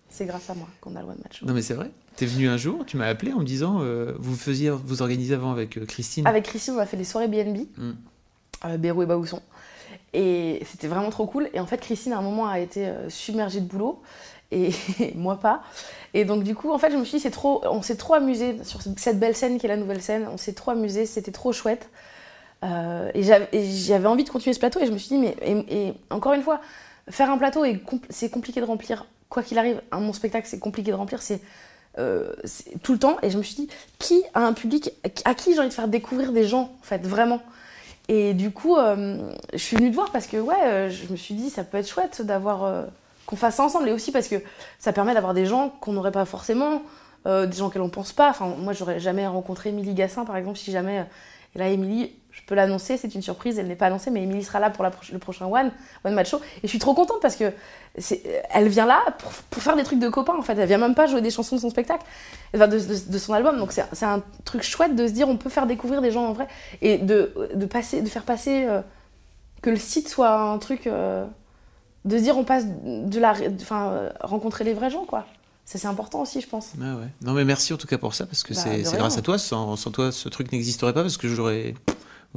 C'est 0.08 0.26
grâce 0.26 0.48
à 0.50 0.54
moi 0.54 0.68
qu'on 0.80 0.94
a 0.94 1.02
le 1.02 1.08
One 1.08 1.18
Match. 1.22 1.42
Non 1.42 1.52
mais 1.52 1.62
c'est 1.62 1.74
vrai. 1.74 1.90
T'es 2.14 2.26
venu 2.26 2.48
un 2.48 2.56
jour, 2.56 2.84
tu 2.86 2.96
m'as 2.96 3.06
appelé 3.06 3.32
en 3.32 3.40
me 3.40 3.44
disant 3.44 3.82
vous 4.18 4.36
faisiez 4.36 4.70
vous 4.70 5.02
organisez 5.02 5.34
avant 5.34 5.50
avec 5.50 5.84
Christine. 5.86 6.26
Avec 6.26 6.44
Christine, 6.44 6.74
on 6.76 6.78
a 6.80 6.86
fait 6.86 6.96
des 6.96 7.04
soirées 7.04 7.28
BNB, 7.28 7.66
Mm. 7.76 8.76
Bérou 8.78 9.02
et 9.02 9.06
Baousson. 9.06 9.42
Et 10.14 10.62
c'était 10.64 10.88
vraiment 10.88 11.10
trop 11.10 11.26
cool. 11.26 11.50
Et 11.52 11.60
en 11.60 11.66
fait, 11.66 11.78
Christine, 11.78 12.14
à 12.14 12.18
un 12.18 12.22
moment, 12.22 12.46
a 12.48 12.58
été 12.58 12.90
submergée 13.08 13.60
de 13.60 13.66
boulot. 13.66 14.00
Et 14.52 14.70
moi 15.14 15.38
pas. 15.40 15.62
Et 16.14 16.24
donc 16.24 16.42
du 16.44 16.54
coup, 16.54 16.70
en 16.72 16.78
fait, 16.78 16.90
je 16.90 16.96
me 16.96 17.04
suis 17.04 17.18
dit, 17.18 17.22
c'est 17.22 17.30
trop, 17.30 17.62
on 17.66 17.82
s'est 17.82 17.96
trop 17.96 18.14
amusé 18.14 18.56
sur 18.64 18.80
cette 18.96 19.18
belle 19.18 19.34
scène 19.36 19.58
qui 19.58 19.66
est 19.66 19.68
la 19.68 19.76
nouvelle 19.76 20.02
scène. 20.02 20.26
On 20.32 20.36
s'est 20.36 20.52
trop 20.54 20.70
amusé, 20.72 21.06
c'était 21.06 21.32
trop 21.32 21.52
chouette. 21.52 21.88
Euh, 22.64 23.10
et 23.14 23.22
j'avais 23.22 24.06
envie 24.08 24.24
de 24.24 24.30
continuer 24.30 24.54
ce 24.54 24.58
plateau. 24.58 24.80
Et 24.80 24.86
je 24.86 24.92
me 24.92 24.98
suis 24.98 25.16
dit, 25.16 25.18
mais 25.18 25.94
encore 26.10 26.32
une 26.32 26.42
fois, 26.42 26.60
faire 27.10 27.30
un 27.30 27.38
plateau, 27.38 27.64
c'est 28.10 28.30
compliqué 28.30 28.60
de 28.60 28.66
remplir. 28.66 29.06
Quoi 29.28 29.42
qu'il 29.42 29.58
arrive, 29.58 29.82
un- 29.92 30.00
mon 30.00 30.12
spectacle, 30.12 30.46
c'est 30.48 30.58
compliqué 30.60 30.90
de 30.90 30.96
remplir. 30.96 31.20
C'est 31.22 31.40
euh, 31.98 32.32
c'est 32.44 32.80
tout 32.82 32.92
le 32.92 32.98
temps. 32.98 33.16
Et 33.22 33.30
je 33.30 33.38
me 33.38 33.42
suis 33.42 33.56
dit, 33.56 33.68
qui 33.98 34.22
a 34.34 34.40
un 34.46 34.52
public, 34.52 34.90
à 35.24 35.34
qui 35.34 35.52
j'ai 35.54 35.58
envie 35.60 35.68
de 35.70 35.74
faire 35.74 35.88
découvrir 35.88 36.30
des 36.32 36.44
gens, 36.44 36.72
en 36.80 36.84
fait, 36.84 37.04
vraiment? 37.06 37.40
Et 38.08 38.34
du 38.34 38.50
coup, 38.52 38.76
euh, 38.76 39.18
je 39.52 39.58
suis 39.58 39.76
venue 39.76 39.90
te 39.90 39.94
voir 39.96 40.12
parce 40.12 40.26
que, 40.26 40.36
ouais, 40.36 40.90
je 40.90 41.10
me 41.10 41.16
suis 41.16 41.34
dit, 41.34 41.50
ça 41.50 41.64
peut 41.64 41.78
être 41.78 41.88
chouette 41.88 42.22
d'avoir. 42.22 42.86
Euh, 43.26 43.30
qu'on 43.30 43.36
fasse 43.36 43.56
ça 43.56 43.64
ensemble. 43.64 43.88
Et 43.88 43.92
aussi 43.92 44.12
parce 44.12 44.28
que 44.28 44.36
ça 44.78 44.92
permet 44.92 45.14
d'avoir 45.14 45.34
des 45.34 45.46
gens 45.46 45.70
qu'on 45.80 45.92
n'aurait 45.92 46.12
pas 46.12 46.24
forcément, 46.24 46.82
euh, 47.26 47.46
des 47.46 47.56
gens 47.56 47.66
auxquels 47.66 47.82
on 47.82 47.88
pense 47.90 48.12
pas. 48.12 48.30
Enfin, 48.30 48.46
moi, 48.58 48.72
j'aurais 48.72 49.00
jamais 49.00 49.26
rencontré 49.26 49.70
Émilie 49.70 49.94
Gassin, 49.94 50.24
par 50.24 50.36
exemple, 50.36 50.58
si 50.58 50.70
jamais. 50.72 51.00
euh, 51.00 51.04
Et 51.54 51.58
là, 51.58 51.68
Émilie, 51.68 52.12
je 52.30 52.42
peux 52.46 52.54
l'annoncer, 52.54 52.98
c'est 52.98 53.14
une 53.14 53.22
surprise, 53.22 53.58
elle 53.58 53.66
n'est 53.68 53.76
pas 53.76 53.86
annoncée, 53.86 54.10
mais 54.10 54.22
Émilie 54.22 54.44
sera 54.44 54.60
là 54.60 54.68
pour 54.68 54.84
le 54.84 55.18
prochain 55.18 55.46
One, 55.46 55.72
One 56.04 56.12
Match 56.14 56.30
Show. 56.30 56.38
Et 56.58 56.60
je 56.64 56.66
suis 56.68 56.78
trop 56.78 56.92
contente 56.92 57.16
parce 57.22 57.34
que 57.34 57.50
c'est- 57.96 58.22
elle 58.50 58.68
vient 58.68 58.84
là 58.84 59.00
pour, 59.50 59.62
faire 59.62 59.74
des 59.74 59.82
trucs 59.82 59.98
de 59.98 60.10
copains, 60.10 60.36
en 60.38 60.42
fait. 60.42 60.52
Elle 60.58 60.68
vient 60.68 60.76
même 60.76 60.94
pas 60.94 61.06
jouer 61.06 61.22
des 61.22 61.30
chansons 61.30 61.56
de 61.56 61.60
son 61.62 61.70
spectacle, 61.70 62.04
de, 62.52 62.66
de- 63.10 63.18
son 63.18 63.32
album. 63.32 63.56
Donc 63.58 63.72
c'est 63.72 64.04
un 64.04 64.22
truc 64.44 64.62
chouette 64.62 64.94
de 64.94 65.06
se 65.06 65.12
dire 65.12 65.28
on 65.30 65.38
peut 65.38 65.48
faire 65.48 65.66
découvrir 65.66 66.02
des 66.02 66.10
gens 66.10 66.26
en 66.26 66.32
vrai 66.34 66.46
et 66.82 66.98
de, 66.98 67.32
passer, 67.70 68.02
de 68.02 68.08
faire 68.10 68.24
passer 68.24 68.66
euh, 68.66 68.82
que 69.62 69.70
le 69.70 69.76
site 69.76 70.08
soit 70.10 70.30
un 70.38 70.58
truc. 70.58 70.86
De 72.06 72.18
dire 72.18 72.36
on 72.38 72.44
passe 72.44 72.64
de 72.66 73.18
la. 73.20 73.34
Enfin, 73.60 73.90
euh, 73.90 74.10
rencontrer 74.20 74.64
les 74.64 74.72
vrais 74.74 74.90
gens, 74.90 75.04
quoi. 75.04 75.26
Ça, 75.64 75.78
c'est 75.78 75.88
important 75.88 76.22
aussi, 76.22 76.40
je 76.40 76.48
pense. 76.48 76.70
Ah 76.80 76.94
ouais. 76.94 77.08
Non 77.22 77.32
mais 77.32 77.44
merci 77.44 77.72
en 77.72 77.76
tout 77.76 77.88
cas 77.88 77.98
pour 77.98 78.14
ça 78.14 78.24
parce 78.24 78.44
que 78.44 78.54
Bah, 78.54 78.60
c'est 78.84 78.96
grâce 78.96 79.18
à 79.18 79.22
toi. 79.22 79.36
Sans, 79.36 79.74
sans 79.74 79.90
toi 79.90 80.12
ce 80.12 80.28
truc 80.28 80.52
n'existerait 80.52 80.92
pas 80.92 81.02
parce 81.02 81.16
que 81.16 81.26
j'aurais 81.28 81.74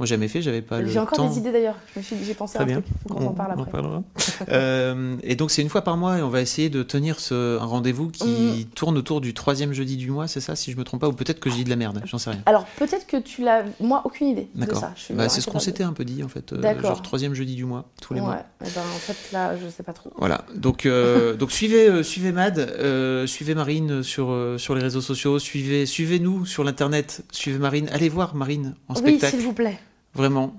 Moi, 0.00 0.06
jamais 0.06 0.28
fait, 0.28 0.40
j'avais 0.40 0.62
pas 0.62 0.80
le 0.80 0.88
J'ai 0.88 0.98
encore 0.98 1.28
des 1.28 1.36
idées 1.36 1.52
d'ailleurs. 1.52 1.76
Dit, 1.94 2.02
j'ai 2.24 2.32
pensé 2.32 2.54
Très 2.54 2.60
à 2.60 2.62
un 2.62 2.66
bien. 2.66 2.80
truc. 2.80 2.86
Faut 3.06 3.14
qu'on 3.14 3.26
en 3.26 3.32
parle 3.34 3.52
après. 3.52 3.70
parlera. 3.70 4.02
Euh, 4.48 5.16
et 5.22 5.36
donc, 5.36 5.50
c'est 5.50 5.60
une 5.60 5.68
fois 5.68 5.82
par 5.82 5.98
mois 5.98 6.16
et 6.18 6.22
on 6.22 6.30
va 6.30 6.40
essayer 6.40 6.70
de 6.70 6.82
tenir 6.82 7.20
ce, 7.20 7.58
un 7.60 7.64
rendez-vous 7.66 8.08
qui 8.08 8.24
Mhm. 8.24 8.64
tourne 8.74 8.96
autour 8.96 9.20
du 9.20 9.34
troisième 9.34 9.74
jeudi 9.74 9.98
du 9.98 10.10
mois, 10.10 10.26
c'est 10.26 10.40
ça, 10.40 10.56
si 10.56 10.72
je 10.72 10.78
me 10.78 10.84
trompe 10.84 11.02
pas 11.02 11.08
Ou 11.08 11.12
peut-être 11.12 11.38
que 11.38 11.50
je 11.50 11.56
dis 11.56 11.64
de 11.64 11.68
la 11.68 11.76
merde, 11.76 12.00
j'en 12.06 12.16
sais 12.16 12.30
rien. 12.30 12.40
Alors 12.46 12.64
peut-être 12.78 13.06
que 13.06 13.18
tu 13.18 13.42
l'as. 13.42 13.64
Moi, 13.78 14.00
aucune 14.06 14.28
idée 14.28 14.48
de 14.54 14.60
D'accord. 14.60 14.80
ça. 14.80 14.92
Je 14.96 15.02
suis 15.02 15.14
Bah, 15.14 15.28
c'est 15.28 15.42
ce 15.42 15.48
qu'on 15.50 15.58
de- 15.58 15.62
s'était 15.62 15.82
un 15.84 15.92
peu 15.92 16.06
dit 16.06 16.24
en 16.24 16.28
fait. 16.28 16.54
euh, 16.54 16.56
D'accord. 16.56 16.82
genre 16.92 17.02
troisième 17.02 17.34
jeudi 17.34 17.54
du 17.54 17.66
mois, 17.66 17.84
tous 18.00 18.14
les 18.14 18.20
Ouais. 18.20 18.26
mois. 18.26 18.42
eh 18.62 18.68
ben, 18.74 18.80
en 18.80 18.98
fait, 18.98 19.32
là, 19.32 19.54
je 19.62 19.68
sais 19.68 19.82
pas 19.82 19.92
trop. 19.92 20.10
Voilà, 20.16 20.46
donc, 20.54 20.86
euh, 20.86 21.36
donc 21.36 21.52
suivez, 21.52 22.02
suivez 22.02 22.32
Mad, 22.32 22.58
euh, 22.58 23.26
suivez 23.26 23.54
Marine 23.54 24.02
sur, 24.02 24.34
sur 24.56 24.74
les 24.74 24.80
réseaux 24.80 25.02
sociaux, 25.02 25.38
suivez, 25.38 25.84
suivez-nous 25.84 26.46
sur 26.46 26.64
l'internet, 26.64 27.22
suivez 27.30 27.58
Marine, 27.58 27.90
allez 27.92 28.08
voir 28.08 28.34
Marine 28.34 28.74
en 28.88 28.94
Oui, 28.94 29.00
spectacle, 29.00 29.36
s'il 29.36 29.44
vous 29.44 29.52
plaît. 29.52 29.78
Vraiment. 30.14 30.54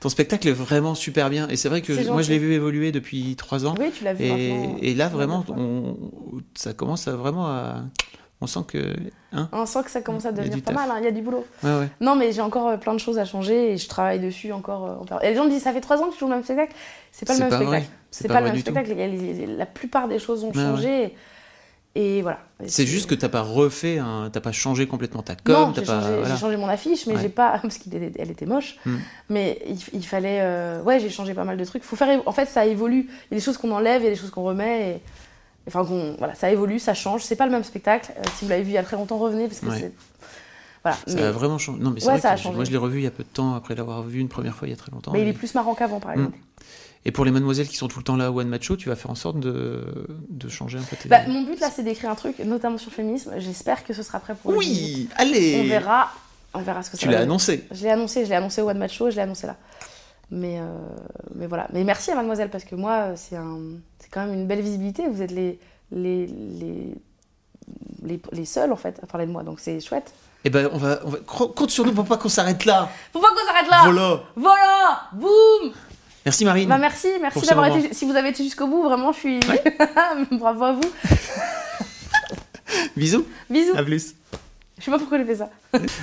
Ton 0.00 0.08
spectacle 0.08 0.46
est 0.48 0.52
vraiment 0.52 0.94
super 0.94 1.28
bien 1.30 1.48
et 1.48 1.56
c'est 1.56 1.68
vrai 1.68 1.82
que 1.82 1.94
je- 1.94 2.08
moi 2.10 2.22
je 2.22 2.30
l'ai 2.30 2.38
vu 2.38 2.52
évoluer 2.52 2.92
depuis 2.92 3.34
trois 3.36 3.66
ans 3.66 3.74
Oui, 3.78 3.90
tu 3.96 4.04
l'as 4.04 4.14
vu 4.14 4.24
et, 4.24 4.90
et 4.90 4.94
là 4.94 5.08
vraiment 5.08 5.44
on, 5.48 5.96
ça 6.54 6.72
commence 6.72 7.08
à 7.08 7.12
vraiment 7.16 7.46
à... 7.48 7.82
On 8.40 8.46
sent 8.46 8.60
que... 8.68 8.94
Hein 9.32 9.48
On 9.50 9.66
sent 9.66 9.80
que 9.84 9.90
ça 9.90 10.00
commence 10.00 10.24
à 10.24 10.30
devenir 10.30 10.62
pas 10.62 10.72
taf. 10.72 10.74
mal, 10.86 10.90
hein, 10.92 11.00
il 11.00 11.04
y 11.04 11.08
a 11.08 11.10
du 11.10 11.22
boulot. 11.22 11.44
ouais, 11.64 11.78
ouais. 11.80 11.88
Non, 12.00 12.14
mais 12.14 12.30
j'ai 12.30 12.40
encore 12.40 12.68
euh, 12.68 12.76
plein 12.76 12.94
de 12.94 13.00
choses 13.00 13.18
à 13.18 13.24
changer 13.24 13.72
et 13.72 13.76
je 13.78 13.88
travaille 13.88 14.20
dessus 14.20 14.52
encore. 14.52 14.84
euh, 15.12 15.18
Et 15.24 15.30
les 15.30 15.34
gens 15.34 15.44
me 15.46 15.50
disent, 15.50 15.64
ça 15.64 15.72
fait 15.72 15.80
trois 15.80 16.00
ans 16.00 16.06
que 16.06 16.12
tu 16.12 16.20
joues 16.20 16.28
le 16.28 16.34
même 16.36 16.44
spectacle. 16.44 16.72
C'est 17.10 17.26
pas 17.26 17.32
le 17.32 17.38
C'est 17.38 17.42
même 17.42 17.50
pas 17.50 17.56
spectacle. 17.56 17.82
vrai. 17.82 17.90
C'est 18.12 18.28
pas, 18.28 18.34
le 18.34 18.40
vrai 18.46 18.52
même 18.52 18.60
spectacle. 18.60 19.56
La 19.58 19.66
plupart 19.66 20.06
des 20.06 20.20
choses 20.20 20.44
ont 20.44 20.50
Ouais, 20.52 20.54
changé. 20.54 21.14
Et 22.00 22.22
voilà. 22.22 22.38
Et 22.62 22.68
C'est 22.68 22.86
juste 22.86 23.10
que 23.10 23.14
t'as 23.16 23.28
pas 23.28 23.40
refait, 23.42 23.98
un... 23.98 24.30
t'as 24.32 24.40
pas 24.40 24.52
changé 24.52 24.86
complètement 24.86 25.22
ta 25.22 25.34
com, 25.34 25.54
non, 25.54 25.72
j'ai 25.74 25.82
pas... 25.82 26.00
changé, 26.00 26.12
voilà. 26.18 26.34
j'ai 26.34 26.40
changé 26.40 26.56
mon 26.56 26.68
affiche, 26.68 27.06
mais 27.08 27.14
Ouais. 27.16 27.22
j'ai 27.22 27.28
pas 27.28 27.58
parce 27.62 27.76
qu'elle 27.78 28.30
était, 28.30 28.46
moche. 28.46 28.76
Hmm. 28.86 28.98
Mais 29.30 29.60
il, 29.66 29.78
il 29.94 30.06
fallait, 30.06 30.38
euh, 30.42 30.80
ouais, 30.82 31.00
j'ai 31.00 31.10
changé 31.10 31.34
pas 31.34 31.42
mal 31.44 31.56
de 31.56 31.64
trucs. 31.64 31.82
Faut 31.82 31.96
faire, 31.96 32.22
en 32.24 32.32
fait, 32.32 32.46
ça 32.46 32.66
évolue. 32.66 33.08
Il 33.08 33.32
y 33.32 33.34
a 33.34 33.38
des 33.38 33.44
choses 33.44 33.58
qu'on 33.58 33.72
enlève, 33.72 34.02
il 34.02 34.04
y 34.04 34.08
a 34.08 34.10
des 34.10 34.16
choses 34.16 34.30
qu'on 34.30 34.44
remet. 34.44 34.90
Et... 34.90 35.00
Enfin, 35.66 35.82
voilà, 36.18 36.34
ça 36.36 36.50
évolue, 36.52 36.78
ça 36.78 36.94
change. 36.94 37.22
C'est 37.24 37.34
pas 37.36 37.46
le 37.46 37.52
même 37.52 37.64
spectacle. 37.64 38.12
Euh, 38.16 38.22
si 38.36 38.44
vous 38.44 38.50
l'avez 38.50 38.62
vu 38.62 38.70
il 38.70 38.74
y 38.74 38.78
a 38.78 38.84
très 38.84 38.96
longtemps, 38.96 39.18
revenez 39.18 39.48
parce 39.48 39.58
que 39.60 39.66
Ouais. 39.66 39.78
c'est, 39.80 39.92
voilà. 40.84 40.96
Ça 41.04 41.14
mais 41.16 41.22
a 41.22 41.32
vraiment 41.32 41.58
changé. 41.58 41.80
Non, 41.82 41.90
mais 41.90 41.98
c'est 42.00 42.06
Ouais, 42.06 42.12
vrai 42.12 42.20
ça 42.22 42.30
a 42.30 42.34
que 42.36 42.40
changé. 42.42 42.54
moi 42.54 42.64
je 42.64 42.70
l'ai 42.70 42.76
revu 42.76 43.00
il 43.00 43.04
y 43.04 43.08
a 43.08 43.10
peu 43.10 43.24
de 43.24 43.28
temps 43.28 43.54
après 43.56 43.74
l'avoir 43.74 44.02
vu 44.04 44.20
une 44.20 44.28
première 44.28 44.54
fois 44.54 44.68
il 44.68 44.70
y 44.70 44.74
a 44.74 44.76
très 44.76 44.92
longtemps. 44.92 45.10
mais 45.12 45.22
il 45.22 45.28
est 45.28 45.32
plus 45.32 45.52
marrant 45.54 45.74
qu'avant, 45.74 45.98
par 45.98 46.12
Hmm. 46.12 46.20
exemple. 46.20 46.38
Et 47.08 47.10
pour 47.10 47.24
les 47.24 47.30
mademoiselles 47.30 47.68
qui 47.68 47.76
sont 47.76 47.88
tout 47.88 48.00
le 48.00 48.04
temps 48.04 48.16
là 48.16 48.30
au 48.30 48.38
One 48.38 48.48
Match 48.48 48.64
Show, 48.64 48.76
tu 48.76 48.90
vas 48.90 48.94
faire 48.94 49.10
en 49.10 49.14
sorte 49.14 49.40
de, 49.40 49.82
de 50.28 50.48
changer 50.50 50.76
un 50.76 50.82
peu 50.82 50.94
tes. 50.94 51.08
Bah, 51.08 51.26
mon 51.26 51.40
but 51.40 51.58
là, 51.58 51.70
c'est 51.74 51.82
d'écrire 51.82 52.10
un 52.10 52.14
truc, 52.14 52.38
notamment 52.40 52.76
sur 52.76 52.90
le 52.90 52.96
féminisme. 52.96 53.32
J'espère 53.38 53.82
que 53.82 53.94
ce 53.94 54.02
sera 54.02 54.20
prêt 54.20 54.34
pour 54.34 54.52
le 54.52 54.58
18. 54.58 54.84
oui, 54.84 55.08
allez. 55.16 55.58
On 55.64 55.66
verra, 55.66 56.10
on 56.52 56.60
verra 56.60 56.82
ce 56.82 56.90
que 56.90 56.98
ça 56.98 57.02
Tu 57.06 57.08
l'as 57.08 57.20
annoncé. 57.20 57.64
Je 57.70 57.82
l'ai 57.82 57.90
annoncé, 57.90 58.26
je 58.26 58.28
l'ai 58.28 58.36
annoncé 58.36 58.60
au 58.60 58.68
One 58.68 58.76
Match 58.76 58.94
Show, 58.94 59.08
je 59.08 59.16
l'ai 59.16 59.22
annoncé 59.22 59.46
là. 59.46 59.56
Mais, 60.30 60.58
euh, 60.60 60.66
mais 61.34 61.46
voilà. 61.46 61.66
Mais 61.72 61.82
merci 61.82 62.10
à 62.10 62.14
Mademoiselle 62.14 62.50
parce 62.50 62.64
que 62.64 62.74
moi, 62.74 63.16
c'est 63.16 63.38
quand 64.10 64.26
même 64.26 64.34
une 64.34 64.46
belle 64.46 64.60
visibilité. 64.60 65.08
Vous 65.08 65.22
êtes 65.22 65.30
les, 65.30 65.58
les, 65.90 66.26
les, 66.26 66.94
les, 68.02 68.20
les 68.32 68.44
seuls 68.44 68.70
en 68.70 68.76
fait 68.76 69.00
à 69.02 69.06
parler 69.06 69.26
de 69.26 69.32
moi, 69.32 69.44
donc 69.44 69.60
c'est 69.60 69.80
chouette. 69.80 70.12
Eh 70.44 70.50
ben, 70.50 70.68
on 70.74 70.76
va, 70.76 71.00
on 71.06 71.08
va 71.08 71.18
compte 71.26 71.70
sur 71.70 71.86
nous 71.86 71.92
pour 71.94 72.04
pas 72.04 72.18
qu'on 72.18 72.28
s'arrête 72.28 72.66
là. 72.66 72.90
Faut 73.14 73.18
pas 73.20 73.28
qu'on 73.30 73.46
s'arrête 73.46 73.70
là. 73.70 73.80
Voilà. 73.84 74.20
Voilà, 74.36 75.00
boum. 75.14 75.72
Merci 76.28 76.44
Marine. 76.44 76.68
Bah 76.68 76.76
merci, 76.76 77.08
merci 77.22 77.40
d'avoir 77.46 77.74
été. 77.74 77.94
Si 77.94 78.04
vous 78.04 78.14
avez 78.14 78.28
été 78.28 78.44
jusqu'au 78.44 78.66
bout, 78.66 78.82
vraiment, 78.82 79.12
je 79.12 79.18
suis. 79.18 79.40
Bravo 80.32 80.64
à 80.64 80.72
vous. 80.74 80.90
Bisous. 82.94 83.24
Bisous. 83.48 83.74
À 83.74 83.82
plus. 83.82 84.14
Je 84.78 84.84
sais 84.84 84.90
pas 84.90 84.98
pourquoi 84.98 85.16
j'ai 85.16 85.24
fait 85.24 85.36
ça. 85.36 85.48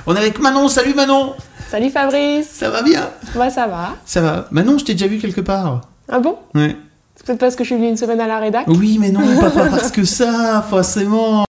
On 0.07 0.15
est 0.15 0.19
avec 0.19 0.39
Manon. 0.39 0.67
Salut 0.67 0.95
Manon. 0.95 1.35
Salut 1.69 1.91
Fabrice 1.91 2.49
Ça 2.49 2.71
va 2.71 2.81
bien? 2.81 3.11
Bah 3.35 3.51
ça 3.51 3.67
va. 3.67 3.97
Ça 4.03 4.21
va. 4.21 4.47
Manon, 4.49 4.79
je 4.79 4.85
t'ai 4.85 4.93
déjà 4.93 5.05
vu 5.05 5.19
quelque 5.19 5.41
part. 5.41 5.81
Ah 6.09 6.17
bon? 6.17 6.39
Ouais. 6.55 6.75
C'est 7.15 7.27
peut-être 7.27 7.39
parce 7.39 7.55
que 7.55 7.63
je 7.63 7.67
suis 7.67 7.75
venue 7.75 7.89
une 7.89 7.97
semaine 7.97 8.19
à 8.19 8.25
la 8.25 8.39
rédac 8.39 8.65
Oui, 8.67 8.97
mais 8.99 9.11
non, 9.11 9.21
pas, 9.39 9.51
pas 9.51 9.69
parce 9.69 9.91
que 9.91 10.05
ça, 10.05 10.65
forcément. 10.67 11.45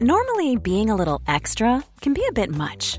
Normally, 0.00 0.56
being 0.56 0.88
a 0.88 0.96
little 0.96 1.18
extra 1.28 1.82
can 2.00 2.12
be 2.14 2.22
a 2.30 2.32
bit 2.32 2.50
much, 2.50 2.98